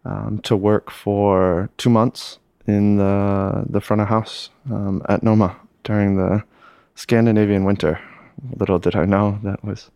um, 0.05 0.39
to 0.43 0.55
work 0.55 0.89
for 0.89 1.69
two 1.77 1.89
months 1.89 2.39
in 2.65 2.97
the 2.97 3.65
the 3.69 3.81
front 3.81 4.01
of 4.01 4.07
house 4.07 4.49
um, 4.71 5.01
at 5.09 5.23
Noma 5.23 5.55
during 5.83 6.17
the 6.17 6.43
Scandinavian 6.95 7.63
winter. 7.63 7.99
Little 8.55 8.79
did 8.79 8.95
I 8.95 9.05
know 9.05 9.39
that 9.43 9.63
was 9.63 9.89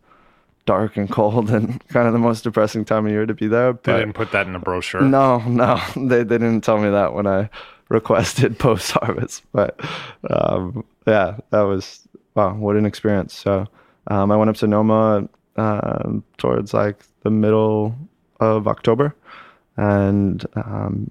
dark 0.64 0.96
and 0.96 1.10
cold 1.10 1.50
and 1.56 1.86
kind 1.88 2.06
of 2.06 2.12
the 2.12 2.18
most 2.18 2.44
depressing 2.44 2.84
time 2.84 3.06
of 3.06 3.12
year 3.12 3.26
to 3.26 3.34
be 3.34 3.46
there. 3.46 3.72
They 3.72 3.98
didn't 3.98 4.14
put 4.14 4.32
that 4.32 4.46
in 4.46 4.54
a 4.54 4.58
brochure. 4.58 5.02
No, 5.02 5.38
no, 5.40 5.80
they 5.96 6.24
they 6.24 6.38
didn't 6.38 6.62
tell 6.62 6.78
me 6.78 6.90
that 6.90 7.14
when 7.14 7.26
I 7.26 7.50
requested 7.88 8.58
post 8.58 8.92
harvest. 8.92 9.42
But 9.52 9.78
um, 10.30 10.84
yeah, 11.06 11.38
that 11.50 11.62
was 11.62 12.01
wow, 12.34 12.54
what 12.54 12.76
an 12.76 12.86
experience. 12.86 13.34
So 13.34 13.66
um, 14.08 14.30
I 14.30 14.36
went 14.36 14.50
up 14.50 14.56
to 14.56 14.66
Noma 14.66 15.28
uh, 15.56 16.12
towards 16.38 16.74
like 16.74 17.04
the 17.22 17.30
middle 17.30 17.94
of 18.40 18.66
October 18.66 19.14
and 19.76 20.44
um, 20.56 21.10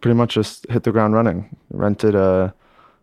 pretty 0.00 0.14
much 0.14 0.34
just 0.34 0.66
hit 0.70 0.84
the 0.84 0.92
ground 0.92 1.14
running. 1.14 1.56
Rented 1.70 2.14
a 2.14 2.54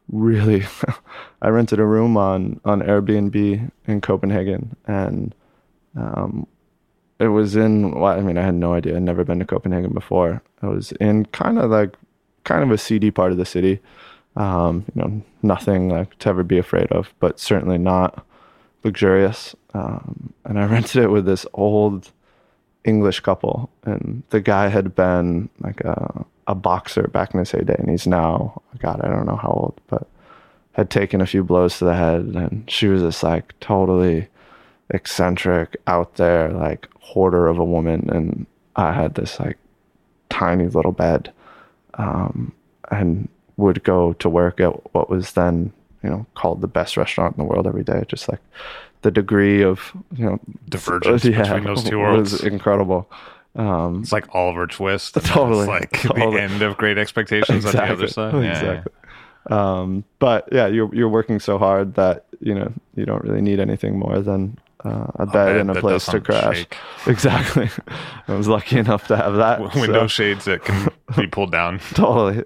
really, 0.10 0.66
I 1.42 1.50
rented 1.50 1.80
a 1.80 1.86
room 1.86 2.18
on, 2.18 2.60
on 2.66 2.82
Airbnb 2.82 3.72
in 3.88 4.02
Copenhagen 4.02 4.76
and 4.86 5.36
um, 5.96 6.48
it 7.20 7.28
was 7.28 7.56
in, 7.56 7.92
well, 7.92 8.18
I 8.18 8.22
mean, 8.22 8.38
I 8.38 8.44
had 8.44 8.56
no 8.56 8.74
idea. 8.74 8.96
I'd 8.96 9.04
never 9.04 9.24
been 9.24 9.40
to 9.40 9.46
Copenhagen 9.46 9.94
before. 9.94 10.42
I 10.62 10.68
was 10.68 10.92
in 10.94 11.26
kind 11.28 11.60
of 11.60 11.70
like, 11.70 11.96
kind 12.44 12.64
of 12.64 12.72
a 12.72 12.78
seedy 12.78 13.12
part 13.12 13.32
of 13.32 13.38
the 13.38 13.46
city. 13.46 13.80
Um, 14.36 14.86
you 14.96 15.02
know, 15.02 15.22
nothing 15.42 15.90
like 15.90 16.18
to 16.20 16.30
ever 16.30 16.44
be 16.44 16.58
afraid 16.58 16.92
of, 16.92 17.14
but 17.20 17.40
certainly 17.40 17.78
not 17.78 18.26
luxurious. 18.84 19.56
Um, 19.74 20.34
and 20.46 20.60
I 20.60 20.66
rented 20.72 21.04
it 21.04 21.12
with 21.12 21.26
this 21.26 21.46
old 21.54 22.12
English 22.84 23.22
couple, 23.22 23.70
and 23.84 24.24
the 24.30 24.42
guy 24.42 24.68
had 24.68 24.96
been 24.96 25.50
like 25.60 25.82
a 25.82 26.26
a 26.48 26.56
boxer 26.56 27.08
back 27.08 27.34
in 27.34 27.40
his 27.40 27.52
heyday, 27.52 27.76
and 27.78 27.90
he's 27.90 28.08
now 28.08 28.62
God, 28.80 29.02
I 29.02 29.08
don't 29.10 29.26
know 29.26 29.36
how 29.36 29.50
old, 29.50 29.80
but 29.88 30.08
had 30.74 30.90
taken 30.90 31.22
a 31.22 31.26
few 31.26 31.44
blows 31.44 31.78
to 31.78 31.86
the 31.86 31.96
head, 31.96 32.22
and 32.22 32.70
she 32.70 32.88
was 32.88 33.02
this 33.02 33.24
like 33.24 33.58
totally 33.60 34.28
eccentric, 34.90 35.78
out 35.88 36.16
there, 36.16 36.50
like 36.50 36.88
hoarder 37.00 37.48
of 37.48 37.60
a 37.60 37.64
woman, 37.66 38.10
and 38.10 38.46
I 38.76 38.92
had 38.92 39.16
this 39.16 39.40
like 39.40 39.58
tiny 40.30 40.68
little 40.68 40.92
bed, 40.92 41.32
um, 41.96 42.54
and 42.92 43.30
would 43.58 43.84
go 43.84 44.14
to 44.14 44.30
work 44.30 44.60
at 44.60 44.94
what 44.94 45.10
was 45.10 45.34
then 45.34 45.72
you 46.04 46.10
know 46.10 46.26
called 46.36 46.62
the 46.62 46.68
best 46.68 46.98
restaurant 46.98 47.38
in 47.38 47.44
the 47.44 47.50
world 47.50 47.68
every 47.68 47.84
day. 47.84 48.04
Just 48.08 48.30
like 48.30 48.42
the 49.02 49.12
degree 49.12 49.64
of 49.64 49.92
you 50.16 50.26
know 50.26 50.40
divergence 50.70 51.26
yeah, 51.26 51.42
between 51.42 51.64
those 51.64 51.84
two 51.84 52.00
worlds 52.00 52.32
was 52.32 52.44
incredible. 52.44 53.10
Um, 53.56 54.02
it's 54.02 54.12
like 54.12 54.34
Oliver 54.34 54.66
Twist. 54.66 55.14
Totally, 55.26 55.62
it's 55.62 55.68
like 55.68 55.92
totally. 56.02 56.38
the 56.38 56.42
end 56.42 56.62
of 56.62 56.78
Great 56.78 56.98
Expectations 56.98 57.66
exactly. 57.66 57.82
on 57.82 57.88
the 57.88 57.94
other 57.94 58.08
side. 58.08 58.34
Yeah, 58.34 58.50
exactly. 58.50 58.94
Yeah. 58.94 59.80
Um, 59.80 60.04
but 60.20 60.50
yeah, 60.52 60.68
you're 60.68 60.94
you're 60.96 61.10
working 61.10 61.40
so 61.40 61.58
hard 61.58 61.96
that 61.96 62.26
you 62.40 62.56
know 62.56 62.72
you 62.96 63.06
don't 63.06 63.24
really 63.24 63.42
need 63.42 63.60
anything 63.60 64.00
more 64.00 64.20
than 64.20 64.58
uh, 64.86 65.08
a, 65.16 65.26
bed 65.26 65.30
a 65.30 65.32
bed 65.32 65.58
and 65.58 65.70
a 65.72 65.80
place 65.80 66.06
to 66.08 66.20
crash. 66.20 66.60
Shake. 66.60 66.78
Exactly. 67.08 67.70
I 68.28 68.36
was 68.36 68.48
lucky 68.48 68.78
enough 68.78 69.08
to 69.08 69.18
have 69.18 69.36
that. 69.36 69.60
Window 69.76 70.04
so. 70.04 70.08
shades 70.08 70.46
that 70.46 70.64
can 70.64 70.90
be 71.18 71.28
pulled 71.28 71.52
down. 71.52 71.80
totally. 71.94 72.44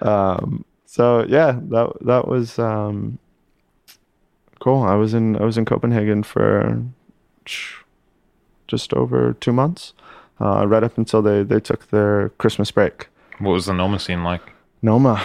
Um, 0.00 0.64
so 0.86 1.24
yeah, 1.28 1.58
that 1.70 1.92
that 2.02 2.28
was 2.28 2.58
um, 2.58 3.18
cool. 4.60 4.82
I 4.82 4.94
was 4.94 5.14
in 5.14 5.36
I 5.36 5.44
was 5.44 5.56
in 5.56 5.64
Copenhagen 5.64 6.22
for 6.22 6.82
just 8.68 8.94
over 8.94 9.34
two 9.34 9.52
months, 9.52 9.94
uh, 10.40 10.66
right 10.66 10.82
up 10.82 10.96
until 10.98 11.22
they 11.22 11.42
they 11.42 11.60
took 11.60 11.90
their 11.90 12.30
Christmas 12.38 12.70
break. 12.70 13.08
What 13.38 13.52
was 13.52 13.66
the 13.66 13.74
Noma 13.74 13.98
scene 13.98 14.22
like? 14.22 14.42
Noma, 14.82 15.20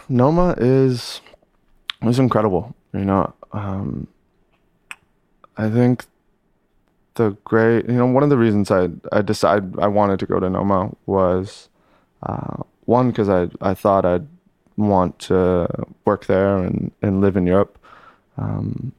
Noma 0.08 0.54
is 0.58 1.20
was 2.02 2.18
incredible. 2.18 2.74
You 2.92 3.04
know, 3.04 3.32
um, 3.52 4.06
I 5.56 5.70
think 5.70 6.04
the 7.14 7.36
great 7.44 7.86
you 7.86 7.94
know 7.94 8.06
one 8.06 8.22
of 8.22 8.30
the 8.30 8.38
reasons 8.38 8.70
I 8.70 8.88
I 9.12 9.22
decided 9.22 9.78
I 9.78 9.86
wanted 9.86 10.18
to 10.20 10.26
go 10.26 10.40
to 10.40 10.48
Noma 10.48 10.94
was 11.06 11.68
uh, 12.22 12.62
one 12.86 13.10
because 13.10 13.28
I 13.28 13.48
I 13.60 13.74
thought 13.74 14.04
I'd 14.04 14.26
want 14.76 15.18
to 15.18 15.68
work 16.04 16.26
there 16.26 16.58
and, 16.58 16.92
and 17.02 17.20
live 17.20 17.36
in 17.36 17.46
Europe, 17.46 17.78
um, 18.36 18.92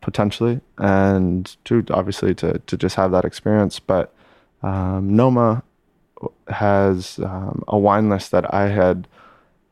potentially, 0.00 0.60
and 0.78 1.56
two, 1.64 1.84
obviously 1.90 2.34
to, 2.36 2.58
to 2.58 2.76
just 2.76 2.96
have 2.96 3.10
that 3.12 3.24
experience. 3.24 3.78
But 3.78 4.12
um, 4.62 5.14
Noma 5.14 5.62
has 6.48 7.18
um, 7.20 7.64
a 7.68 7.78
wine 7.78 8.08
list 8.08 8.30
that 8.30 8.52
I 8.54 8.68
had 8.68 9.08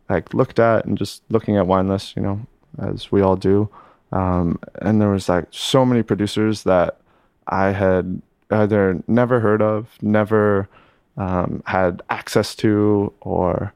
like 0.09 0.35
looked 0.35 0.59
at 0.59 0.85
and 0.85 0.99
just 0.99 1.23
looking 1.29 1.57
at 1.57 1.67
wine 1.67 1.89
lists, 1.89 2.15
you 2.17 2.23
know, 2.23 2.41
as 2.79 3.13
we 3.13 3.21
all 3.21 3.37
do. 3.37 3.69
Um, 4.13 4.59
and 4.83 5.01
there 5.01 5.11
was 5.11 5.29
like 5.29 5.47
so 5.51 5.85
many 5.85 6.03
producers 6.03 6.65
that 6.65 6.99
I 7.47 7.69
had 7.69 8.21
either 8.51 9.03
never 9.07 9.41
heard 9.41 9.63
of, 9.63 9.89
never 10.03 10.69
um, 11.17 11.63
had 11.67 12.03
access 12.11 12.55
to, 12.57 13.13
or 13.21 13.73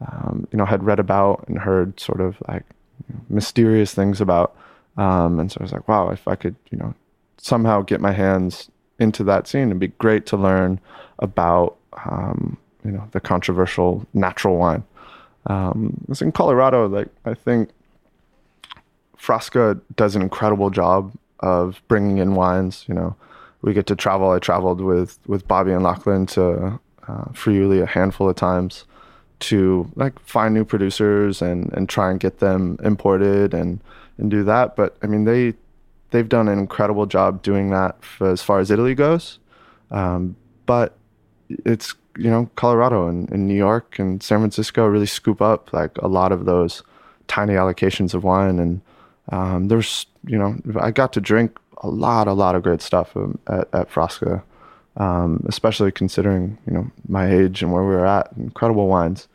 um, 0.00 0.46
you 0.52 0.58
know, 0.58 0.64
had 0.64 0.84
read 0.84 0.98
about 0.98 1.44
and 1.48 1.58
heard 1.58 1.98
sort 1.98 2.20
of 2.20 2.36
like 2.48 2.64
mysterious 3.28 3.94
things 3.94 4.20
about. 4.20 4.56
Um, 4.96 5.40
and 5.40 5.50
so 5.50 5.58
I 5.60 5.64
was 5.64 5.72
like, 5.72 5.88
wow, 5.88 6.10
if 6.10 6.26
I 6.26 6.34
could, 6.34 6.56
you 6.70 6.78
know, 6.78 6.94
somehow 7.38 7.82
get 7.82 8.00
my 8.00 8.12
hands 8.12 8.70
into 8.98 9.24
that 9.24 9.46
scene, 9.46 9.68
it'd 9.68 9.78
be 9.78 9.88
great 9.88 10.26
to 10.26 10.36
learn 10.36 10.80
about, 11.20 11.76
um, 12.04 12.56
you 12.84 12.90
know, 12.90 13.08
the 13.12 13.20
controversial 13.20 14.06
natural 14.12 14.56
wine. 14.56 14.82
Um, 15.46 16.04
it's 16.08 16.20
in 16.20 16.32
Colorado. 16.32 16.88
Like 16.88 17.08
I 17.24 17.34
think 17.34 17.70
Frasca 19.20 19.80
does 19.96 20.16
an 20.16 20.22
incredible 20.22 20.70
job 20.70 21.12
of 21.40 21.82
bringing 21.88 22.18
in 22.18 22.34
wines. 22.34 22.84
You 22.88 22.94
know, 22.94 23.16
we 23.62 23.72
get 23.72 23.86
to 23.86 23.96
travel. 23.96 24.30
I 24.30 24.38
traveled 24.38 24.80
with 24.80 25.18
with 25.26 25.46
Bobby 25.48 25.72
and 25.72 25.82
Lachlan 25.82 26.26
to 26.26 26.80
uh, 27.06 27.24
Friuli 27.32 27.80
a 27.80 27.86
handful 27.86 28.28
of 28.28 28.36
times 28.36 28.84
to 29.40 29.90
like 29.94 30.18
find 30.20 30.54
new 30.54 30.64
producers 30.64 31.42
and 31.42 31.72
and 31.72 31.88
try 31.88 32.10
and 32.10 32.20
get 32.20 32.38
them 32.38 32.78
imported 32.82 33.54
and 33.54 33.80
and 34.18 34.30
do 34.30 34.44
that. 34.44 34.76
But 34.76 34.96
I 35.02 35.06
mean, 35.06 35.24
they 35.24 35.54
they've 36.10 36.28
done 36.28 36.48
an 36.48 36.58
incredible 36.58 37.06
job 37.06 37.42
doing 37.42 37.70
that 37.70 38.02
for, 38.04 38.30
as 38.30 38.42
far 38.42 38.60
as 38.60 38.70
Italy 38.70 38.94
goes. 38.94 39.38
Um, 39.90 40.36
but 40.66 40.96
it's 41.48 41.94
you 42.16 42.30
know 42.30 42.50
Colorado 42.56 43.08
and, 43.08 43.30
and 43.30 43.46
New 43.46 43.54
York 43.54 43.98
and 43.98 44.22
San 44.22 44.38
Francisco 44.40 44.86
really 44.86 45.06
scoop 45.06 45.40
up 45.40 45.72
like 45.72 45.96
a 45.98 46.08
lot 46.08 46.32
of 46.32 46.44
those 46.44 46.82
tiny 47.26 47.54
allocations 47.54 48.14
of 48.14 48.24
wine 48.24 48.58
and 48.58 48.80
um, 49.30 49.68
there's 49.68 50.06
you 50.26 50.38
know 50.38 50.56
I 50.80 50.90
got 50.90 51.12
to 51.14 51.20
drink 51.20 51.58
a 51.78 51.88
lot 51.88 52.28
a 52.28 52.32
lot 52.32 52.54
of 52.54 52.62
great 52.62 52.82
stuff 52.82 53.16
um, 53.16 53.38
at, 53.46 53.68
at 53.72 53.90
Frasca 53.90 54.42
um, 54.98 55.44
especially 55.48 55.90
considering 55.92 56.58
you 56.66 56.74
know 56.74 56.90
my 57.08 57.30
age 57.32 57.62
and 57.62 57.72
where 57.72 57.84
we 57.84 57.90
were 57.90 58.06
at 58.06 58.30
incredible 58.36 58.88
wines. 58.88 59.28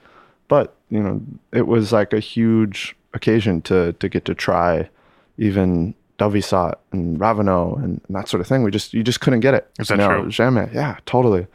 But 0.48 0.76
you 0.90 1.02
know 1.02 1.22
it 1.52 1.68
was 1.68 1.92
like 1.92 2.14
a 2.14 2.20
huge 2.20 2.96
occasion 3.14 3.62
to 3.64 3.94
to 3.94 4.10
get 4.10 4.26
to 4.26 4.36
try 4.36 4.90
even 5.38 5.96
Dauvissat 6.20 6.76
and 6.92 7.18
Raveneau 7.18 7.78
and, 7.78 8.02
and 8.08 8.16
that 8.16 8.28
sort 8.28 8.42
of 8.42 8.48
thing. 8.48 8.62
We 8.62 8.72
just 8.72 8.94
you 8.94 9.04
just 9.04 9.22
couldn't 9.22 9.40
get 9.40 9.54
it. 9.54 9.70
Is 9.80 9.88
that 9.88 9.96
you 9.96 10.08
know, 10.08 10.22
true? 10.22 10.30
Jamais 10.30 10.74
yeah 10.74 10.98
totally. 11.06 11.48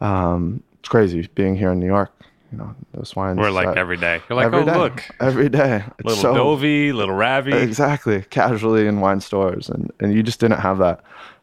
Um, 0.00 0.62
it's 0.78 0.88
crazy 0.88 1.28
being 1.34 1.56
here 1.56 1.72
in 1.72 1.80
New 1.80 1.86
York 1.86 2.12
you 2.54 2.58
know 2.64 2.74
those 2.92 3.16
wines 3.16 3.38
We're 3.38 3.50
like 3.50 3.66
that- 3.66 3.78
every 3.78 3.96
day. 3.96 4.20
You're 4.28 4.36
like, 4.36 4.46
every 4.46 4.60
oh 4.60 4.64
day, 4.64 4.76
look, 4.76 5.02
every 5.20 5.48
day 5.48 5.82
It's 5.98 6.06
little 6.06 6.22
so- 6.22 6.34
Dovey, 6.34 6.92
little 6.92 7.14
Ravi. 7.14 7.52
exactly 7.52 8.22
casually 8.30 8.86
in 8.86 9.00
wine 9.00 9.20
stores 9.20 9.68
and 9.68 9.90
and 10.00 10.14
you 10.14 10.22
just 10.22 10.38
didn't 10.40 10.60
have 10.60 10.78
that 10.78 11.00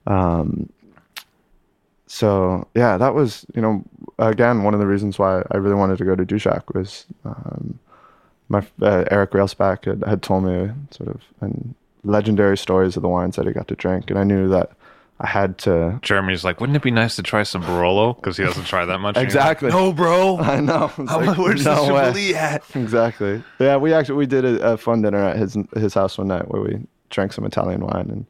um 0.07 0.69
so 2.07 2.67
yeah 2.75 2.97
that 2.97 3.13
was 3.13 3.45
you 3.55 3.61
know 3.61 3.83
again 4.19 4.63
one 4.63 4.73
of 4.73 4.79
the 4.79 4.87
reasons 4.87 5.17
why 5.19 5.43
i 5.51 5.57
really 5.57 5.75
wanted 5.75 5.97
to 5.97 6.03
go 6.05 6.15
to 6.15 6.25
Dujac 6.25 6.63
was 6.73 7.05
um 7.25 7.79
my 8.49 8.59
uh, 8.81 9.05
eric 9.11 9.31
railsback 9.31 9.85
had, 9.85 10.03
had 10.07 10.21
told 10.21 10.43
me 10.43 10.69
sort 10.91 11.09
of 11.09 11.21
and 11.41 11.73
legendary 12.03 12.57
stories 12.57 12.95
of 12.97 13.01
the 13.03 13.07
wines 13.09 13.35
that 13.35 13.45
he 13.45 13.53
got 13.53 13.67
to 13.67 13.75
drink 13.75 14.09
and 14.09 14.17
i 14.19 14.23
knew 14.23 14.47
that 14.49 14.71
i 15.23 15.27
had 15.27 15.57
to 15.59 15.99
Jeremy's 16.01 16.43
like, 16.43 16.59
wouldn't 16.59 16.75
it 16.75 16.81
be 16.81 16.91
nice 16.91 17.15
to 17.17 17.23
try 17.23 17.43
some 17.43 17.61
Barolo? 17.63 18.15
Because 18.15 18.37
he 18.37 18.43
doesn't 18.43 18.65
try 18.65 18.85
that 18.85 18.99
much. 18.99 19.15
And 19.17 19.31
you're 19.31 19.41
like, 19.41 19.51
Exactly. 19.61 19.69
no, 19.69 19.93
bro. 19.93 20.37
I 20.55 20.59
know. 20.59 20.91
It's 20.97 21.09
How- 21.11 21.21
like, 21.21 21.37
where's 21.37 21.63
no 21.63 21.85
the 21.87 21.93
way. 21.93 22.01
Chablis 22.05 22.33
at? 22.35 22.63
Exactly. 22.75 23.43
Yeah, 23.59 23.77
we 23.77 23.93
actually 23.93 24.15
we 24.15 24.25
did 24.25 24.43
a, 24.45 24.73
a 24.73 24.77
fun 24.77 25.01
dinner 25.03 25.23
at 25.23 25.37
his 25.37 25.55
his 25.75 25.93
house 25.93 26.17
one 26.17 26.27
night 26.27 26.49
where 26.49 26.61
we 26.61 26.79
drank 27.09 27.33
some 27.33 27.45
Italian 27.45 27.81
wine 27.85 28.09
and 28.09 28.25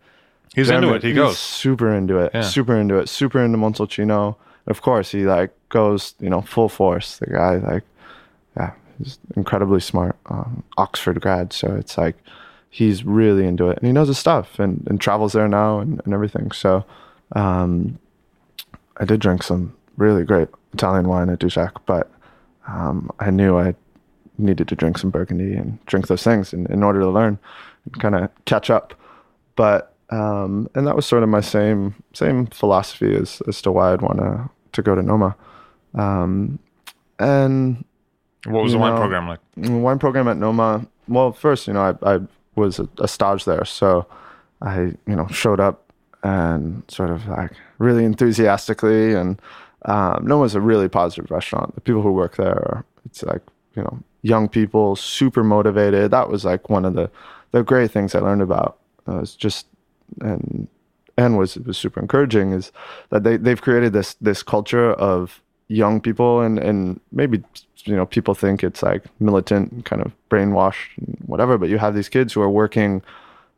He's 0.54 0.70
into 0.70 0.94
it. 0.94 1.02
He 1.02 1.10
he's 1.10 1.18
goes. 1.18 1.38
super 1.40 1.94
into 1.96 2.18
it. 2.20 2.32
Yeah. 2.34 2.42
Super 2.42 2.76
into 2.76 2.98
it. 2.98 3.08
Super 3.08 3.40
into 3.42 3.58
Montalcino. 3.58 4.36
Of 4.68 4.82
course, 4.82 5.10
he 5.12 5.26
like 5.26 5.52
goes 5.70 6.14
you 6.20 6.30
know 6.30 6.42
full 6.42 6.68
force. 6.68 7.20
The 7.20 7.28
guy 7.28 7.56
like 7.58 7.84
yeah, 8.58 8.74
he's 8.98 9.18
incredibly 9.38 9.80
smart. 9.80 10.18
Um, 10.26 10.64
Oxford 10.78 11.22
grad, 11.22 11.54
so 11.54 11.74
it's 11.76 11.98
like 11.98 12.18
he's 12.72 13.04
really 13.04 13.46
into 13.46 13.70
it 13.70 13.78
and 13.78 13.86
he 13.86 13.92
knows 13.92 14.08
his 14.08 14.18
stuff 14.18 14.58
and, 14.58 14.88
and 14.90 15.00
travels 15.00 15.34
there 15.34 15.48
now 15.48 15.80
and, 15.80 16.02
and 16.06 16.14
everything. 16.14 16.52
So 16.52 16.84
um, 17.36 18.00
I 18.98 19.06
did 19.06 19.20
drink 19.20 19.44
some 19.44 19.76
really 19.98 20.24
great 20.24 20.48
Italian 20.74 21.08
wine 21.10 21.30
at 21.30 21.40
Dujac, 21.40 21.74
but 21.86 22.10
um, 22.68 23.12
I 23.20 23.30
knew 23.30 23.58
I 23.58 23.76
needed 24.38 24.70
to 24.70 24.76
drink 24.76 24.98
some 24.98 25.10
Burgundy 25.10 25.54
and 25.54 25.86
drink 25.86 26.08
those 26.08 26.24
things 26.24 26.54
in, 26.54 26.66
in 26.72 26.82
order 26.82 27.02
to 27.02 27.10
learn 27.10 27.38
and 27.86 28.02
kind 28.02 28.16
of 28.16 28.30
catch 28.46 28.70
up. 28.70 28.94
But 29.58 29.94
um, 30.10 30.70
and 30.74 30.88
that 30.88 30.96
was 30.96 31.06
sort 31.06 31.24
of 31.24 31.30
my 31.30 31.42
same 31.42 31.96
same 32.14 32.48
philosophy 32.48 33.16
as 33.16 33.42
as 33.48 33.62
to 33.64 33.72
why 33.72 33.92
I'd 33.94 34.02
want 34.02 34.20
to 34.20 34.50
to 34.72 34.82
go 34.82 34.96
to 34.96 35.04
Noma. 35.04 35.36
Um, 35.94 36.60
and 37.20 37.84
What 38.46 38.64
was 38.64 38.72
the 38.72 38.78
wine 38.78 38.96
program 38.96 39.28
like? 39.28 39.40
Wine 39.58 40.00
program 40.00 40.28
at 40.28 40.38
Noma. 40.38 40.86
Well, 41.08 41.34
first, 41.34 41.68
you 41.68 41.74
know, 41.74 41.98
I, 42.02 42.16
I 42.16 42.20
was 42.56 42.80
a, 42.80 42.88
a 43.00 43.08
stage 43.08 43.46
there, 43.46 43.66
so 43.66 44.06
I, 44.62 44.94
you 45.08 45.16
know, 45.16 45.28
showed 45.28 45.60
up 45.60 45.92
and 46.24 46.84
sort 46.88 47.10
of 47.10 47.28
like 47.28 47.52
really 47.78 48.06
enthusiastically. 48.06 49.14
And 49.14 49.42
um, 49.86 50.26
Noma's 50.26 50.56
a 50.56 50.62
really 50.62 50.88
positive 50.88 51.32
restaurant. 51.32 51.76
The 51.76 51.82
people 51.82 52.02
who 52.02 52.12
work 52.12 52.36
there, 52.38 52.50
are, 52.50 52.86
it's 53.06 53.24
like 53.24 53.42
you 53.76 53.84
know, 53.84 54.00
young 54.22 54.50
people, 54.50 54.96
super 54.96 55.44
motivated. 55.44 56.12
That 56.12 56.30
was 56.30 56.46
like 56.46 56.70
one 56.70 56.86
of 56.86 56.94
the 56.94 57.10
the 57.52 57.64
great 57.64 57.92
things 57.92 58.16
I 58.16 58.20
learned 58.20 58.42
about. 58.42 58.78
Uh, 59.08 59.16
was 59.16 59.36
just 59.36 59.66
and 60.20 60.68
and 61.18 61.38
was 61.38 61.58
was 61.58 61.78
super 61.78 62.00
encouraging 62.00 62.52
is 62.52 62.72
that 63.10 63.24
they 63.24 63.38
they've 63.38 63.62
created 63.62 63.94
this 63.94 64.16
this 64.16 64.44
culture 64.44 64.92
of 64.94 65.42
young 65.72 66.02
people 66.02 66.42
and 66.42 66.60
and 66.60 67.00
maybe 67.12 67.42
you 67.86 67.96
know 67.96 68.06
people 68.06 68.34
think 68.34 68.64
it's 68.64 68.84
like 68.84 69.04
militant 69.20 69.86
kind 69.86 70.02
of 70.02 70.12
brainwashed 70.30 70.98
and 70.98 71.18
whatever 71.26 71.58
but 71.58 71.70
you 71.70 71.78
have 71.78 71.96
these 71.96 72.10
kids 72.10 72.34
who 72.34 72.42
are 72.42 72.50
working 72.50 73.02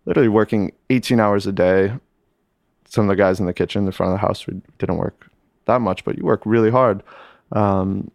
literally 0.05 0.29
working 0.29 0.71
18 0.89 1.19
hours 1.19 1.47
a 1.47 1.51
day. 1.51 1.93
Some 2.85 3.05
of 3.05 3.09
the 3.09 3.15
guys 3.15 3.39
in 3.39 3.45
the 3.45 3.53
kitchen 3.53 3.79
in 3.79 3.85
the 3.85 3.91
front 3.91 4.13
of 4.13 4.19
the 4.19 4.25
house 4.25 4.45
didn't 4.77 4.97
work 4.97 5.29
that 5.65 5.81
much 5.81 6.05
but 6.05 6.17
you 6.17 6.23
work 6.23 6.41
really 6.45 6.69
hard. 6.69 7.01
Um, 7.51 8.11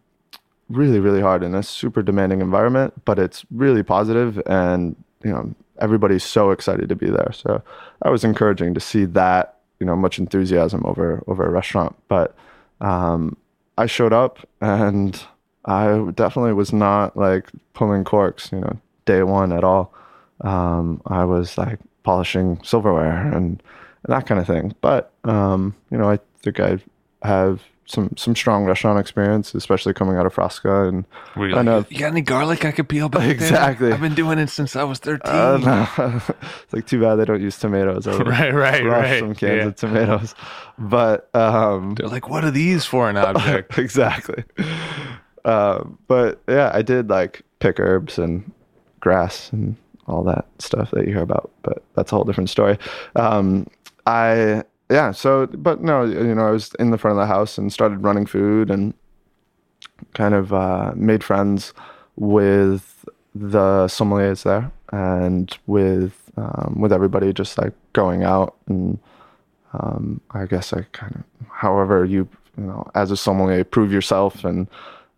really 0.69 0.99
really 0.99 1.21
hard 1.21 1.43
in 1.43 1.55
a 1.55 1.63
super 1.63 2.01
demanding 2.01 2.41
environment 2.41 2.93
but 3.03 3.17
it's 3.17 3.43
really 3.51 3.81
positive 3.81 4.39
and 4.45 4.95
you 5.23 5.31
know 5.31 5.53
everybody's 5.79 6.23
so 6.23 6.51
excited 6.51 6.87
to 6.89 6.95
be 6.95 7.09
there. 7.09 7.31
So 7.33 7.61
that 8.01 8.09
was 8.09 8.23
encouraging 8.23 8.73
to 8.75 8.79
see 8.79 9.05
that 9.05 9.57
you 9.79 9.85
know 9.85 9.95
much 9.95 10.19
enthusiasm 10.19 10.83
over 10.85 11.23
over 11.27 11.45
a 11.45 11.49
restaurant. 11.49 11.95
But 12.07 12.35
um, 12.81 13.35
i 13.79 13.85
showed 13.85 14.13
up 14.13 14.39
and 14.61 15.23
i 15.65 15.85
definitely 16.15 16.53
was 16.53 16.71
not 16.71 17.15
like 17.17 17.49
pulling 17.73 18.03
corks 18.03 18.51
you 18.51 18.59
know 18.59 18.77
day 19.05 19.23
one 19.23 19.51
at 19.51 19.63
all. 19.63 19.93
Um, 20.41 21.01
i 21.07 21.23
was 21.23 21.57
like 21.57 21.79
polishing 22.03 22.59
silverware 22.63 23.21
and, 23.35 23.61
and 24.03 24.13
that 24.15 24.25
kind 24.27 24.39
of 24.39 24.47
thing. 24.47 24.73
But 24.81 25.11
um, 25.23 25.75
you 25.91 25.97
know 25.97 26.09
i 26.09 26.19
think 26.43 26.59
i 26.59 26.79
have 27.23 27.61
some 27.89 28.11
some 28.17 28.35
strong 28.35 28.65
restaurant 28.65 28.99
experience 28.99 29.55
especially 29.55 29.93
coming 29.93 30.15
out 30.15 30.25
of 30.25 30.33
frasca 30.35 30.87
and 30.87 31.05
you 31.35 31.55
I 31.55 31.63
know- 31.63 31.85
you 31.89 31.97
got 31.99 32.11
any 32.11 32.21
garlic 32.21 32.63
I 32.63 32.71
could 32.71 32.87
peel 32.87 33.09
back 33.09 33.21
there? 33.23 33.31
Exactly. 33.31 33.91
I've 33.91 33.99
been 33.99 34.13
doing 34.13 34.37
it 34.37 34.49
since 34.49 34.75
I 34.75 34.83
was 34.83 34.99
13. 34.99 35.21
Uh, 35.33 35.57
no. 35.97 36.21
it's 36.63 36.71
like 36.73 36.85
too 36.85 37.01
bad 37.01 37.15
they 37.15 37.25
don't 37.25 37.41
use 37.41 37.57
tomatoes. 37.57 38.05
Right, 38.07 38.53
right, 38.53 38.85
right. 38.85 39.19
Some 39.19 39.33
cans 39.33 39.57
Yeah. 39.57 39.65
of 39.65 39.75
tomatoes, 39.75 40.35
but 40.77 41.33
um, 41.35 41.95
They're 41.95 42.07
like, 42.07 42.29
what 42.29 42.43
are 42.43 42.51
these 42.51 42.85
for 42.85 43.09
an 43.09 43.17
object? 43.17 43.77
exactly. 43.79 44.43
Uh, 45.45 45.83
but 46.07 46.41
yeah, 46.47 46.69
I 46.73 46.81
did 46.81 47.09
like 47.09 47.41
pick 47.59 47.79
herbs 47.79 48.19
and 48.19 48.51
grass 48.99 49.51
and 49.51 49.75
all 50.07 50.23
that 50.23 50.45
stuff 50.59 50.91
that 50.91 51.07
you 51.07 51.13
hear 51.13 51.23
about. 51.23 51.49
But 51.63 51.81
that's 51.95 52.11
a 52.11 52.15
whole 52.15 52.23
different 52.25 52.49
story. 52.49 52.77
Um, 53.15 53.67
I 54.05 54.63
yeah. 54.89 55.11
So, 55.11 55.47
but 55.47 55.81
no, 55.81 56.03
you 56.03 56.35
know, 56.35 56.47
I 56.47 56.51
was 56.51 56.73
in 56.79 56.91
the 56.91 56.97
front 56.97 57.17
of 57.17 57.21
the 57.21 57.27
house 57.27 57.57
and 57.57 57.71
started 57.71 58.03
running 58.03 58.25
food 58.25 58.71
and 58.71 58.93
kind 60.13 60.33
of 60.33 60.53
uh, 60.53 60.93
made 60.95 61.23
friends 61.23 61.73
with 62.15 63.05
the 63.35 63.85
sommeliers 63.85 64.43
there 64.43 64.71
and 64.91 65.57
with 65.67 66.31
um, 66.37 66.75
with 66.79 66.91
everybody 66.91 67.31
just 67.31 67.57
like 67.57 67.73
going 67.93 68.23
out 68.23 68.55
and 68.67 68.99
um, 69.73 70.19
I 70.31 70.45
guess 70.45 70.73
I 70.73 70.81
kind 70.93 71.15
of 71.15 71.47
however 71.51 72.05
you 72.05 72.27
you 72.57 72.63
know 72.63 72.89
as 72.95 73.11
a 73.11 73.17
sommelier 73.17 73.63
prove 73.63 73.91
yourself 73.91 74.43
and 74.43 74.67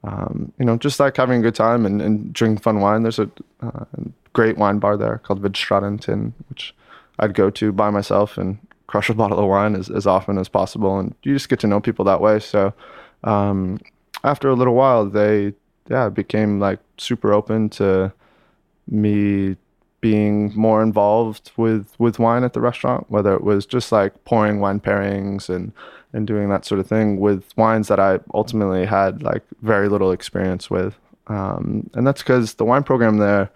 um, 0.04 0.52
you 0.60 0.66
know 0.66 0.78
just 0.78 1.00
like 1.00 1.16
having 1.16 1.40
a 1.40 1.44
good 1.44 1.56
time 1.56 1.86
and, 1.86 2.02
and 2.02 2.34
drinking 2.34 2.62
fun 2.62 2.80
wine. 2.80 3.04
There's 3.04 3.20
a 3.20 3.30
uh, 3.62 3.86
great 4.34 4.58
wine 4.58 4.80
bar 4.80 4.98
there 4.98 5.20
called 5.20 5.40
Ved 5.40 5.54
Stranden, 5.54 6.34
which 6.50 6.76
I'd 7.20 7.34
go 7.34 7.50
to 7.52 7.72
by 7.72 7.90
myself 7.90 8.38
and 8.38 8.60
crush 8.92 9.10
a 9.10 9.14
bottle 9.14 9.40
of 9.40 9.48
wine 9.48 9.74
as, 9.74 9.90
as 9.90 10.06
often 10.06 10.38
as 10.38 10.50
possible. 10.50 11.00
And 11.00 11.16
you 11.24 11.34
just 11.34 11.48
get 11.48 11.62
to 11.62 11.68
know 11.68 11.80
people 11.80 12.04
that 12.06 12.20
way. 12.20 12.42
So 12.42 12.74
um, 13.24 13.80
after 14.26 14.50
a 14.50 14.54
little 14.54 14.76
while, 14.76 15.06
they 15.06 15.54
yeah 15.90 16.10
became 16.10 16.60
like 16.60 16.80
super 16.98 17.34
open 17.34 17.70
to 17.70 18.12
me 18.88 19.56
being 20.02 20.52
more 20.56 20.84
involved 20.84 21.52
with 21.58 21.96
with 22.00 22.20
wine 22.20 22.44
at 22.44 22.54
the 22.54 22.62
restaurant 22.62 23.06
whether 23.10 23.34
it 23.34 23.44
was 23.44 23.66
just 23.66 23.92
like 23.92 24.12
pouring 24.26 24.60
wine 24.60 24.80
pairings 24.80 25.50
and 25.50 25.74
and 26.14 26.28
doing 26.28 26.50
that 26.50 26.66
sort 26.66 26.80
of 26.80 26.88
thing 26.88 27.20
with 27.20 27.44
wines 27.58 27.88
that 27.88 28.00
I 28.00 28.20
ultimately 28.34 28.86
had 28.86 29.24
like 29.24 29.44
very 29.62 29.90
little 29.90 30.12
experience 30.12 30.70
with 30.70 30.98
um, 31.28 31.90
and 31.94 32.06
that's 32.06 32.22
because 32.22 32.56
the 32.56 32.66
wine 32.66 32.84
program 32.84 33.18
there 33.18 33.50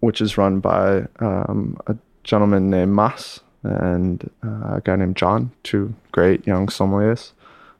which 0.00 0.20
is 0.20 0.38
run 0.38 0.60
by 0.60 1.06
um, 1.18 1.76
a 1.86 1.96
gentleman 2.24 2.70
named 2.70 2.94
Mads 2.94 3.40
and 3.62 4.30
uh, 4.44 4.76
a 4.76 4.82
guy 4.84 4.96
named 4.96 5.16
John 5.16 5.50
two 5.62 5.94
great 6.12 6.46
young 6.46 6.68
sommeliers 6.68 7.32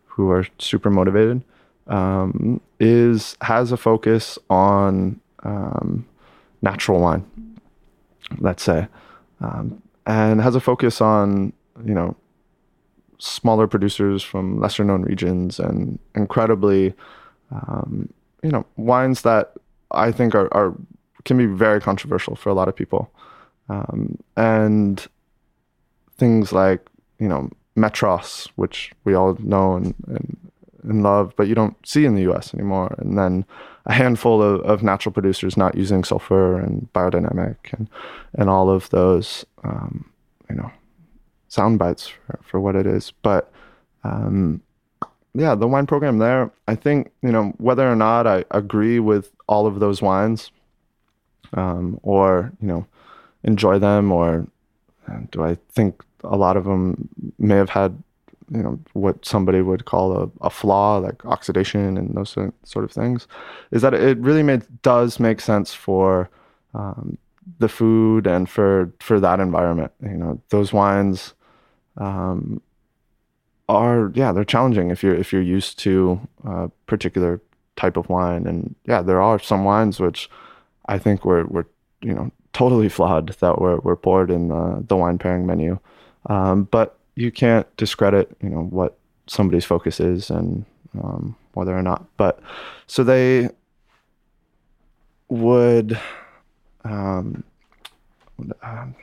who 0.06 0.30
are 0.30 0.46
super 0.58 0.90
motivated 0.90 1.42
um, 1.86 2.60
is 2.80 3.36
has 3.40 3.72
a 3.72 3.76
focus 3.76 4.38
on 4.50 5.20
um, 5.44 6.06
natural 6.62 7.00
wine, 7.00 7.24
let's 8.38 8.62
say, 8.62 8.86
um, 9.40 9.82
and 10.06 10.40
has 10.40 10.54
a 10.54 10.60
focus 10.60 11.00
on 11.00 11.52
you 11.84 11.94
know 11.94 12.16
smaller 13.18 13.66
producers 13.66 14.22
from 14.22 14.60
lesser 14.60 14.84
known 14.84 15.02
regions 15.02 15.58
and 15.58 15.98
incredibly 16.14 16.94
um, 17.50 18.08
you 18.42 18.50
know 18.50 18.64
wines 18.76 19.22
that 19.22 19.54
I 19.90 20.12
think 20.12 20.34
are, 20.34 20.52
are 20.54 20.74
can 21.24 21.36
be 21.36 21.46
very 21.46 21.80
controversial 21.80 22.36
for 22.36 22.48
a 22.48 22.54
lot 22.54 22.68
of 22.68 22.76
people, 22.76 23.10
um, 23.68 24.18
and 24.36 25.06
things 26.18 26.52
like 26.52 26.86
you 27.18 27.28
know 27.28 27.50
Métras, 27.76 28.48
which 28.56 28.92
we 29.04 29.14
all 29.14 29.36
know 29.40 29.76
and, 29.76 29.94
and, 30.08 30.36
and 30.82 31.02
love, 31.02 31.32
but 31.36 31.48
you 31.48 31.54
don't 31.54 31.76
see 31.86 32.04
in 32.04 32.14
the 32.14 32.22
U.S. 32.22 32.52
anymore, 32.52 32.94
and 32.98 33.16
then 33.16 33.44
a 33.86 33.92
handful 33.92 34.42
of, 34.42 34.60
of 34.62 34.82
natural 34.82 35.12
producers 35.12 35.56
not 35.56 35.74
using 35.74 36.04
sulfur 36.04 36.58
and 36.58 36.88
biodynamic 36.92 37.56
and 37.72 37.88
and 38.34 38.50
all 38.50 38.68
of 38.68 38.90
those 38.90 39.46
um, 39.64 40.10
you 40.50 40.56
know 40.56 40.70
sound 41.48 41.78
bites 41.78 42.08
for, 42.08 42.40
for 42.42 42.60
what 42.60 42.76
it 42.76 42.86
is, 42.86 43.12
but. 43.22 43.50
Um, 44.04 44.62
yeah, 45.34 45.54
the 45.54 45.68
wine 45.68 45.86
program 45.86 46.18
there, 46.18 46.50
I 46.66 46.74
think, 46.74 47.12
you 47.22 47.30
know, 47.30 47.52
whether 47.58 47.88
or 47.88 47.94
not 47.94 48.26
I 48.26 48.44
agree 48.50 48.98
with 48.98 49.30
all 49.46 49.66
of 49.66 49.78
those 49.78 50.02
wines 50.02 50.50
um, 51.52 52.00
or, 52.02 52.52
you 52.60 52.66
know, 52.66 52.86
enjoy 53.44 53.78
them 53.78 54.10
or 54.10 54.46
uh, 55.08 55.20
do 55.30 55.44
I 55.44 55.56
think 55.70 56.02
a 56.28 56.36
lot 56.36 56.56
of 56.56 56.64
them 56.64 57.08
may 57.38 57.56
have 57.56 57.70
had, 57.70 58.02
you 58.50 58.62
know, 58.62 58.78
what 58.92 59.24
somebody 59.24 59.60
would 59.60 59.84
call 59.84 60.22
a, 60.22 60.30
a 60.40 60.50
flaw 60.50 60.98
like 60.98 61.24
oxidation 61.26 61.96
and 61.96 62.14
those 62.14 62.36
sort 62.64 62.84
of 62.84 62.92
things, 62.92 63.26
is 63.70 63.82
that 63.82 63.94
it 63.94 64.18
really 64.18 64.42
made, 64.42 64.62
does 64.82 65.18
make 65.18 65.40
sense 65.40 65.74
for 65.74 66.30
um, 66.74 67.18
the 67.58 67.68
food 67.68 68.26
and 68.26 68.48
for, 68.48 68.92
for 69.00 69.18
that 69.20 69.40
environment. 69.40 69.92
You 70.02 70.16
know, 70.16 70.40
those 70.50 70.72
wines, 70.72 71.34
um, 71.96 72.60
are 73.68 74.10
yeah 74.14 74.32
they're 74.32 74.44
challenging 74.44 74.90
if 74.90 75.02
you're 75.02 75.14
if 75.14 75.32
you're 75.32 75.42
used 75.42 75.78
to 75.78 76.20
a 76.44 76.68
particular 76.86 77.40
type 77.76 77.96
of 77.96 78.08
wine 78.08 78.46
and 78.46 78.74
yeah 78.86 79.02
there 79.02 79.20
are 79.20 79.38
some 79.38 79.64
wines 79.64 80.00
which 80.00 80.30
I 80.86 80.98
think 80.98 81.24
were 81.24 81.44
were 81.44 81.66
you 82.00 82.14
know 82.14 82.30
totally 82.52 82.88
flawed 82.96 83.28
that 83.40 83.60
were, 83.60 83.78
were 83.80 83.96
poured 83.96 84.30
in 84.30 84.48
the, 84.48 84.84
the 84.86 84.96
wine 84.96 85.18
pairing 85.18 85.46
menu 85.46 85.78
um, 86.28 86.64
but 86.64 86.98
you 87.14 87.30
can't 87.30 87.66
discredit 87.76 88.34
you 88.42 88.48
know 88.48 88.62
what 88.62 88.96
somebody's 89.26 89.64
focus 89.64 90.00
is 90.00 90.30
and 90.30 90.64
um, 91.02 91.36
whether 91.54 91.76
or 91.76 91.82
not 91.82 92.04
but 92.16 92.40
so 92.86 93.02
they 93.04 93.48
would 95.28 95.98
um, 96.84 97.42
um 98.62 98.94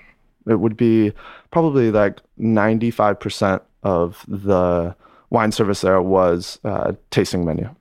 it 0.47 0.59
would 0.59 0.77
be 0.77 1.11
probably 1.51 1.91
like 1.91 2.21
95% 2.39 3.61
of 3.83 4.23
the 4.27 4.95
wine 5.29 5.51
service 5.51 5.81
there 5.81 6.01
was 6.01 6.59
uh, 6.63 6.93
tasting 7.11 7.45
menu. 7.45 7.73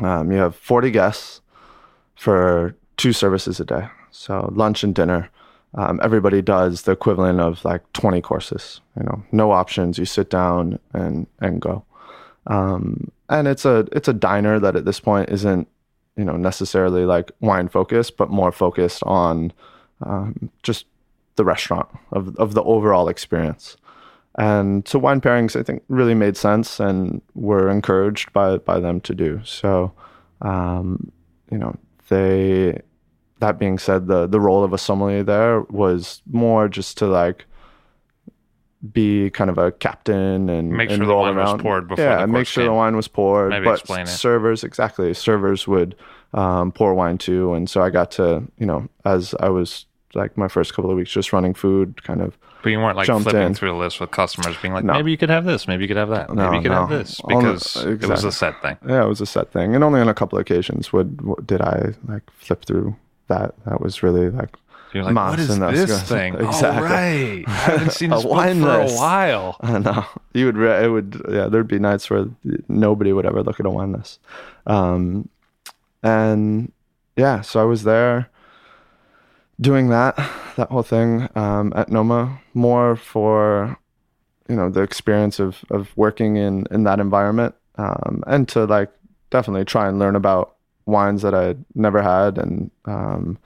Um, 0.00 0.32
you 0.32 0.38
have 0.38 0.56
40 0.56 0.90
guests 0.90 1.40
for 2.16 2.74
two 2.96 3.12
services 3.12 3.60
a 3.60 3.64
day. 3.64 3.88
So 4.10 4.50
lunch 4.54 4.82
and 4.82 4.94
dinner. 4.94 5.30
Um, 5.74 6.00
everybody 6.02 6.42
does 6.42 6.82
the 6.82 6.92
equivalent 6.92 7.40
of 7.40 7.64
like 7.64 7.90
20 7.92 8.20
courses, 8.20 8.80
you 8.96 9.04
know, 9.04 9.22
no 9.30 9.52
options. 9.52 9.98
You 9.98 10.04
sit 10.04 10.28
down 10.28 10.78
and, 10.92 11.26
and 11.40 11.60
go. 11.60 11.84
Um, 12.48 13.12
and 13.28 13.46
it's 13.46 13.64
a, 13.64 13.86
it's 13.92 14.08
a 14.08 14.12
diner 14.12 14.58
that 14.58 14.74
at 14.74 14.84
this 14.84 14.98
point 14.98 15.30
isn't, 15.30 15.68
you 16.16 16.24
know, 16.24 16.36
necessarily 16.36 17.04
like 17.04 17.30
wine 17.40 17.68
focused, 17.68 18.16
but 18.16 18.30
more 18.30 18.50
focused 18.50 19.02
on 19.04 19.52
um, 20.04 20.50
just 20.62 20.86
the 21.36 21.44
restaurant 21.44 21.88
of, 22.10 22.36
of 22.36 22.54
the 22.54 22.62
overall 22.64 23.08
experience. 23.08 23.76
And 24.36 24.86
so 24.86 24.98
wine 24.98 25.20
pairings, 25.20 25.58
I 25.58 25.62
think, 25.62 25.82
really 25.88 26.14
made 26.14 26.36
sense 26.36 26.80
and 26.80 27.20
were 27.34 27.68
encouraged 27.68 28.32
by 28.32 28.58
by 28.58 28.78
them 28.78 29.00
to 29.02 29.14
do. 29.14 29.40
So, 29.44 29.92
um, 30.42 31.10
you 31.50 31.58
know, 31.58 31.76
they. 32.08 32.80
That 33.40 33.58
being 33.58 33.78
said, 33.78 34.06
the 34.06 34.26
the 34.26 34.40
role 34.40 34.62
of 34.64 34.72
a 34.72 34.78
sommelier 34.78 35.22
there 35.22 35.60
was 35.70 36.22
more 36.30 36.68
just 36.68 36.96
to 36.98 37.06
like 37.06 37.46
be 38.92 39.28
kind 39.30 39.50
of 39.50 39.58
a 39.58 39.72
captain 39.72 40.48
and 40.48 40.72
Make 40.72 40.90
and 40.90 40.98
sure 41.00 41.06
the 41.06 41.14
wine 41.14 41.36
was 41.36 41.60
poured 41.60 41.86
before 41.88 42.04
yeah, 42.04 42.20
the 42.22 42.26
make 42.26 42.46
sure 42.46 42.64
the 42.64 42.72
wine 42.72 42.96
was 42.96 43.08
poured. 43.08 43.50
Maybe 43.50 43.64
but 43.66 43.80
explain 43.80 44.02
it. 44.02 44.06
servers, 44.08 44.64
exactly, 44.64 45.12
servers 45.12 45.68
would 45.68 45.94
um, 46.32 46.72
pour 46.72 46.94
wine 46.94 47.18
too, 47.18 47.52
and 47.54 47.68
so 47.68 47.82
I 47.82 47.90
got 47.90 48.10
to, 48.12 48.42
you 48.58 48.64
know, 48.66 48.88
as 49.04 49.34
I 49.40 49.50
was 49.50 49.84
like 50.14 50.36
my 50.38 50.48
first 50.48 50.74
couple 50.74 50.90
of 50.90 50.96
weeks 50.96 51.10
just 51.10 51.32
running 51.32 51.52
food, 51.54 52.02
kind 52.04 52.22
of. 52.22 52.38
But 52.62 52.70
you 52.70 52.78
weren't 52.78 52.96
like 52.96 53.06
flipping 53.06 53.40
in. 53.40 53.54
through 53.54 53.70
the 53.70 53.74
list 53.78 54.00
with 54.00 54.10
customers 54.10 54.56
being 54.60 54.74
like, 54.74 54.84
No. 54.84 54.92
maybe 54.94 55.10
you 55.10 55.16
could 55.18 55.30
have 55.30 55.44
this, 55.44 55.66
maybe 55.68 55.84
you 55.84 55.88
could 55.88 55.96
have 55.96 56.10
that, 56.10 56.32
No, 56.32 56.44
maybe 56.46 56.56
you 56.56 56.62
could 56.62 56.72
have 56.72 56.90
no. 56.90 56.98
this 56.98 57.20
Only- 57.24 57.52
because 57.52 57.76
it 57.84 58.06
was 58.08 58.24
a 58.24 58.32
set 58.32 58.60
thing. 58.62 58.76
Yeah, 58.86 59.04
it 59.04 59.08
was 59.08 59.20
a 59.20 59.26
set 59.26 59.50
thing, 59.52 59.74
and 59.74 59.84
only 59.84 60.00
on 60.00 60.08
a 60.08 60.14
couple 60.14 60.38
of 60.38 60.42
occasions 60.42 60.90
would 60.92 61.18
did 61.46 61.60
I 61.60 61.94
like 62.08 62.22
flip 62.38 62.64
through 62.64 62.96
that. 63.30 63.54
That 63.64 63.80
was 63.80 64.02
really 64.02 64.30
like. 64.30 64.54
You're 64.92 65.04
like, 65.04 65.14
what 65.14 65.38
is 65.38 65.56
this 65.56 66.02
thing? 66.02 66.34
Exactly. 66.40 66.80
Oh, 66.80 66.82
right. 66.82 67.44
I 67.46 67.50
haven't 67.50 67.92
seen 67.92 68.10
this 68.14 68.24
book 68.24 68.32
for 68.32 68.80
a 68.80 68.88
while. 68.88 69.56
I 69.60 69.78
know. 69.78 70.04
You 70.34 70.46
would. 70.46 70.56
Re- 70.56 70.84
it 70.84 70.88
would. 70.88 71.22
Yeah, 71.30 71.46
there'd 71.46 71.68
be 71.68 71.78
nights 71.78 72.10
where 72.10 72.26
nobody 72.68 73.12
would 73.12 73.24
ever 73.24 73.42
look 73.42 73.60
at 73.60 73.66
a 73.66 73.70
wine 73.70 73.92
list. 73.92 74.20
Um, 74.66 75.28
and 76.02 76.72
yeah, 77.16 77.40
so 77.40 77.60
I 77.60 77.64
was 77.64 77.84
there 77.84 78.28
doing 79.60 79.90
that 79.90 80.16
that 80.56 80.70
whole 80.70 80.82
thing 80.82 81.28
um, 81.34 81.72
at 81.76 81.90
Noma 81.90 82.40
more 82.54 82.96
for 82.96 83.78
you 84.48 84.56
know 84.56 84.70
the 84.70 84.82
experience 84.82 85.38
of 85.38 85.64
of 85.70 85.96
working 85.96 86.36
in 86.36 86.66
in 86.70 86.84
that 86.84 86.98
environment 86.98 87.54
um, 87.76 88.24
and 88.26 88.48
to 88.48 88.64
like 88.64 88.90
definitely 89.30 89.64
try 89.64 89.88
and 89.88 89.98
learn 89.98 90.16
about 90.16 90.56
wines 90.90 91.22
that 91.22 91.34
I 91.34 91.56
never 91.74 92.02
had 92.02 92.38
and 92.38 92.70
um, 92.84 93.38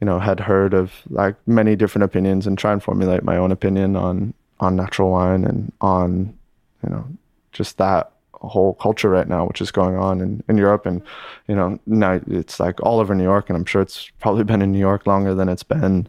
you 0.00 0.04
know 0.04 0.18
had 0.18 0.40
heard 0.40 0.74
of 0.74 0.92
like 1.10 1.36
many 1.46 1.76
different 1.76 2.04
opinions 2.04 2.46
and 2.46 2.58
try 2.58 2.72
and 2.72 2.82
formulate 2.82 3.22
my 3.22 3.36
own 3.36 3.52
opinion 3.52 3.96
on 3.96 4.34
on 4.60 4.76
natural 4.76 5.10
wine 5.10 5.44
and 5.44 5.72
on 5.80 6.36
you 6.82 6.90
know 6.90 7.06
just 7.52 7.78
that 7.78 8.12
whole 8.42 8.74
culture 8.74 9.08
right 9.08 9.28
now 9.28 9.46
which 9.46 9.60
is 9.60 9.70
going 9.70 9.96
on 9.96 10.20
in, 10.20 10.42
in 10.48 10.56
Europe. 10.56 10.86
And 10.86 11.02
you 11.48 11.54
know 11.54 11.78
now 11.86 12.20
it's 12.26 12.60
like 12.60 12.80
all 12.82 13.00
over 13.00 13.14
New 13.14 13.24
York 13.24 13.48
and 13.48 13.56
I'm 13.56 13.64
sure 13.64 13.82
it's 13.82 14.10
probably 14.20 14.44
been 14.44 14.62
in 14.62 14.72
New 14.72 14.78
York 14.78 15.06
longer 15.06 15.34
than 15.34 15.48
it's 15.48 15.62
been 15.62 16.08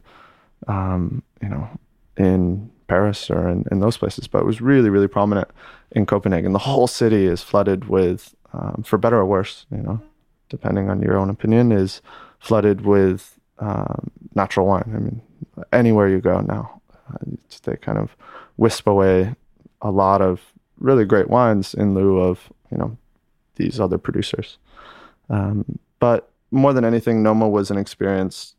um, 0.68 1.24
you 1.42 1.50
know 1.50 1.68
in 2.18 2.70
Paris 2.88 3.30
or 3.30 3.48
in, 3.48 3.66
in 3.72 3.80
those 3.80 3.98
places. 3.98 4.28
But 4.28 4.40
it 4.40 4.46
was 4.46 4.62
really 4.62 4.90
really 4.90 5.08
prominent 5.08 5.50
in 5.92 6.06
Copenhagen. 6.06 6.54
The 6.54 6.60
whole 6.60 6.88
city 6.88 7.26
is 7.26 7.42
flooded 7.42 7.86
with 7.88 8.36
um, 8.54 8.84
for 8.86 8.98
better 8.98 9.18
or 9.18 9.26
worse 9.26 9.66
you 9.72 9.78
know 9.78 10.02
depending 10.50 10.90
on 10.90 11.02
your 11.02 11.18
own 11.18 11.30
opinion 11.30 11.72
is 11.72 12.02
flooded 12.40 12.82
with 12.82 13.40
um, 13.60 14.12
natural 14.36 14.68
wine 14.68 14.92
I 14.96 15.00
mean 15.00 15.22
anywhere 15.72 16.08
you 16.08 16.20
go 16.20 16.42
now 16.42 16.82
uh, 17.10 17.18
they 17.64 17.76
kind 17.78 17.98
of 17.98 18.16
wisp 18.58 18.88
away 18.88 19.36
a 19.82 19.92
lot 19.92 20.22
of 20.22 20.42
really 20.80 21.06
great 21.06 21.30
wines 21.30 21.74
in 21.74 21.94
lieu 21.94 22.20
of 22.20 22.52
you 22.72 22.78
know 22.78 22.98
these 23.56 23.80
other 23.80 23.98
producers. 23.98 24.58
Um, 25.30 25.80
but 26.00 26.30
more 26.52 26.74
than 26.74 26.86
anything, 26.86 27.22
Noma 27.22 27.50
was 27.50 27.70
an 27.70 27.78
experience 27.78 28.56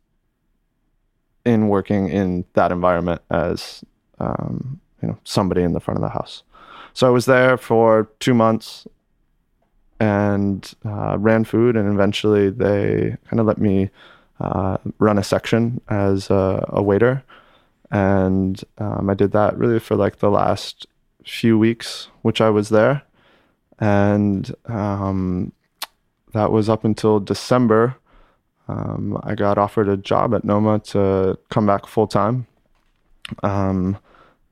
in 1.45 1.68
working 1.68 2.09
in 2.09 2.45
that 2.53 2.70
environment 2.70 3.22
as 3.30 3.82
um, 4.18 4.80
you 5.01 5.09
know 5.09 5.18
somebody 5.24 5.62
in 5.62 5.72
the 5.72 5.80
front 5.80 5.97
of 5.97 6.03
the 6.03 6.11
house. 6.11 6.43
So 6.93 7.07
I 7.07 7.11
was 7.11 7.26
there 7.26 7.57
for 7.57 8.11
two 8.18 8.34
months 8.34 8.86
and 10.01 10.75
uh, 10.85 11.17
ran 11.19 11.45
food, 11.45 11.77
and 11.77 11.93
eventually 11.93 12.51
they 12.51 13.17
kind 13.29 13.41
of 13.41 13.47
let 13.47 13.59
me 13.59 13.91
uh, 14.41 14.79
run 14.99 15.19
a 15.19 15.25
section 15.25 15.81
as 15.89 16.31
a, 16.31 16.65
a 16.69 16.83
waiter, 16.83 17.23
and 17.91 18.63
um, 18.79 19.11
I 19.11 19.15
did 19.15 19.33
that 19.33 19.57
really 19.59 19.81
for 19.81 19.97
like 19.97 20.19
the 20.19 20.31
last 20.31 20.87
few 21.25 21.59
weeks, 21.59 22.09
which 22.23 22.41
I 22.41 22.51
was 22.51 22.69
there, 22.69 23.03
and 23.79 24.55
um, 24.67 25.53
that 26.33 26.53
was 26.53 26.69
up 26.69 26.85
until 26.85 27.21
December. 27.21 27.97
Um, 28.69 29.19
I 29.25 29.35
got 29.35 29.57
offered 29.57 29.89
a 29.89 29.97
job 29.97 30.35
at 30.35 30.45
Noma 30.45 30.79
to 30.81 31.39
come 31.49 31.67
back 31.67 31.87
full 31.87 32.07
time, 32.07 32.47
um, 33.43 33.99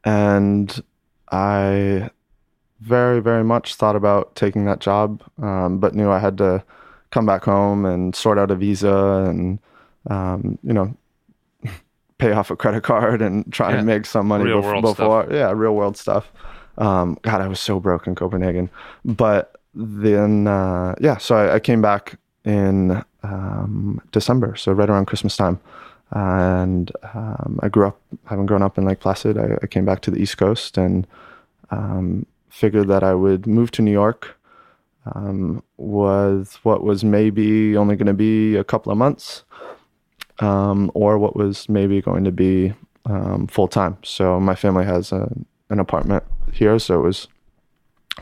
and 0.05 0.83
I 1.31 2.11
very 2.81 3.21
very 3.21 3.43
much 3.45 3.75
thought 3.75 3.97
about 3.97 4.35
taking 4.35 4.65
that 4.67 4.81
job, 4.81 5.23
um, 5.43 5.79
but 5.79 5.95
knew 5.95 6.11
I 6.11 6.19
had 6.19 6.39
to 6.39 6.63
come 7.11 7.27
back 7.27 7.45
home 7.45 7.85
and 7.85 8.15
sort 8.15 8.39
out 8.39 8.51
a 8.51 8.55
visa 8.55 9.25
and 9.29 9.59
um, 10.11 10.59
you 10.63 10.73
know 10.73 10.97
pay 12.19 12.33
off 12.33 12.51
a 12.51 12.57
credit 12.57 12.83
card 12.83 13.23
and 13.23 13.51
try 13.53 13.71
Yeah. 13.71 13.79
and 13.79 13.87
make 13.87 14.07
some 14.07 14.27
money 14.29 14.45
bef- 14.45 14.81
before 14.83 15.23
stuff. 15.25 15.33
yeah 15.35 15.53
real 15.55 15.75
world 15.75 15.97
stuff 15.97 16.31
um 16.79 17.17
god 17.23 17.41
i 17.41 17.49
was 17.49 17.59
so 17.61 17.81
broke 17.81 18.07
in 18.07 18.15
copenhagen 18.15 18.69
but 19.05 19.57
then 19.75 20.47
uh 20.47 20.95
yeah 21.01 21.17
so 21.19 21.37
I, 21.37 21.55
I 21.55 21.61
came 21.61 21.81
back 21.83 22.19
in 22.45 23.03
um, 23.25 24.01
December, 24.13 24.55
so 24.55 24.71
right 24.73 24.89
around 24.89 25.07
Christmas 25.07 25.37
time. 25.37 25.59
And 26.13 26.93
um, 27.13 27.59
I 27.61 27.69
grew 27.69 27.89
up, 27.89 28.01
having 28.27 28.47
grown 28.47 28.63
up 28.63 28.79
in 28.79 28.85
Lake 28.85 29.01
Placid, 29.01 29.37
I, 29.37 29.59
I 29.63 29.67
came 29.67 29.85
back 29.85 30.01
to 30.03 30.13
the 30.13 30.19
East 30.23 30.39
Coast 30.39 30.79
and 30.79 31.09
um, 31.73 32.25
figured 32.57 32.89
that 32.89 33.03
I 33.03 33.13
would 33.13 33.47
move 33.47 33.71
to 33.73 33.83
New 33.83 33.93
York 33.93 34.39
um, 35.15 35.63
with 35.77 36.59
what 36.65 36.83
was 36.83 37.05
maybe 37.05 37.77
only 37.77 37.97
going 37.97 38.07
to 38.07 38.15
be 38.15 38.57
a 38.57 38.65
couple 38.65 38.91
of 38.91 38.97
months, 38.99 39.45
um, 40.39 40.91
or 40.95 41.19
what 41.19 41.37
was 41.37 41.69
maybe 41.69 42.01
going 42.01 42.25
to 42.25 42.33
be 42.33 42.73
um, 43.05 43.47
full 43.47 43.69
time. 43.69 43.99
So 44.03 44.41
my 44.41 44.55
family 44.55 44.87
has 44.87 45.13
a, 45.13 45.31
an 45.69 45.79
apartment 45.81 46.25
here, 46.51 46.79
so 46.79 46.99
it 46.99 47.03
was 47.03 47.29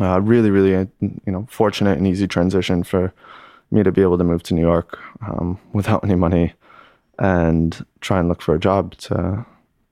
uh, 0.01 0.21
really, 0.21 0.51
really, 0.51 0.89
you 1.01 1.33
know, 1.33 1.47
fortunate 1.49 1.97
and 1.97 2.07
easy 2.07 2.27
transition 2.27 2.83
for 2.83 3.13
me 3.71 3.85
to 3.85 3.93
be 3.93 4.03
able 4.03 4.19
to 4.19 4.25
move 4.25 4.43
to 4.43 4.55
New 4.55 4.67
York 4.67 4.99
um, 5.27 5.61
without 5.73 6.03
any 6.03 6.17
money 6.17 6.53
and 7.21 7.87
try 8.01 8.19
and 8.19 8.29
look 8.29 8.43
for 8.43 8.55
a 8.55 8.59
job 8.59 8.97
to, 8.97 9.47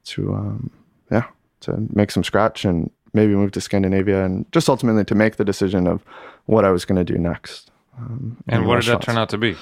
to, 0.05 0.35
um, 0.35 0.71
yeah, 1.13 1.27
to 1.61 1.87
make 1.93 2.11
some 2.11 2.25
scratch 2.25 2.65
and 2.65 2.91
maybe 3.13 3.35
move 3.35 3.53
to 3.53 3.61
Scandinavia 3.61 4.25
and 4.25 4.51
just 4.53 4.69
ultimately 4.69 5.05
to 5.05 5.15
make 5.15 5.37
the 5.37 5.45
decision 5.45 5.87
of 5.87 6.03
what 6.47 6.65
I 6.65 6.71
was 6.71 6.85
going 6.85 7.05
to 7.05 7.13
do 7.13 7.19
next. 7.19 7.71
Um, 7.99 8.37
And 8.49 8.67
what 8.67 8.81
did 8.81 8.91
that 8.91 9.03
turn 9.03 9.19
out 9.19 9.29
to 9.31 9.39
be? 9.39 9.57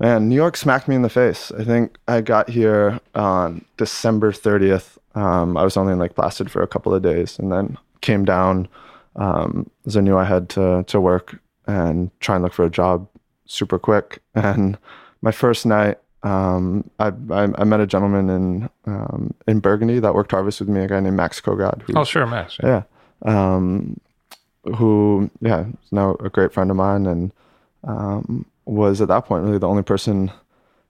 Man, 0.00 0.28
New 0.28 0.34
York 0.34 0.56
smacked 0.56 0.88
me 0.88 0.96
in 0.96 1.02
the 1.02 1.08
face. 1.08 1.52
I 1.52 1.64
think 1.64 1.96
I 2.08 2.20
got 2.22 2.48
here 2.48 2.98
on 3.14 3.64
December 3.76 4.32
30th. 4.32 4.98
Um, 5.14 5.56
I 5.56 5.62
was 5.62 5.76
only 5.76 5.92
in 5.92 5.98
Lake 5.98 6.14
Placid 6.14 6.50
for 6.50 6.62
a 6.62 6.66
couple 6.66 6.92
of 6.92 7.02
days 7.02 7.38
and 7.38 7.52
then 7.52 7.78
came 8.00 8.24
down 8.24 8.66
um, 9.16 9.70
as 9.86 9.96
I 9.96 10.00
knew 10.00 10.16
I 10.16 10.24
had 10.24 10.48
to, 10.50 10.82
to 10.88 11.00
work 11.00 11.38
and 11.66 12.10
try 12.20 12.34
and 12.34 12.42
look 12.42 12.52
for 12.52 12.64
a 12.64 12.70
job 12.70 13.08
super 13.46 13.78
quick. 13.78 14.20
And 14.34 14.76
my 15.20 15.30
first 15.30 15.64
night, 15.66 15.98
um, 16.22 16.88
I, 16.98 17.08
I, 17.30 17.48
I 17.58 17.64
met 17.64 17.80
a 17.80 17.86
gentleman 17.86 18.30
in 18.30 18.70
um, 18.86 19.34
in 19.48 19.60
Burgundy 19.60 19.98
that 19.98 20.14
worked 20.14 20.30
harvest 20.30 20.60
with 20.60 20.68
me, 20.68 20.80
a 20.84 20.88
guy 20.88 21.00
named 21.00 21.16
Max 21.16 21.40
Kogod. 21.40 21.82
who- 21.82 21.94
Oh, 21.96 22.04
sure, 22.04 22.26
Max. 22.26 22.58
yeah. 22.62 22.82
Um, 23.24 23.98
who, 24.76 25.30
yeah, 25.40 25.62
is 25.82 25.90
now 25.92 26.16
a 26.20 26.28
great 26.30 26.52
friend 26.52 26.70
of 26.70 26.76
mine 26.76 27.06
and 27.06 27.32
um, 27.84 28.46
was 28.64 29.00
at 29.00 29.08
that 29.08 29.24
point 29.24 29.44
really 29.44 29.58
the 29.58 29.66
only 29.68 29.82
person 29.82 30.30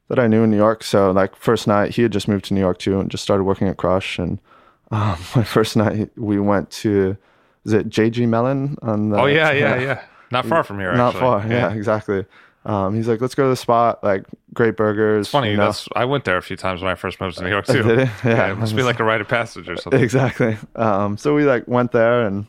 that 0.09 0.19
I 0.19 0.27
knew 0.27 0.43
in 0.43 0.51
New 0.51 0.57
York. 0.59 0.85
So, 0.85 1.11
like, 1.11 1.35
first 1.37 1.67
night, 1.67 1.95
he 1.95 2.03
had 2.03 2.13
just 2.13 2.29
moved 2.29 2.45
to 2.47 2.55
New 2.55 2.61
York 2.61 2.79
too 2.79 3.01
and 3.01 3.11
just 3.11 3.23
started 3.23 3.45
working 3.45 3.69
at 3.69 3.79
Crush. 3.79 4.19
And 4.19 4.39
um, 4.91 5.19
my 5.35 5.45
first 5.45 5.75
night, 5.77 6.11
we 6.17 6.39
went 6.39 6.71
to, 6.83 7.17
is 7.65 7.73
it 7.73 7.89
JG 7.89 8.29
Melon? 8.29 8.77
On 8.83 9.09
the, 9.09 9.19
Oh, 9.19 9.27
yeah, 9.27 9.51
yeah, 9.53 9.81
yeah. 9.81 10.03
Not 10.31 10.45
far 10.47 10.65
from 10.65 10.79
here, 10.79 10.93
Not 10.95 11.09
actually. 11.15 11.21
far, 11.21 11.41
yeah, 11.47 11.69
Yeah. 11.71 11.73
exactly. 11.73 12.25
Um, 12.65 12.95
he's 12.95 13.09
like, 13.09 13.21
let's 13.21 13.35
go 13.35 13.43
to 13.45 13.49
the 13.49 13.57
spot, 13.57 14.05
like, 14.05 14.25
great 14.55 14.77
burgers. 14.77 15.23
It's 15.27 15.31
funny. 15.31 15.51
you 15.51 15.57
know. 15.57 15.65
That's 15.67 15.89
I 15.97 16.05
went 16.05 16.25
there 16.25 16.37
a 16.37 16.43
few 16.43 16.57
times 16.57 16.81
when 16.81 16.91
I 16.91 16.95
first 16.95 17.21
moved 17.21 17.39
to 17.39 17.43
New 17.45 17.51
York 17.51 17.67
too. 17.67 17.83
Did 17.83 17.99
it? 18.01 18.09
Yeah. 18.25 18.53
it 18.53 18.59
must 18.59 18.77
be 18.77 18.83
like 18.83 19.01
a 19.01 19.05
rite 19.05 19.21
of 19.21 19.29
passage 19.29 19.69
or 19.69 19.77
something. 19.77 20.01
Exactly. 20.03 20.57
Um, 20.77 21.17
so 21.17 21.35
we 21.35 21.45
like 21.45 21.67
went 21.67 21.93
there 21.93 22.25
and 22.27 22.47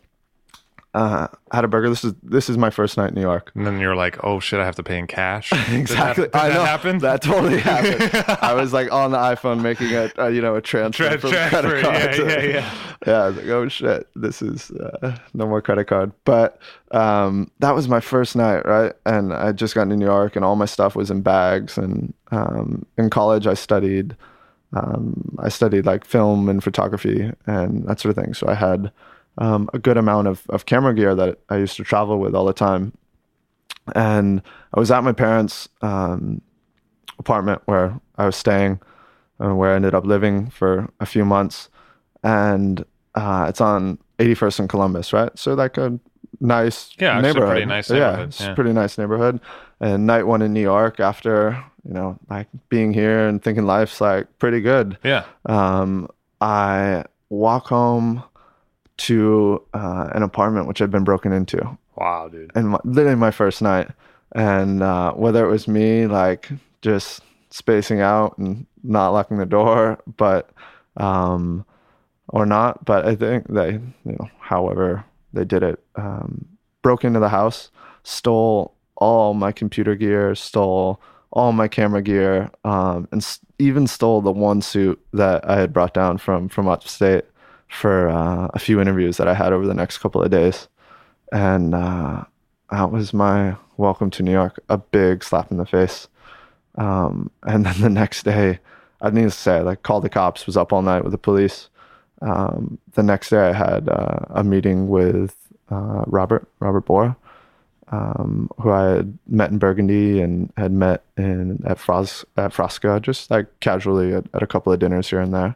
uh, 0.94 1.28
had 1.52 1.66
a 1.66 1.68
burger. 1.68 1.90
This 1.90 2.04
is 2.04 2.14
this 2.22 2.50
is 2.50 2.58
my 2.58 2.70
first 2.70 2.98
night 2.98 3.10
in 3.10 3.16
New 3.16 3.22
York. 3.22 3.52
And 3.56 3.66
then 3.66 3.80
you're 3.80 3.96
like, 3.96 4.24
oh 4.24 4.40
shit, 4.40 4.60
I 4.60 4.66
have 4.66 4.76
to 4.76 4.84
pay 4.84 5.00
in 5.00 5.08
cash. 5.08 5.52
exactly. 5.72 6.26
Did 6.26 6.34
that, 6.34 6.44
I 6.44 6.48
did 6.48 6.54
know 6.54 6.64
that 6.64 6.68
happen? 6.68 6.98
that 7.00 7.22
totally 7.22 7.60
happened. 7.62 8.38
I 8.42 8.54
was 8.54 8.74
like 8.74 8.92
on 8.92 9.12
the 9.12 9.18
iPhone 9.18 9.62
making 9.62 9.92
a, 9.94 10.12
a 10.18 10.30
you 10.30 10.42
know 10.42 10.56
a 10.56 10.62
transfer 10.62 11.10
Tra- 11.10 11.18
from 11.18 11.32
transfer, 11.32 11.62
credit 11.62 11.84
card. 11.84 11.96
yeah, 11.96 12.12
to- 12.12 12.26
yeah, 12.26 12.54
yeah. 12.54 12.74
yeah. 13.08 13.24
I 13.24 13.28
was 13.28 13.38
like, 13.38 13.48
oh 13.48 13.68
shit, 13.70 14.08
this 14.16 14.42
is 14.44 14.70
uh, 14.72 15.18
no 15.34 15.48
more 15.48 15.62
credit 15.62 15.86
card. 15.86 16.12
But 16.26 16.60
um, 16.92 17.50
that 17.60 17.74
was 17.74 17.88
my 17.88 18.00
first 18.00 18.36
night, 18.36 18.64
right? 18.66 18.94
And 19.06 19.34
I 19.34 19.52
just 19.52 19.74
got 19.74 19.86
to 19.86 19.96
New 19.96 20.06
York, 20.06 20.36
and 20.36 20.46
all 20.46 20.56
my 20.56 20.66
stuff 20.66 20.96
was 20.96 21.10
in 21.10 21.22
bags. 21.22 21.76
And 21.78 22.14
um, 22.32 22.86
in 22.98 23.10
college, 23.10 23.48
I 23.48 23.56
studied. 23.56 24.16
Um, 24.76 25.38
I 25.38 25.50
studied 25.50 25.86
like 25.86 26.04
film 26.04 26.50
and 26.50 26.64
photography 26.64 27.32
and 27.46 27.88
that 27.88 28.00
sort 28.00 28.18
of 28.18 28.24
thing. 28.24 28.34
So 28.34 28.48
I 28.48 28.56
had 28.56 28.92
um, 29.38 29.70
a 29.74 29.80
good 29.80 29.98
amount 29.98 30.28
of, 30.28 30.44
of 30.50 30.66
camera 30.66 30.94
gear 30.94 31.16
that 31.16 31.40
I 31.50 31.58
used 31.58 31.76
to 31.78 31.84
travel 31.84 32.20
with 32.20 32.36
all 32.36 32.46
the 32.46 32.54
time. 32.54 32.94
And 33.96 34.42
I 34.74 34.80
was 34.80 34.92
at 34.92 35.04
my 35.04 35.12
parents' 35.14 35.68
um, 35.82 36.42
apartment 37.20 37.62
where 37.66 38.00
I 38.18 38.26
was 38.26 38.36
staying, 38.36 38.80
and 39.40 39.58
where 39.58 39.72
I 39.74 39.76
ended 39.76 39.94
up 39.96 40.06
living 40.06 40.50
for 40.50 40.90
a 41.00 41.06
few 41.06 41.26
months. 41.26 41.70
And 42.24 42.86
uh, 43.16 43.48
it's 43.50 43.60
on 43.62 43.98
81st 44.20 44.60
and 44.60 44.70
Columbus, 44.70 45.12
right? 45.12 45.38
So 45.38 45.54
like 45.54 45.78
a 45.78 46.00
nice 46.40 46.92
Yeah, 47.00 47.20
neighborhood. 47.20 47.50
pretty 47.50 47.66
nice 47.66 47.90
neighborhood. 47.90 48.20
Yeah, 48.20 48.26
it's 48.26 48.40
yeah. 48.42 48.52
a 48.52 48.56
pretty 48.56 48.74
nice 48.74 48.98
neighborhood. 48.98 49.40
And 49.80 50.06
night 50.08 50.28
one 50.28 50.42
in 50.42 50.54
New 50.54 50.62
York 50.62 51.00
after 51.00 51.62
you 51.86 51.94
know 51.94 52.18
like 52.30 52.48
being 52.70 52.94
here 52.94 53.28
and 53.28 53.44
thinking 53.44 53.66
life's 53.66 54.00
like 54.00 54.28
pretty 54.40 54.62
good. 54.62 54.98
Yeah. 55.04 55.26
Um, 55.46 56.08
I 56.40 57.04
walk 57.30 57.68
home 57.68 58.24
to 59.04 59.62
uh, 59.74 60.10
an 60.14 60.24
apartment 60.24 60.68
which 60.68 60.80
had 60.80 60.92
been 60.92 61.04
broken 61.04 61.32
into. 61.32 61.78
Wow, 61.96 62.30
dude. 62.30 62.52
and 62.56 62.70
my, 62.70 62.80
literally 62.84 63.16
my 63.16 63.32
first 63.32 63.62
night. 63.62 63.90
And 64.36 64.82
uh, 64.82 65.14
whether 65.14 65.46
it 65.46 65.52
was 65.52 65.68
me 65.68 66.08
like 66.08 66.50
just 66.82 67.22
spacing 67.54 68.02
out 68.02 68.36
and 68.40 68.66
not 68.84 69.10
locking 69.12 69.38
the 69.38 69.46
door 69.46 70.00
but 70.18 70.50
um 70.98 71.64
or 72.30 72.48
not 72.48 72.84
but 72.84 73.06
i 73.06 73.16
think 73.16 73.48
they 73.48 73.74
you 73.74 74.12
know 74.18 74.28
however 74.40 75.06
they 75.34 75.46
did 75.46 75.62
it 75.62 75.80
um 75.96 76.44
broke 76.82 77.06
into 77.06 77.20
the 77.20 77.30
house 77.30 77.70
stole 78.04 78.74
all 78.96 79.36
my 79.36 79.52
computer 79.52 79.94
gear 79.94 80.34
stole 80.34 81.00
all 81.32 81.52
my 81.52 81.68
camera 81.68 82.02
gear 82.02 82.50
um 82.66 83.08
and 83.12 83.38
even 83.60 83.86
stole 83.86 84.20
the 84.20 84.32
one 84.32 84.60
suit 84.60 85.00
that 85.14 85.48
i 85.48 85.56
had 85.60 85.72
brought 85.72 85.94
down 85.94 86.18
from 86.18 86.50
from 86.50 86.68
upstate 86.68 87.26
for 87.74 88.10
uh, 88.10 88.48
a 88.54 88.60
few 88.60 88.80
interviews 88.80 89.18
that 89.18 89.28
i 89.28 89.34
had 89.34 89.54
over 89.54 89.66
the 89.66 89.74
next 89.74 89.98
couple 89.98 90.22
of 90.22 90.30
days 90.32 90.68
and 91.32 91.74
uh, 91.74 92.24
that 92.70 92.92
was 92.92 93.14
my 93.14 93.56
welcome 93.78 94.10
to 94.12 94.24
New 94.24 94.32
York, 94.32 94.60
a 94.70 94.78
big 94.78 95.24
slap 95.24 95.52
in 95.52 95.58
the 95.58 95.66
face. 95.66 96.08
Um, 96.76 97.32
and 97.44 97.66
then 97.66 97.82
the 97.82 97.90
next 97.90 98.24
day, 98.24 98.60
I 99.02 99.10
need 99.10 99.24
to 99.24 99.32
say, 99.32 99.62
like 99.62 99.84
called 99.84 100.04
the 100.04 100.10
cops, 100.10 100.46
was 100.46 100.58
up 100.58 100.72
all 100.72 100.82
night 100.82 101.04
with 101.04 101.12
the 101.12 101.18
police. 101.18 101.70
Um, 102.22 102.78
the 102.94 103.04
next 103.04 103.30
day, 103.30 103.50
I 103.50 103.54
had 103.54 103.90
uh, 103.90 104.26
a 104.30 104.44
meeting 104.44 104.88
with 104.88 105.36
uh, 105.70 106.04
Robert 106.08 106.48
Robert 106.60 106.86
Bohr, 106.86 107.16
um, 107.92 108.50
who 108.60 108.72
I 108.72 108.84
had 108.96 109.18
met 109.28 109.52
in 109.52 109.58
Burgundy 109.58 110.22
and 110.22 110.54
had 110.56 110.72
met 110.72 111.04
in 111.18 111.62
at 111.66 111.78
Fros 111.78 112.24
at 112.38 112.54
Frasca, 112.54 113.02
just 113.02 113.30
like 113.30 113.48
casually 113.60 114.14
at, 114.14 114.26
at 114.34 114.44
a 114.44 114.48
couple 114.48 114.72
of 114.72 114.80
dinners 114.80 115.10
here 115.10 115.20
and 115.20 115.34
there. 115.34 115.56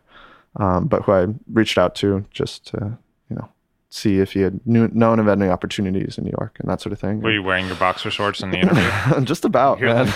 Um, 0.57 0.87
but 0.87 1.03
who 1.03 1.11
I 1.11 1.27
reached 1.51 1.77
out 1.77 1.95
to 1.95 2.25
just 2.31 2.67
to 2.67 2.97
you 3.29 3.35
know 3.35 3.49
see 3.89 4.19
if 4.19 4.33
he 4.33 4.41
had 4.41 4.59
knew, 4.65 4.89
known 4.89 5.19
of 5.19 5.27
any 5.27 5.47
opportunities 5.47 6.17
in 6.17 6.25
New 6.25 6.33
York 6.37 6.57
and 6.59 6.69
that 6.69 6.81
sort 6.81 6.93
of 6.93 6.99
thing. 6.99 7.21
Were 7.21 7.31
you 7.31 7.43
wearing 7.43 7.67
your 7.67 7.75
boxer 7.75 8.11
shorts 8.11 8.41
in 8.41 8.51
the 8.51 8.59
interview? 8.59 9.21
just 9.23 9.45
about, 9.45 9.79
man. 9.79 10.07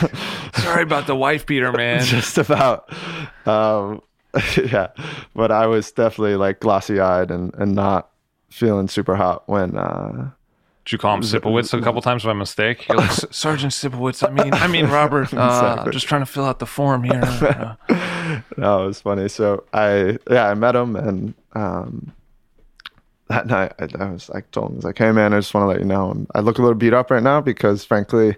Sorry 0.53 0.83
about 0.83 1.07
the 1.07 1.15
wife 1.15 1.45
beater, 1.45 1.71
man. 1.77 2.03
just 2.03 2.37
about. 2.37 2.91
Um, 3.45 4.01
yeah, 4.57 4.87
but 5.35 5.51
I 5.51 5.67
was 5.67 5.91
definitely 5.91 6.35
like 6.35 6.59
glossy 6.59 6.99
eyed 6.99 7.31
and, 7.31 7.53
and 7.55 7.73
not 7.73 8.09
feeling 8.49 8.87
super 8.87 9.15
hot 9.15 9.47
when. 9.47 9.77
Uh, 9.77 10.31
Did 10.85 10.93
you 10.93 10.97
call 10.97 11.13
him 11.15 11.21
Sipowicz 11.21 11.77
a 11.77 11.81
couple 11.81 12.01
times 12.01 12.23
by 12.23 12.33
mistake? 12.33 12.87
You're 12.87 12.97
like, 12.99 13.11
Sergeant 13.11 13.71
Sipowicz. 13.71 14.27
I 14.27 14.31
mean, 14.31 14.53
I 14.53 14.67
mean 14.67 14.87
Robert. 14.87 15.31
Uh, 15.33 15.45
Exactly. 15.45 15.85
I'm 15.85 15.91
just 15.91 16.07
trying 16.07 16.21
to 16.21 16.25
fill 16.25 16.45
out 16.45 16.59
the 16.59 16.65
form 16.65 17.03
here. 17.03 17.21
Uh, 17.23 17.75
no, 18.57 18.83
it 18.83 18.87
was 18.87 19.01
funny. 19.01 19.27
So 19.29 19.63
I, 19.73 20.17
yeah, 20.29 20.47
I 20.47 20.53
met 20.55 20.75
him, 20.75 20.95
and 20.95 21.33
um, 21.53 22.11
that 23.27 23.45
night 23.47 23.73
I, 23.79 23.87
I 24.03 24.09
was 24.11 24.29
like, 24.29 24.49
told 24.51 24.69
him, 24.69 24.73
I 24.73 24.75
was 24.77 24.85
like, 24.85 24.97
hey 24.97 25.11
man, 25.11 25.33
I 25.33 25.37
just 25.37 25.53
want 25.53 25.63
to 25.65 25.67
let 25.67 25.79
you 25.79 25.85
know, 25.85 26.07
I'm- 26.07 26.27
I 26.35 26.39
look 26.39 26.57
a 26.57 26.61
little 26.61 26.75
beat 26.75 26.93
up 26.93 27.11
right 27.11 27.23
now 27.23 27.41
because 27.41 27.85
frankly, 27.85 28.35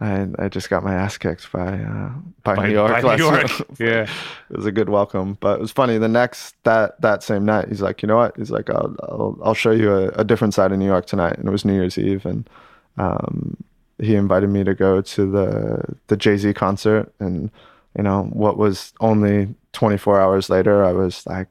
I 0.00 0.26
I 0.38 0.48
just 0.48 0.70
got 0.70 0.82
my 0.82 0.94
ass 0.94 1.18
kicked 1.18 1.52
by 1.52 1.74
uh, 1.78 2.10
by, 2.42 2.54
By- 2.56 2.66
New 2.68 2.72
York. 2.72 3.02
by 3.02 3.16
New 3.16 3.24
York. 3.24 3.50
Yeah. 3.78 4.02
it 4.50 4.56
was 4.56 4.66
a 4.66 4.72
good 4.72 4.88
welcome. 4.88 5.36
But 5.40 5.58
it 5.58 5.60
was 5.60 5.70
funny. 5.72 5.98
The 5.98 6.08
next 6.08 6.54
that 6.64 7.00
that 7.02 7.22
same 7.22 7.44
night, 7.44 7.68
he's 7.68 7.82
like, 7.82 8.00
you 8.02 8.06
know 8.06 8.16
what? 8.16 8.36
He's 8.36 8.50
like, 8.50 8.70
I'll 8.70 8.96
I'll, 9.02 9.38
I'll 9.44 9.54
show 9.54 9.70
you 9.72 9.92
a, 9.92 10.08
a 10.08 10.24
different 10.24 10.54
side 10.54 10.72
of 10.72 10.78
New 10.78 10.86
York 10.86 11.06
tonight. 11.06 11.36
And 11.36 11.46
it 11.46 11.50
was 11.50 11.64
New 11.64 11.74
Year's 11.74 11.98
Eve, 11.98 12.24
and 12.24 12.48
um, 12.96 13.56
he 13.98 14.14
invited 14.14 14.48
me 14.48 14.64
to 14.64 14.74
go 14.74 15.02
to 15.02 15.30
the 15.30 15.82
the 16.06 16.16
Jay 16.16 16.36
Z 16.38 16.54
concert. 16.54 17.12
And 17.20 17.50
you 17.96 18.02
know 18.02 18.24
what 18.32 18.56
was 18.56 18.94
only 19.00 19.54
24 19.72 20.20
hours 20.20 20.48
later, 20.48 20.82
I 20.84 20.92
was 20.92 21.26
like 21.26 21.48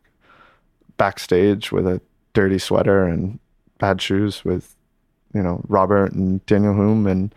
backstage 0.98 1.72
with 1.72 1.88
a 1.88 2.02
dirty 2.34 2.60
sweater 2.60 3.06
and 3.06 3.40
bad 3.78 4.02
shoes 4.02 4.44
with 4.44 4.76
you 5.34 5.42
know 5.42 5.62
Robert 5.68 6.12
and 6.14 6.46
Daniel 6.46 6.74
Humm 6.74 7.08
and 7.08 7.34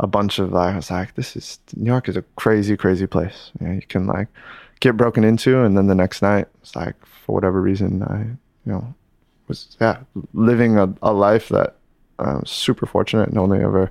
a 0.00 0.06
bunch 0.06 0.38
of 0.38 0.52
like 0.52 0.72
I 0.72 0.76
was 0.76 0.90
like, 0.90 1.14
this 1.14 1.36
is 1.36 1.58
New 1.76 1.90
York 1.90 2.08
is 2.08 2.16
a 2.16 2.22
crazy, 2.36 2.76
crazy 2.76 3.06
place. 3.06 3.52
You, 3.60 3.66
know, 3.66 3.74
you 3.74 3.82
can 3.82 4.06
like 4.06 4.28
get 4.80 4.96
broken 4.96 5.24
into, 5.24 5.62
and 5.62 5.76
then 5.76 5.86
the 5.86 5.94
next 5.94 6.22
night, 6.22 6.48
it's 6.62 6.74
like 6.74 6.94
for 7.06 7.34
whatever 7.34 7.60
reason, 7.60 8.02
I 8.02 8.22
you 8.66 8.72
know 8.72 8.94
was 9.46 9.76
yeah 9.80 9.98
living 10.32 10.78
a, 10.78 10.92
a 11.02 11.12
life 11.12 11.48
that 11.50 11.76
I 12.18 12.34
was 12.34 12.50
super 12.50 12.86
fortunate 12.86 13.28
and 13.28 13.38
only 13.38 13.60
ever 13.60 13.90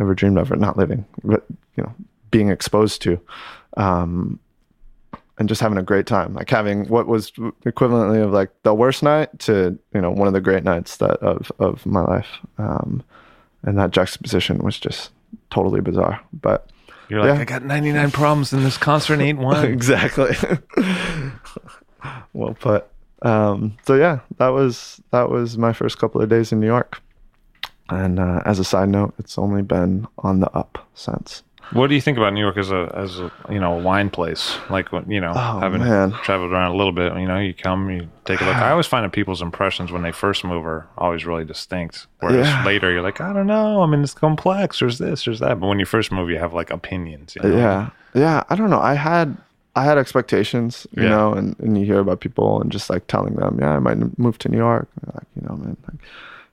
ever 0.00 0.14
dreamed 0.14 0.38
of, 0.38 0.50
or 0.50 0.56
not 0.56 0.76
living, 0.76 1.04
but 1.22 1.44
you 1.76 1.82
know 1.82 1.94
being 2.30 2.48
exposed 2.48 3.02
to. 3.02 3.20
Um, 3.76 4.40
and 5.38 5.50
just 5.50 5.60
having 5.60 5.76
a 5.76 5.82
great 5.82 6.06
time, 6.06 6.32
like 6.32 6.48
having 6.48 6.88
what 6.88 7.06
was 7.06 7.30
equivalently 7.66 8.24
of 8.24 8.32
like 8.32 8.50
the 8.62 8.72
worst 8.72 9.02
night 9.02 9.38
to 9.40 9.78
you 9.92 10.00
know 10.00 10.10
one 10.10 10.28
of 10.28 10.32
the 10.32 10.40
great 10.40 10.64
nights 10.64 10.96
that 10.96 11.18
of 11.22 11.52
of 11.58 11.84
my 11.84 12.00
life, 12.00 12.38
um, 12.56 13.02
and 13.62 13.78
that 13.78 13.90
juxtaposition 13.90 14.58
was 14.58 14.78
just 14.78 15.10
totally 15.50 15.80
bizarre. 15.80 16.20
But 16.32 16.70
You're 17.08 17.20
like, 17.20 17.34
yeah. 17.34 17.40
I 17.40 17.44
got 17.44 17.64
99 17.64 18.10
problems 18.10 18.52
and 18.52 18.64
this 18.64 18.78
concert 18.78 19.20
ain't 19.20 19.38
one. 19.38 19.64
exactly. 19.72 20.36
well 22.32 22.54
put. 22.54 22.86
Um, 23.22 23.76
so 23.86 23.94
yeah, 23.94 24.20
that 24.38 24.48
was 24.48 25.00
that 25.10 25.30
was 25.30 25.56
my 25.56 25.72
first 25.72 25.98
couple 25.98 26.20
of 26.20 26.28
days 26.28 26.52
in 26.52 26.60
New 26.60 26.66
York. 26.66 27.00
And 27.88 28.18
uh, 28.18 28.42
as 28.44 28.58
a 28.58 28.64
side 28.64 28.88
note, 28.88 29.14
it's 29.18 29.38
only 29.38 29.62
been 29.62 30.06
on 30.18 30.40
the 30.40 30.50
up 30.50 30.88
since. 30.94 31.42
What 31.72 31.88
do 31.88 31.94
you 31.94 32.00
think 32.00 32.16
about 32.16 32.32
New 32.32 32.40
York 32.40 32.56
as 32.56 32.70
a 32.70 32.92
as 32.94 33.18
a 33.18 33.30
you 33.50 33.58
know 33.58 33.78
a 33.78 33.82
wine 33.82 34.08
place? 34.08 34.56
Like 34.70 34.88
you 35.08 35.20
know 35.20 35.32
Oh, 35.34 35.58
having 35.58 35.80
man. 35.82 36.12
traveled 36.22 36.52
around 36.52 36.72
a 36.72 36.76
little 36.76 36.92
bit, 36.92 37.12
you 37.18 37.26
know, 37.26 37.38
you 37.38 37.54
come, 37.54 37.90
you 37.90 38.08
take 38.24 38.40
a 38.40 38.44
look. 38.44 38.54
I 38.56 38.70
always 38.70 38.86
find 38.86 39.04
that 39.04 39.10
people's 39.12 39.42
impressions 39.42 39.90
when 39.90 40.02
they 40.02 40.12
first 40.12 40.44
move 40.44 40.64
are 40.64 40.86
always 40.96 41.26
really 41.26 41.44
distinct. 41.44 42.06
Whereas 42.20 42.46
Yeah. 42.46 42.64
later, 42.64 42.92
you're 42.92 43.02
like, 43.02 43.20
I 43.20 43.32
don't 43.32 43.46
know. 43.48 43.82
I 43.82 43.86
mean, 43.86 44.02
it's 44.02 44.14
complex. 44.14 44.78
There's 44.78 44.98
this, 44.98 45.24
there's 45.24 45.40
that. 45.40 45.58
But 45.60 45.66
when 45.66 45.78
you 45.80 45.84
first 45.86 46.12
move, 46.12 46.30
you 46.30 46.38
have 46.38 46.54
like 46.54 46.70
opinions. 46.70 47.34
You 47.36 47.48
know? 47.48 47.56
Yeah, 47.56 47.90
yeah. 48.14 48.44
I 48.48 48.54
don't 48.54 48.70
know. 48.70 48.80
I 48.80 48.94
had 48.94 49.36
I 49.74 49.84
had 49.84 49.98
expectations, 49.98 50.86
you 50.96 51.02
Yeah. 51.02 51.10
know, 51.10 51.32
and, 51.34 51.58
and 51.58 51.76
you 51.78 51.84
hear 51.84 51.98
about 51.98 52.20
people 52.20 52.60
and 52.62 52.70
just 52.72 52.88
like 52.88 53.08
telling 53.08 53.34
them, 53.34 53.58
yeah, 53.60 53.72
I 53.76 53.78
might 53.80 53.98
move 54.18 54.38
to 54.38 54.48
New 54.48 54.56
York. 54.56 54.88
Like, 55.14 55.26
you 55.34 55.42
know, 55.48 55.56
man, 55.56 55.76
like 55.90 56.00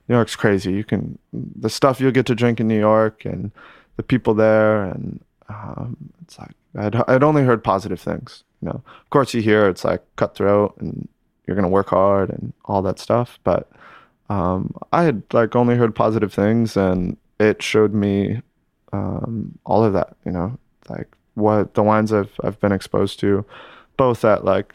New 0.08 0.14
York's 0.16 0.36
crazy. 0.36 0.72
You 0.72 0.84
can 0.84 1.18
the 1.32 1.70
stuff 1.70 2.00
you'll 2.00 2.10
get 2.10 2.26
to 2.26 2.34
drink 2.34 2.58
in 2.60 2.66
New 2.68 2.78
York 2.78 3.24
and 3.24 3.50
the 3.96 4.02
people 4.02 4.34
there, 4.34 4.84
and 4.84 5.20
um, 5.48 5.96
it's 6.22 6.38
like 6.38 6.52
I'd 6.76 6.96
I'd 7.08 7.22
only 7.22 7.44
heard 7.44 7.62
positive 7.64 8.00
things. 8.00 8.44
You 8.62 8.68
know, 8.68 8.82
of 8.86 9.10
course 9.10 9.34
you 9.34 9.42
hear 9.42 9.68
it's 9.68 9.84
like 9.84 10.02
cutthroat 10.16 10.76
and 10.78 11.08
you're 11.46 11.56
gonna 11.56 11.68
work 11.68 11.90
hard 11.90 12.30
and 12.30 12.52
all 12.64 12.82
that 12.82 12.98
stuff, 12.98 13.38
but 13.44 13.70
um, 14.30 14.74
I 14.92 15.04
had 15.04 15.22
like 15.32 15.54
only 15.54 15.76
heard 15.76 15.94
positive 15.94 16.32
things, 16.32 16.76
and 16.76 17.16
it 17.38 17.62
showed 17.62 17.92
me 17.92 18.40
um, 18.92 19.58
all 19.64 19.84
of 19.84 19.92
that. 19.92 20.16
You 20.24 20.32
know, 20.32 20.58
like 20.88 21.08
what 21.34 21.74
the 21.74 21.82
wines 21.82 22.12
I've 22.12 22.32
I've 22.42 22.60
been 22.60 22.72
exposed 22.72 23.20
to, 23.20 23.44
both 23.96 24.24
at 24.24 24.44
like 24.44 24.74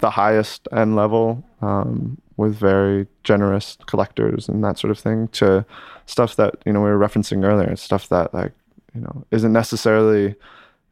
the 0.00 0.10
highest 0.10 0.68
end 0.72 0.96
level 0.96 1.44
um, 1.60 2.20
with 2.38 2.56
very 2.56 3.06
generous 3.24 3.76
collectors 3.86 4.48
and 4.48 4.64
that 4.64 4.78
sort 4.78 4.90
of 4.90 4.98
thing, 4.98 5.28
to 5.28 5.66
stuff 6.06 6.36
that 6.36 6.54
you 6.64 6.72
know 6.72 6.80
we 6.80 6.88
were 6.88 6.98
referencing 6.98 7.44
earlier, 7.44 7.76
stuff 7.76 8.08
that 8.08 8.32
like 8.32 8.52
you 8.94 9.02
know 9.02 9.24
isn't 9.30 9.52
necessarily 9.52 10.34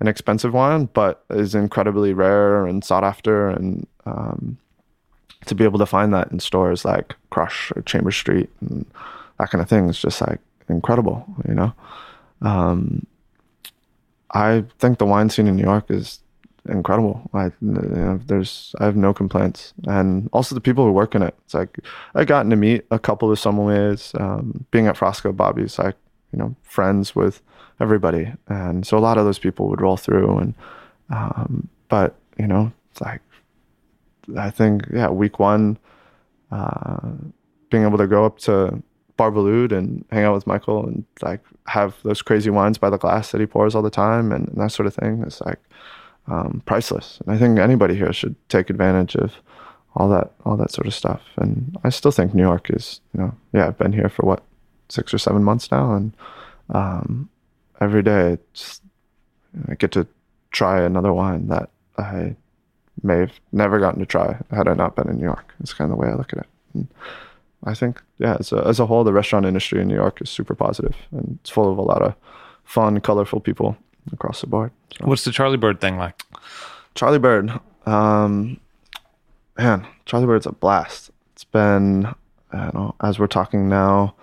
an 0.00 0.08
expensive 0.08 0.52
wine, 0.52 0.90
but 0.92 1.24
is 1.30 1.54
incredibly 1.54 2.12
rare 2.12 2.66
and 2.66 2.84
sought 2.84 3.04
after, 3.04 3.48
and 3.48 3.86
um, 4.04 4.58
to 5.46 5.54
be 5.54 5.64
able 5.64 5.78
to 5.78 5.86
find 5.86 6.12
that 6.12 6.30
in 6.30 6.40
stores 6.40 6.84
like 6.84 7.14
Crush 7.30 7.72
or 7.74 7.82
Chamber 7.82 8.10
Street 8.10 8.50
and 8.60 8.84
that 9.38 9.50
kind 9.50 9.62
of 9.62 9.68
thing 9.68 9.88
is 9.88 9.98
just 9.98 10.20
like 10.20 10.40
incredible, 10.68 11.24
you 11.48 11.54
know. 11.54 11.72
Um, 12.42 13.06
I 14.32 14.64
think 14.78 14.98
the 14.98 15.06
wine 15.06 15.30
scene 15.30 15.46
in 15.46 15.56
New 15.56 15.62
York 15.62 15.86
is 15.90 16.20
incredible. 16.68 17.28
I, 17.34 17.46
you 17.46 17.52
know, 17.60 18.20
there's, 18.26 18.74
I 18.80 18.84
have 18.84 18.96
no 18.96 19.12
complaints, 19.12 19.72
and 19.86 20.28
also 20.32 20.54
the 20.54 20.60
people 20.60 20.84
who 20.84 20.92
work 20.92 21.14
in 21.14 21.22
it. 21.22 21.34
It's 21.44 21.54
like 21.54 21.78
I've 22.14 22.26
gotten 22.26 22.50
to 22.50 22.56
meet 22.56 22.84
a 22.90 22.98
couple 22.98 23.30
of 23.30 23.38
sommeliers. 23.38 24.18
Um, 24.20 24.66
being 24.70 24.86
at 24.86 24.96
Frasca, 24.96 25.34
Bobby's 25.34 25.78
like, 25.78 25.96
you 26.32 26.38
know, 26.38 26.54
friends 26.62 27.14
with 27.14 27.42
everybody, 27.80 28.32
and 28.48 28.86
so 28.86 28.98
a 28.98 29.00
lot 29.00 29.18
of 29.18 29.24
those 29.24 29.38
people 29.38 29.68
would 29.68 29.80
roll 29.80 29.96
through, 29.96 30.38
and 30.38 30.54
um, 31.10 31.68
but 31.88 32.16
you 32.38 32.46
know, 32.46 32.72
it's 32.90 33.00
like 33.00 33.22
I 34.36 34.50
think 34.50 34.86
yeah, 34.92 35.08
week 35.08 35.38
one, 35.38 35.78
uh, 36.50 37.10
being 37.70 37.84
able 37.84 37.98
to 37.98 38.06
go 38.06 38.24
up 38.24 38.38
to 38.40 38.82
Bar 39.16 39.30
Boulud 39.30 39.72
and 39.72 40.04
hang 40.10 40.24
out 40.24 40.34
with 40.34 40.46
Michael 40.46 40.86
and 40.86 41.04
like 41.22 41.40
have 41.66 41.96
those 42.02 42.22
crazy 42.22 42.50
wines 42.50 42.78
by 42.78 42.90
the 42.90 42.98
glass 42.98 43.32
that 43.32 43.40
he 43.40 43.46
pours 43.46 43.74
all 43.74 43.82
the 43.82 43.90
time 43.90 44.32
and, 44.32 44.48
and 44.48 44.60
that 44.60 44.72
sort 44.72 44.86
of 44.86 44.94
thing 44.94 45.22
It's 45.26 45.40
like 45.40 45.58
um, 46.28 46.62
priceless. 46.66 47.20
And 47.20 47.34
I 47.34 47.38
think 47.38 47.58
anybody 47.58 47.94
here 47.94 48.12
should 48.12 48.36
take 48.48 48.70
advantage 48.70 49.16
of 49.16 49.34
all 49.94 50.08
that 50.10 50.32
all 50.44 50.56
that 50.56 50.72
sort 50.72 50.86
of 50.86 50.94
stuff. 50.94 51.22
And 51.36 51.76
I 51.84 51.90
still 51.90 52.10
think 52.10 52.34
New 52.34 52.42
York 52.42 52.70
is 52.70 53.00
you 53.14 53.20
know 53.20 53.34
yeah 53.52 53.66
I've 53.66 53.78
been 53.78 53.92
here 53.92 54.08
for 54.08 54.26
what 54.26 54.42
six 54.88 55.12
or 55.12 55.18
seven 55.18 55.42
months 55.42 55.70
now 55.70 55.94
and 55.94 56.12
um, 56.70 57.28
every 57.80 58.02
day 58.02 58.32
it's, 58.32 58.80
I 59.68 59.74
get 59.74 59.92
to 59.92 60.06
try 60.50 60.82
another 60.82 61.12
wine 61.12 61.48
that 61.48 61.70
I 61.98 62.36
may 63.02 63.18
have 63.18 63.32
never 63.52 63.78
gotten 63.78 64.00
to 64.00 64.06
try 64.06 64.38
had 64.50 64.68
I 64.68 64.74
not 64.74 64.96
been 64.96 65.08
in 65.08 65.16
New 65.16 65.24
York. 65.24 65.54
It's 65.60 65.72
kind 65.72 65.90
of 65.90 65.96
the 65.96 66.02
way 66.02 66.10
I 66.10 66.14
look 66.14 66.32
at 66.32 66.40
it. 66.40 66.46
And 66.74 66.88
I 67.64 67.74
think, 67.74 68.02
yeah, 68.18 68.36
as 68.38 68.52
a, 68.52 68.66
as 68.66 68.80
a 68.80 68.86
whole, 68.86 69.04
the 69.04 69.12
restaurant 69.12 69.46
industry 69.46 69.80
in 69.80 69.88
New 69.88 69.94
York 69.94 70.20
is 70.20 70.30
super 70.30 70.54
positive 70.54 70.96
and 71.10 71.38
it's 71.40 71.50
full 71.50 71.70
of 71.70 71.78
a 71.78 71.82
lot 71.82 72.02
of 72.02 72.14
fun, 72.64 73.00
colorful 73.00 73.40
people 73.40 73.76
across 74.12 74.40
the 74.40 74.46
board. 74.46 74.72
So. 74.98 75.06
What's 75.06 75.24
the 75.24 75.32
Charlie 75.32 75.56
Bird 75.56 75.80
thing 75.80 75.96
like? 75.96 76.22
Charlie 76.94 77.18
Bird, 77.18 77.52
um, 77.84 78.58
man, 79.58 79.86
Charlie 80.06 80.26
Bird's 80.26 80.46
a 80.46 80.52
blast. 80.52 81.10
It's 81.32 81.44
been, 81.44 82.06
I 82.52 82.56
don't 82.64 82.74
know, 82.74 82.94
as 83.02 83.18
we're 83.18 83.26
talking 83.26 83.68
now, 83.68 84.14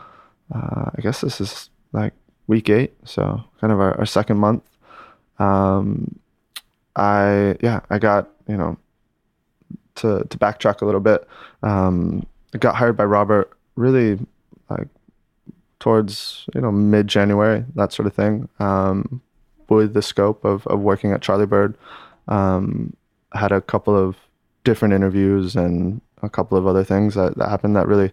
uh, 0.53 0.89
I 0.95 1.01
guess 1.01 1.21
this 1.21 1.39
is 1.39 1.69
like 1.91 2.13
week 2.47 2.69
eight, 2.69 2.93
so 3.05 3.43
kind 3.61 3.71
of 3.71 3.79
our, 3.79 3.97
our 3.99 4.05
second 4.05 4.37
month. 4.37 4.63
Um, 5.39 6.19
I 6.95 7.55
yeah, 7.61 7.81
I 7.89 7.97
got 7.97 8.29
you 8.47 8.57
know 8.57 8.77
to 9.95 10.25
to 10.29 10.37
backtrack 10.37 10.81
a 10.81 10.85
little 10.85 11.01
bit. 11.01 11.27
Um, 11.61 12.25
I 12.53 12.57
got 12.57 12.75
hired 12.75 12.97
by 12.97 13.05
Robert 13.05 13.51
really 13.75 14.19
like 14.69 14.87
towards 15.79 16.45
you 16.53 16.61
know 16.61 16.71
mid 16.71 17.07
January, 17.07 17.65
that 17.75 17.93
sort 17.93 18.07
of 18.07 18.13
thing. 18.13 18.49
Um, 18.59 19.21
with 19.69 19.93
the 19.93 20.01
scope 20.01 20.43
of 20.45 20.65
of 20.67 20.79
working 20.79 21.11
at 21.11 21.21
Charlie 21.21 21.45
Bird, 21.45 21.77
um, 22.27 22.95
had 23.33 23.51
a 23.51 23.61
couple 23.61 23.95
of 23.95 24.15
different 24.63 24.93
interviews 24.93 25.55
and 25.55 26.01
a 26.21 26.29
couple 26.29 26.57
of 26.57 26.65
other 26.65 26.83
things 26.83 27.15
that, 27.15 27.37
that 27.37 27.49
happened 27.49 27.75
that 27.75 27.87
really 27.87 28.11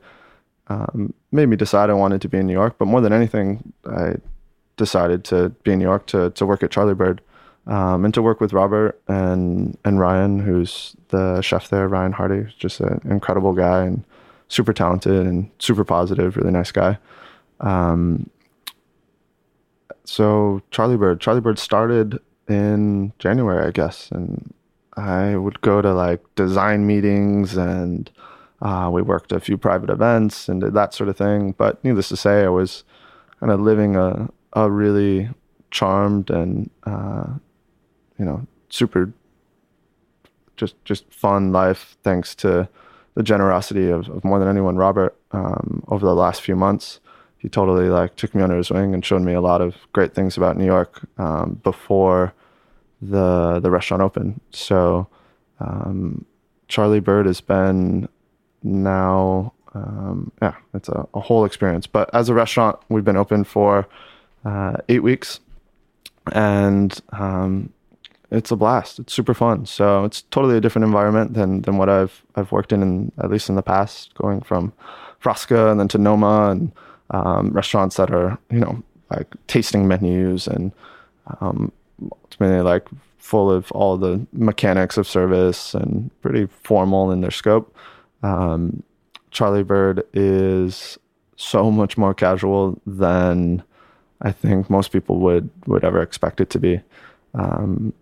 um, 0.67 1.15
made 1.31 1.49
me 1.49 1.57
decide 1.57 1.91
I 1.91 1.95
wanted 1.95 2.21
to 2.23 2.29
be 2.29 2.39
in 2.39 2.47
New 2.47 2.53
York. 2.53 2.77
But 2.79 2.87
more 2.87 3.01
than 3.01 3.13
anything, 3.13 3.73
I 3.87 4.17
decided 4.77 5.25
to 5.25 5.51
be 5.63 5.73
in 5.73 5.79
New 5.79 5.85
York 5.85 6.07
to 6.07 6.31
to 6.31 6.47
work 6.47 6.63
at 6.63 6.71
Charlie 6.71 6.95
Bird 6.95 7.21
um, 7.67 8.05
and 8.05 8.15
to 8.15 8.23
work 8.23 8.41
with 8.41 8.53
Robert 8.53 9.01
and 9.09 9.77
and 9.85 10.01
Ryan, 10.01 10.41
who's 10.41 10.97
the 11.09 11.41
chef 11.43 11.69
there. 11.69 11.89
Ryan 11.89 12.13
Hardy, 12.13 12.53
just 12.59 12.81
an 12.81 13.01
incredible 13.05 13.53
guy 13.53 13.85
and 13.85 14.05
super 14.49 14.73
talented 14.73 15.27
and 15.27 15.51
super 15.59 15.85
positive, 15.85 16.37
really 16.37 16.51
nice 16.51 16.73
guy. 16.73 16.99
Um, 17.61 18.29
so 20.11 20.61
Charlie 20.73 20.97
Bird, 20.97 21.21
Charlie 21.21 21.41
Bird 21.41 21.57
started 21.57 22.19
in 22.49 23.13
January, 23.21 23.65
I 23.65 23.71
guess, 23.71 24.11
and 24.11 24.53
I 24.97 25.37
would 25.37 25.61
go 25.61 25.81
to 25.81 25.95
like 25.95 26.21
design 26.35 26.85
meetings 26.85 27.57
and 27.57 28.11
uh, 28.61 28.91
we 28.93 29.03
worked 29.03 29.31
a 29.31 29.39
few 29.39 29.57
private 29.57 29.89
events 29.89 30.49
and 30.49 30.61
did 30.61 30.75
that 30.75 30.95
sort 30.95 31.09
of 31.09 31.17
thing. 31.17 31.53
But 31.53 31.83
needless 31.85 32.09
to 32.09 32.17
say, 32.17 32.43
I 32.43 32.49
was 32.49 32.83
kind 33.39 33.53
of 33.53 33.61
living 33.61 33.95
a 33.95 34.29
a 34.55 34.69
really 34.69 35.31
charmed 35.71 36.29
and 36.29 36.71
uh, 36.83 37.27
you 38.19 38.25
know 38.25 38.45
super 38.69 39.13
just 40.57 40.75
just 40.85 41.13
fun 41.13 41.53
life 41.53 41.97
thanks 42.03 42.35
to 42.35 42.69
the 43.15 43.23
generosity 43.23 43.91
of, 43.91 44.09
of 44.09 44.25
more 44.25 44.39
than 44.39 44.49
anyone 44.49 44.77
robert 44.77 45.17
um, 45.33 45.85
over 45.89 46.05
the 46.05 46.15
last 46.15 46.43
few 46.43 46.57
months 46.57 47.01
he 47.41 47.49
totally 47.49 47.89
like 47.89 48.17
took 48.17 48.35
me 48.35 48.43
under 48.43 48.57
his 48.57 48.71
wing 48.71 48.95
and 48.95 49.05
showed 49.05 49.23
me 49.23 49.33
a 49.33 49.41
lot 49.41 49.61
of 49.61 49.75
great 49.93 50.15
things 50.15 50.37
about 50.37 50.57
new 50.57 50.65
york 50.65 51.01
um, 51.19 51.61
before 51.63 52.33
the 53.03 53.59
the 53.61 53.71
restaurant 53.71 54.03
opened 54.03 54.41
so 54.51 55.07
um, 55.59 56.25
charlie 56.69 57.01
bird 57.01 57.27
has 57.27 57.41
been 57.41 58.09
now 58.63 59.53
um, 59.75 60.31
yeah 60.43 60.55
it's 60.75 60.89
a, 60.89 61.07
a 61.15 61.21
whole 61.21 61.45
experience 61.45 61.87
but 61.87 62.09
as 62.15 62.29
a 62.29 62.35
restaurant 62.35 62.79
we've 62.89 63.05
been 63.05 63.17
open 63.17 63.45
for 63.45 63.87
uh, 64.45 64.77
eight 64.89 65.03
weeks 65.03 65.41
and 66.33 67.01
um, 67.13 67.73
it's 68.31 68.51
a 68.51 68.57
blast. 68.57 68.99
It's 68.99 69.13
super 69.13 69.35
fun. 69.35 69.67
So 69.67 70.05
it's 70.05 70.23
totally 70.23 70.57
a 70.57 70.61
different 70.61 70.85
environment 70.85 71.35
than 71.35 71.63
than 71.63 71.77
what 71.77 71.89
I've 71.89 72.25
I've 72.37 72.53
worked 72.53 72.73
in, 72.73 72.83
in 72.83 73.13
at 73.19 73.31
least 73.31 73.49
in 73.49 73.57
the 73.57 73.63
past, 73.63 74.15
going 74.15 74.41
from 74.41 74.73
Frasca 75.23 75.71
and 75.71 75.81
then 75.81 75.89
to 75.89 75.99
Noma 75.99 76.51
and 76.51 76.73
um, 77.11 77.51
restaurants 77.51 77.97
that 77.97 78.11
are 78.11 78.39
you 78.51 78.61
know 78.61 78.83
like 79.11 79.35
tasting 79.47 79.89
menus 79.89 80.47
and 80.47 80.73
um, 81.41 81.73
ultimately 82.25 82.63
like 82.63 82.87
full 83.19 83.51
of 83.51 83.71
all 83.73 83.97
the 83.97 84.27
mechanics 84.33 84.97
of 84.97 85.07
service 85.07 85.75
and 85.75 86.11
pretty 86.23 86.47
formal 86.47 87.11
in 87.11 87.21
their 87.21 87.31
scope. 87.31 87.75
Um, 88.23 88.83
Charlie 89.31 89.63
Bird 89.63 90.05
is 90.13 90.99
so 91.37 91.71
much 91.71 91.97
more 91.97 92.15
casual 92.15 92.81
than 92.87 93.63
I 94.23 94.33
think 94.33 94.69
most 94.69 94.93
people 94.93 95.19
would 95.21 95.49
would 95.67 95.85
ever 95.85 96.03
expect 96.03 96.41
it 96.41 96.51
to 96.51 96.59
be. 96.59 96.81
Um, 97.35 97.93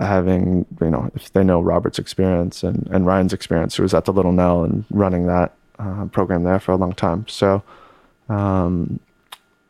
having 0.00 0.64
you 0.80 0.90
know, 0.90 1.10
if 1.14 1.32
they 1.32 1.42
know 1.42 1.60
Robert's 1.60 1.98
experience 1.98 2.62
and, 2.62 2.88
and 2.90 3.04
Ryan's 3.06 3.32
experience, 3.32 3.76
who 3.76 3.82
was 3.82 3.94
at 3.94 4.04
the 4.04 4.12
Little 4.12 4.32
Nell 4.32 4.64
and 4.64 4.84
running 4.90 5.26
that 5.26 5.54
uh, 5.78 6.06
program 6.06 6.44
there 6.44 6.60
for 6.60 6.72
a 6.72 6.76
long 6.76 6.92
time. 6.92 7.26
So 7.28 7.62
um, 8.28 9.00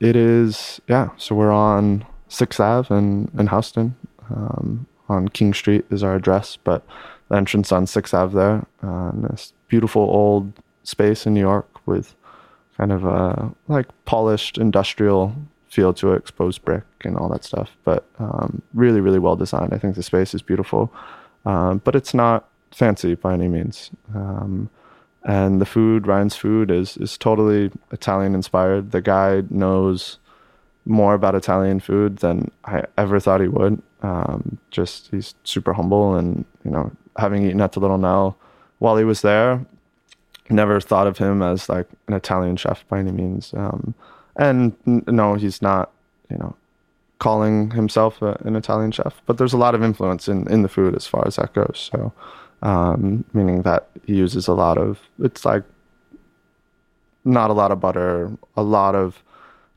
it 0.01 0.17
is, 0.17 0.81
yeah. 0.89 1.11
So 1.17 1.35
we're 1.35 1.53
on 1.53 2.05
Sixth 2.29 2.61
Ave 2.61 2.95
in 2.95 3.31
in 3.39 3.49
Houston. 3.49 3.97
Um, 4.31 4.87
on 5.09 5.29
King 5.29 5.55
Street 5.55 5.85
is 5.91 6.03
our 6.03 6.15
address, 6.17 6.57
but 6.57 6.87
the 7.29 7.37
entrance 7.37 7.73
on 7.73 7.87
Sixth 7.87 8.15
Ave 8.15 8.35
there. 8.35 8.67
Uh, 8.83 9.13
this 9.15 9.53
beautiful 9.69 10.03
old 10.03 10.53
space 10.83 11.27
in 11.27 11.35
New 11.35 11.41
York 11.41 11.69
with 11.87 12.15
kind 12.77 12.93
of 12.93 13.05
a 13.05 13.53
like 13.69 13.87
polished 14.05 14.59
industrial 14.59 15.35
feel 15.69 15.93
to 15.95 16.13
it, 16.13 16.17
exposed 16.17 16.65
brick 16.65 16.85
and 17.03 17.17
all 17.17 17.29
that 17.29 17.45
stuff. 17.45 17.77
But 17.85 18.07
um, 18.19 18.63
really, 18.75 19.01
really 19.01 19.19
well 19.19 19.37
designed. 19.37 19.75
I 19.75 19.79
think 19.79 19.95
the 19.95 20.03
space 20.03 20.35
is 20.35 20.43
beautiful, 20.43 20.93
um, 21.45 21.79
but 21.85 21.95
it's 21.95 22.15
not 22.15 22.49
fancy 22.71 23.15
by 23.15 23.35
any 23.35 23.49
means. 23.49 23.91
Um, 24.15 24.71
and 25.25 25.61
the 25.61 25.67
food, 25.67 26.07
Ryan's 26.07 26.37
food, 26.37 26.71
is 26.71 26.97
is 26.97 27.19
totally 27.19 27.71
Italian 27.91 28.35
inspired. 28.35 28.93
The 28.93 29.01
guy 29.01 29.43
knows 29.51 30.19
more 30.85 31.15
about 31.15 31.35
Italian 31.35 31.81
food 31.81 32.19
than 32.19 32.51
I 32.65 32.85
ever 32.97 33.21
thought 33.21 33.41
he 33.41 33.49
would. 33.49 33.83
Um, 34.03 34.59
just 34.71 35.09
he's 35.11 35.35
super 35.45 35.73
humble, 35.73 36.15
and 36.15 36.45
you 36.65 36.71
know, 36.71 36.93
having 37.17 37.45
eaten 37.45 37.61
at 37.61 37.73
the 37.73 37.81
Little 37.81 37.99
Nell 37.99 38.37
while 38.79 38.97
he 38.97 39.05
was 39.05 39.23
there, 39.23 39.65
never 40.51 40.81
thought 40.81 41.07
of 41.07 41.19
him 41.19 41.43
as 41.43 41.69
like 41.69 41.89
an 42.07 42.15
Italian 42.15 42.57
chef 42.57 42.87
by 42.89 42.99
any 42.99 43.11
means. 43.13 43.53
Um, 43.55 43.95
and 44.37 44.75
n- 44.87 45.05
no, 45.07 45.35
he's 45.35 45.61
not, 45.61 45.91
you 46.31 46.39
know, 46.39 46.55
calling 47.19 47.73
himself 47.73 48.23
a, 48.23 48.41
an 48.45 48.57
Italian 48.57 48.93
chef, 48.93 49.21
but 49.27 49.39
there's 49.39 49.53
a 49.53 49.59
lot 49.59 49.75
of 49.75 49.83
influence 49.83 50.29
in, 50.29 50.49
in 50.51 50.63
the 50.63 50.69
food 50.69 50.95
as 50.95 51.07
far 51.07 51.27
as 51.27 51.37
that 51.37 51.53
goes. 51.53 51.91
So, 51.93 52.13
um, 52.63 53.25
meaning 53.33 53.63
that 53.63 53.89
he 54.05 54.15
uses 54.15 54.49
a 54.49 54.55
lot 54.55 54.79
of, 54.79 55.01
it's 55.21 55.45
like 55.45 55.65
not 57.25 57.51
a 57.51 57.53
lot 57.53 57.71
of 57.71 57.81
butter, 57.81 58.33
a 58.57 58.63
lot 58.63 58.95
of 58.95 59.23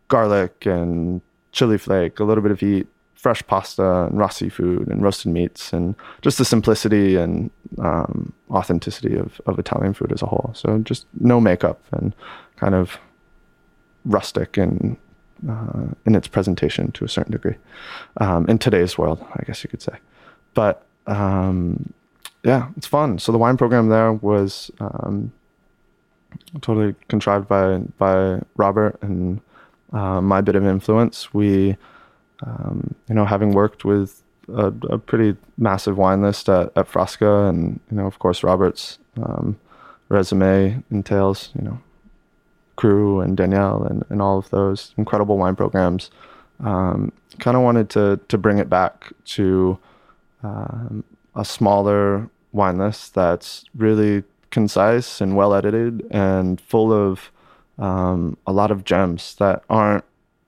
garlic 0.07 0.65
and 0.65 1.21
chili 1.51 1.77
flake, 1.77 2.19
a 2.19 2.23
little 2.23 2.41
bit 2.41 2.51
of 2.51 2.59
heat, 2.59 2.87
fresh 3.15 3.45
pasta 3.45 4.05
and 4.05 4.17
raw 4.17 4.29
seafood 4.29 4.87
and 4.87 5.03
roasted 5.03 5.31
meats, 5.31 5.73
and 5.73 5.95
just 6.21 6.37
the 6.37 6.45
simplicity 6.45 7.15
and 7.15 7.51
um, 7.77 8.33
authenticity 8.49 9.15
of, 9.15 9.39
of 9.45 9.59
Italian 9.59 9.93
food 9.93 10.11
as 10.11 10.21
a 10.21 10.25
whole. 10.25 10.51
So 10.55 10.79
just 10.79 11.05
no 11.19 11.39
makeup 11.39 11.81
and 11.91 12.15
kind 12.55 12.73
of 12.73 12.97
rustic 14.05 14.57
and 14.57 14.97
uh, 15.47 15.87
in 16.05 16.15
its 16.15 16.27
presentation 16.27 16.91
to 16.93 17.05
a 17.05 17.07
certain 17.07 17.31
degree 17.31 17.55
um, 18.17 18.47
in 18.47 18.57
today's 18.57 18.97
world, 18.97 19.23
I 19.35 19.43
guess 19.45 19.63
you 19.63 19.69
could 19.69 19.81
say. 19.81 19.97
But 20.53 20.85
um, 21.07 21.93
yeah, 22.43 22.69
it's 22.75 22.87
fun. 22.87 23.19
So 23.19 23.31
the 23.31 23.37
wine 23.37 23.57
program 23.57 23.89
there 23.89 24.13
was 24.13 24.71
um, 24.79 25.31
totally 26.61 26.95
contrived 27.07 27.47
by 27.47 27.79
by 27.97 28.41
Robert 28.55 28.97
and 29.01 29.41
uh, 29.93 30.21
my 30.21 30.41
bit 30.41 30.55
of 30.55 30.65
influence. 30.65 31.33
We, 31.33 31.77
um, 32.45 32.95
you 33.07 33.15
know, 33.15 33.25
having 33.25 33.51
worked 33.51 33.85
with 33.85 34.23
a, 34.47 34.73
a, 34.89 34.97
pretty 34.97 35.37
massive 35.57 35.97
wine 35.97 36.21
list 36.21 36.49
at, 36.49 36.71
at 36.75 36.87
Frasca, 36.89 37.49
and 37.49 37.79
you 37.89 37.97
know, 37.97 38.07
of 38.07 38.19
course, 38.19 38.43
Robert's 38.43 38.97
um, 39.21 39.59
resume 40.09 40.83
entails, 40.89 41.49
you 41.55 41.63
know, 41.63 41.79
Cru 42.75 43.19
and 43.19 43.37
Daniel 43.37 43.83
and, 43.83 44.03
and 44.09 44.21
all 44.21 44.37
of 44.37 44.49
those 44.49 44.93
incredible 44.97 45.37
wine 45.37 45.55
programs. 45.55 46.09
Um, 46.59 47.11
kind 47.39 47.57
of 47.57 47.63
wanted 47.63 47.89
to 47.91 48.19
to 48.27 48.37
bring 48.37 48.57
it 48.57 48.69
back 48.69 49.11
to 49.25 49.77
um, 50.43 51.03
a 51.35 51.45
smaller 51.45 52.29
wine 52.51 52.77
list 52.77 53.13
that's 53.13 53.65
really 53.75 54.23
concise 54.49 55.21
and 55.21 55.35
well 55.35 55.53
edited 55.53 56.05
and 56.11 56.59
full 56.61 56.91
of 56.91 57.31
um, 57.79 58.37
a 58.45 58.51
lot 58.51 58.69
of 58.69 58.83
gems 58.83 59.35
that 59.35 59.63
aren't 59.69 60.03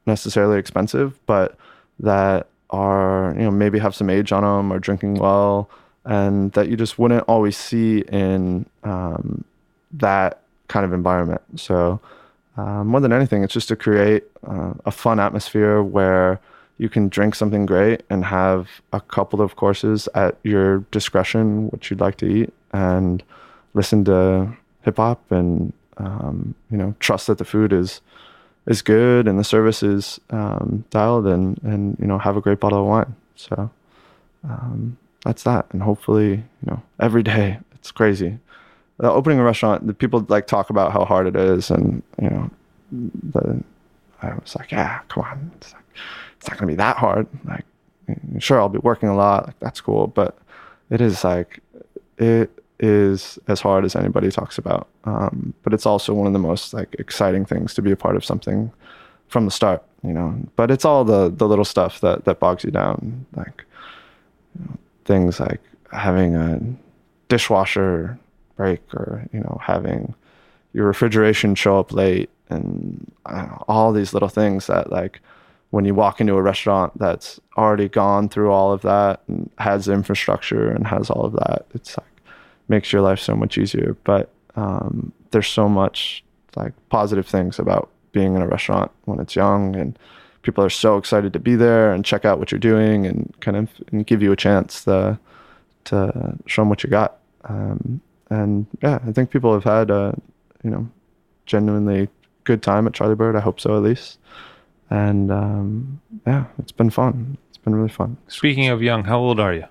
necessarily 0.06 0.60
expensive, 0.60 1.20
but 1.26 1.58
that 2.00 2.48
are 2.70 3.34
you 3.38 3.44
know 3.44 3.52
maybe 3.52 3.80
have 3.80 3.96
some 3.96 4.10
age 4.10 4.32
on 4.32 4.44
them 4.44 4.72
or 4.72 4.80
drinking 4.80 5.16
well, 5.16 5.70
and 6.06 6.52
that 6.54 6.70
you 6.70 6.76
just 6.76 7.00
wouldn't 7.00 7.24
always 7.28 7.58
see 7.58 8.00
in 8.12 8.66
um, 8.84 9.44
that 9.92 10.42
kind 10.68 10.86
of 10.86 10.94
environment. 10.94 11.42
So 11.56 12.00
uh, 12.58 12.84
more 12.84 13.00
than 13.00 13.14
anything, 13.14 13.44
it's 13.44 13.54
just 13.54 13.70
to 13.70 13.76
create 13.76 14.24
uh, 14.46 14.74
a 14.86 14.92
fun 14.92 15.20
atmosphere 15.20 15.82
where 15.82 16.40
you 16.78 16.90
can 16.90 17.08
drink 17.10 17.36
something 17.36 17.66
great 17.66 18.04
and 18.10 18.26
have 18.26 18.68
a 18.92 19.02
couple 19.02 19.42
of 19.42 19.56
courses 19.56 20.10
at 20.16 20.38
your 20.44 20.80
discretion, 20.92 21.70
what 21.70 21.90
you'd 21.90 22.00
like 22.00 22.18
to 22.18 22.26
eat, 22.26 22.54
and 22.72 23.24
listen 23.74 24.04
to 24.06 24.56
hip 24.82 24.98
hop 24.98 25.32
and 25.32 25.74
um, 25.98 26.56
you 26.72 26.78
know 26.78 26.96
trust 27.00 27.28
that 27.28 27.38
the 27.38 27.46
food 27.46 27.72
is 27.72 28.02
is 28.66 28.82
good 28.82 29.28
and 29.28 29.38
the 29.38 29.44
service 29.44 29.84
is 29.84 30.20
um, 30.30 30.84
dialed 30.90 31.28
and 31.28 31.60
and 31.64 31.98
you 32.00 32.08
know 32.08 32.18
have 32.18 32.38
a 32.38 32.42
great 32.42 32.60
bottle 32.60 32.80
of 32.80 32.86
wine. 32.86 33.16
So 33.36 33.70
um, 34.44 34.98
that's 35.24 35.44
that, 35.44 35.68
and 35.72 35.84
hopefully 35.84 36.32
you 36.32 36.68
know 36.68 36.82
every 37.00 37.24
day 37.24 37.60
it's 37.76 37.92
crazy. 37.92 38.40
Uh, 39.02 39.12
opening 39.12 39.40
a 39.40 39.44
restaurant, 39.44 39.86
the 39.88 39.94
people 39.94 40.26
like 40.30 40.48
talk 40.48 40.70
about 40.70 40.94
how 40.94 41.04
hard 41.04 41.28
it 41.28 41.36
is, 41.36 41.70
and 41.70 42.02
you 42.22 42.30
know, 42.30 42.50
the 42.92 43.64
I 44.22 44.34
was 44.36 44.56
like, 44.56 44.72
yeah, 44.72 45.00
come 45.10 45.24
on, 45.24 45.52
it's, 45.58 45.74
like, 45.74 45.84
it's 46.44 46.50
not 46.50 46.60
gonna 46.60 46.72
be 46.72 46.76
that 46.76 46.98
hard. 46.98 47.26
Like, 47.46 47.64
sure, 48.40 48.60
I'll 48.60 48.68
be 48.68 48.80
working 48.80 49.08
a 49.08 49.16
lot, 49.16 49.48
like 49.48 49.60
that's 49.60 49.80
cool, 49.80 50.08
but 50.08 50.38
it 50.90 51.00
is 51.00 51.24
like 51.24 51.62
it 52.18 52.52
is 52.82 53.40
as 53.48 53.62
hard 53.62 53.86
as 53.86 53.96
anybody 53.96 54.30
talks 54.30 54.58
about. 54.58 54.90
Um, 55.06 55.54
but 55.64 55.74
it's 55.74 55.86
also 55.86 56.14
one 56.14 56.28
of 56.28 56.34
the 56.34 56.40
most 56.40 56.74
like 56.74 56.98
exciting 57.00 57.46
things 57.46 57.74
to 57.76 57.82
be 57.82 57.92
a 57.92 57.96
part 57.96 58.18
of 58.18 58.26
something 58.26 58.74
from 59.30 59.46
the 59.46 59.52
start, 59.52 59.84
you 60.04 60.12
know. 60.12 60.36
But 60.58 60.70
it's 60.70 60.84
all 60.84 61.06
the 61.06 61.30
the 61.30 61.48
little 61.48 61.64
stuff 61.64 62.02
that 62.02 62.26
that 62.26 62.42
bogs 62.42 62.66
you 62.66 62.72
down, 62.72 63.26
like 63.38 63.64
you 64.60 64.66
know, 64.66 64.78
things 65.06 65.40
like 65.40 65.62
having 65.94 66.36
a 66.36 66.60
dishwasher 67.30 68.20
break 68.58 68.82
or 68.94 69.26
you 69.32 69.40
know 69.40 69.62
having 69.64 70.14
your 70.74 70.88
refrigeration 70.88 71.56
show 71.56 71.80
up 71.80 71.94
late 71.94 72.30
and 72.50 73.10
know, 73.32 73.64
all 73.70 73.94
these 73.94 74.14
little 74.14 74.28
things 74.28 74.68
that 74.68 74.92
like 74.92 75.22
when 75.74 75.86
you 75.86 75.96
walk 75.96 76.22
into 76.22 76.36
a 76.36 76.42
restaurant 76.42 76.98
that's 77.00 77.40
already 77.58 77.90
gone 77.90 78.30
through 78.30 78.52
all 78.52 78.72
of 78.72 78.82
that 78.82 79.22
and 79.28 79.50
has 79.58 79.88
infrastructure 79.88 80.70
and 80.70 80.86
has 80.88 81.10
all 81.10 81.26
of 81.26 81.34
that 81.34 81.66
it's 81.74 81.98
like 81.98 82.08
makes 82.68 82.94
your 82.94 83.02
life 83.02 83.20
so 83.20 83.36
much 83.36 83.58
easier 83.58 83.96
but 84.04 84.30
um, 84.56 85.12
there's 85.32 85.48
so 85.48 85.68
much 85.68 86.24
like 86.56 86.74
positive 86.90 87.28
things 87.28 87.60
about 87.60 87.90
being 88.12 88.36
in 88.36 88.42
a 88.42 88.48
restaurant 88.48 88.92
when 89.06 89.20
it's 89.20 89.36
young 89.36 89.76
and 89.76 89.98
people 90.44 90.64
are 90.64 90.70
so 90.70 90.98
excited 90.98 91.34
to 91.34 91.40
be 91.40 91.56
there 91.56 91.92
and 91.92 92.06
check 92.06 92.26
out 92.26 92.38
what 92.38 92.52
you're 92.52 92.60
doing 92.60 93.06
and 93.08 93.34
kind 93.40 93.58
of 93.58 93.70
and 93.92 94.06
give 94.06 94.22
you 94.22 94.32
a 94.32 94.36
chance 94.36 94.84
to 94.84 95.18
to 95.86 96.38
show 96.46 96.62
them 96.62 96.70
what 96.70 96.84
you 96.84 96.90
got 96.90 97.18
um, 97.46 98.00
and 98.30 98.66
yeah, 98.82 99.00
I 99.06 99.12
think 99.12 99.30
people 99.30 99.54
have 99.54 99.64
had 99.64 99.90
a 99.90 100.18
you 100.64 100.70
know 100.70 100.90
genuinely 101.46 102.10
good 102.44 102.62
time 102.62 102.88
at 102.88 102.94
Charlie 102.94 103.16
Bird. 103.16 103.36
I 103.36 103.42
hope 103.42 103.60
so 103.60 103.76
at 103.76 103.84
least. 103.84 104.18
And 104.94 105.32
um, 105.32 106.02
yeah, 106.28 106.46
it's 106.60 106.72
been 106.72 106.92
fun. 106.92 107.36
It's 107.50 107.58
been 107.58 107.74
really 107.74 107.90
fun. 107.90 108.16
Speaking 108.28 108.68
of 108.68 108.84
young, 108.84 109.04
how 109.06 109.18
old 109.18 109.40
are 109.40 109.52
you? 109.52 109.66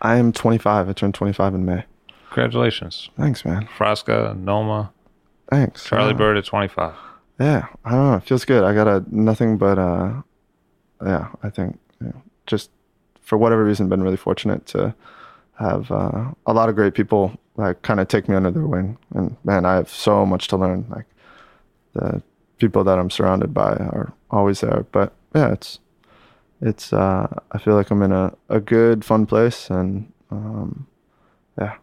I 0.00 0.18
am 0.18 0.32
25. 0.32 0.88
I 0.88 0.92
turned 0.92 1.14
25 1.14 1.54
in 1.56 1.64
May. 1.64 1.84
Congratulations. 2.28 3.10
Thanks, 3.18 3.44
man. 3.44 3.68
Frasca, 3.76 4.38
Noma. 4.38 4.92
Thanks. 5.50 5.84
Charlie 5.84 6.12
yeah. 6.12 6.16
Bird 6.16 6.36
at 6.36 6.44
25. 6.44 6.94
Yeah, 7.40 7.66
I 7.84 7.90
don't 7.90 8.10
know. 8.12 8.16
It 8.18 8.22
feels 8.22 8.44
good. 8.44 8.62
I 8.62 8.72
got 8.72 8.86
a 8.86 9.04
nothing 9.10 9.58
but 9.58 9.80
uh, 9.80 10.22
yeah. 11.04 11.30
I 11.42 11.50
think 11.50 11.80
know, 11.98 12.22
just 12.46 12.70
for 13.20 13.36
whatever 13.36 13.64
reason, 13.64 13.88
been 13.88 14.04
really 14.04 14.16
fortunate 14.16 14.64
to 14.66 14.94
have 15.58 15.90
uh, 15.90 16.30
a 16.46 16.52
lot 16.52 16.68
of 16.68 16.76
great 16.76 16.94
people 16.94 17.36
like 17.56 17.82
kind 17.82 17.98
of 17.98 18.06
take 18.06 18.28
me 18.28 18.36
under 18.36 18.52
their 18.52 18.66
wing. 18.66 18.96
And 19.12 19.36
man, 19.42 19.64
I 19.64 19.74
have 19.74 19.90
so 19.90 20.24
much 20.24 20.46
to 20.48 20.56
learn. 20.56 20.86
Like 20.88 21.06
the 21.94 22.22
people 22.62 22.84
that 22.84 22.96
I'm 22.96 23.10
surrounded 23.10 23.52
by 23.52 23.72
are 23.72 24.14
always 24.30 24.60
there. 24.60 24.86
But 24.92 25.12
yeah, 25.34 25.52
it's 25.52 25.80
it's 26.62 26.92
uh, 26.92 27.26
I 27.50 27.58
feel 27.58 27.74
like 27.74 27.90
I'm 27.90 28.02
in 28.02 28.12
a, 28.12 28.32
a 28.48 28.60
good, 28.60 29.04
fun 29.04 29.26
place, 29.26 29.68
and 29.68 30.10
um, 30.30 30.86
yeah. 31.58 31.74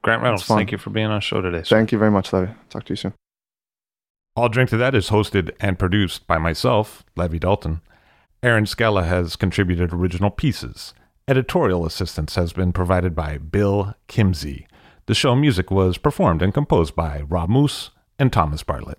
Grant 0.00 0.22
Reynolds, 0.22 0.44
thank 0.46 0.72
you 0.72 0.78
for 0.78 0.90
being 0.90 1.06
on 1.06 1.16
the 1.16 1.20
show 1.20 1.40
today. 1.42 1.62
Sir. 1.62 1.76
Thank 1.76 1.92
you 1.92 1.98
very 1.98 2.10
much, 2.10 2.32
Levi. 2.32 2.50
Talk 2.70 2.84
to 2.86 2.92
you 2.92 2.96
soon. 2.96 3.14
I'll 4.34 4.48
Drink 4.48 4.70
to 4.70 4.78
That 4.78 4.94
is 4.94 5.10
hosted 5.10 5.50
and 5.60 5.78
produced 5.78 6.26
by 6.26 6.38
myself, 6.38 7.04
Levi 7.14 7.36
Dalton. 7.36 7.82
Erin 8.42 8.64
Scala 8.66 9.04
has 9.04 9.36
contributed 9.36 9.92
original 9.92 10.30
pieces. 10.30 10.94
Editorial 11.28 11.84
assistance 11.84 12.34
has 12.34 12.54
been 12.54 12.72
provided 12.72 13.14
by 13.14 13.36
Bill 13.36 13.94
Kimsey. 14.08 14.66
The 15.06 15.14
show 15.14 15.36
music 15.36 15.70
was 15.70 15.98
performed 15.98 16.40
and 16.40 16.54
composed 16.54 16.96
by 16.96 17.20
Rob 17.20 17.50
Moose 17.50 17.90
and 18.18 18.32
Thomas 18.32 18.62
Bartlett. 18.62 18.98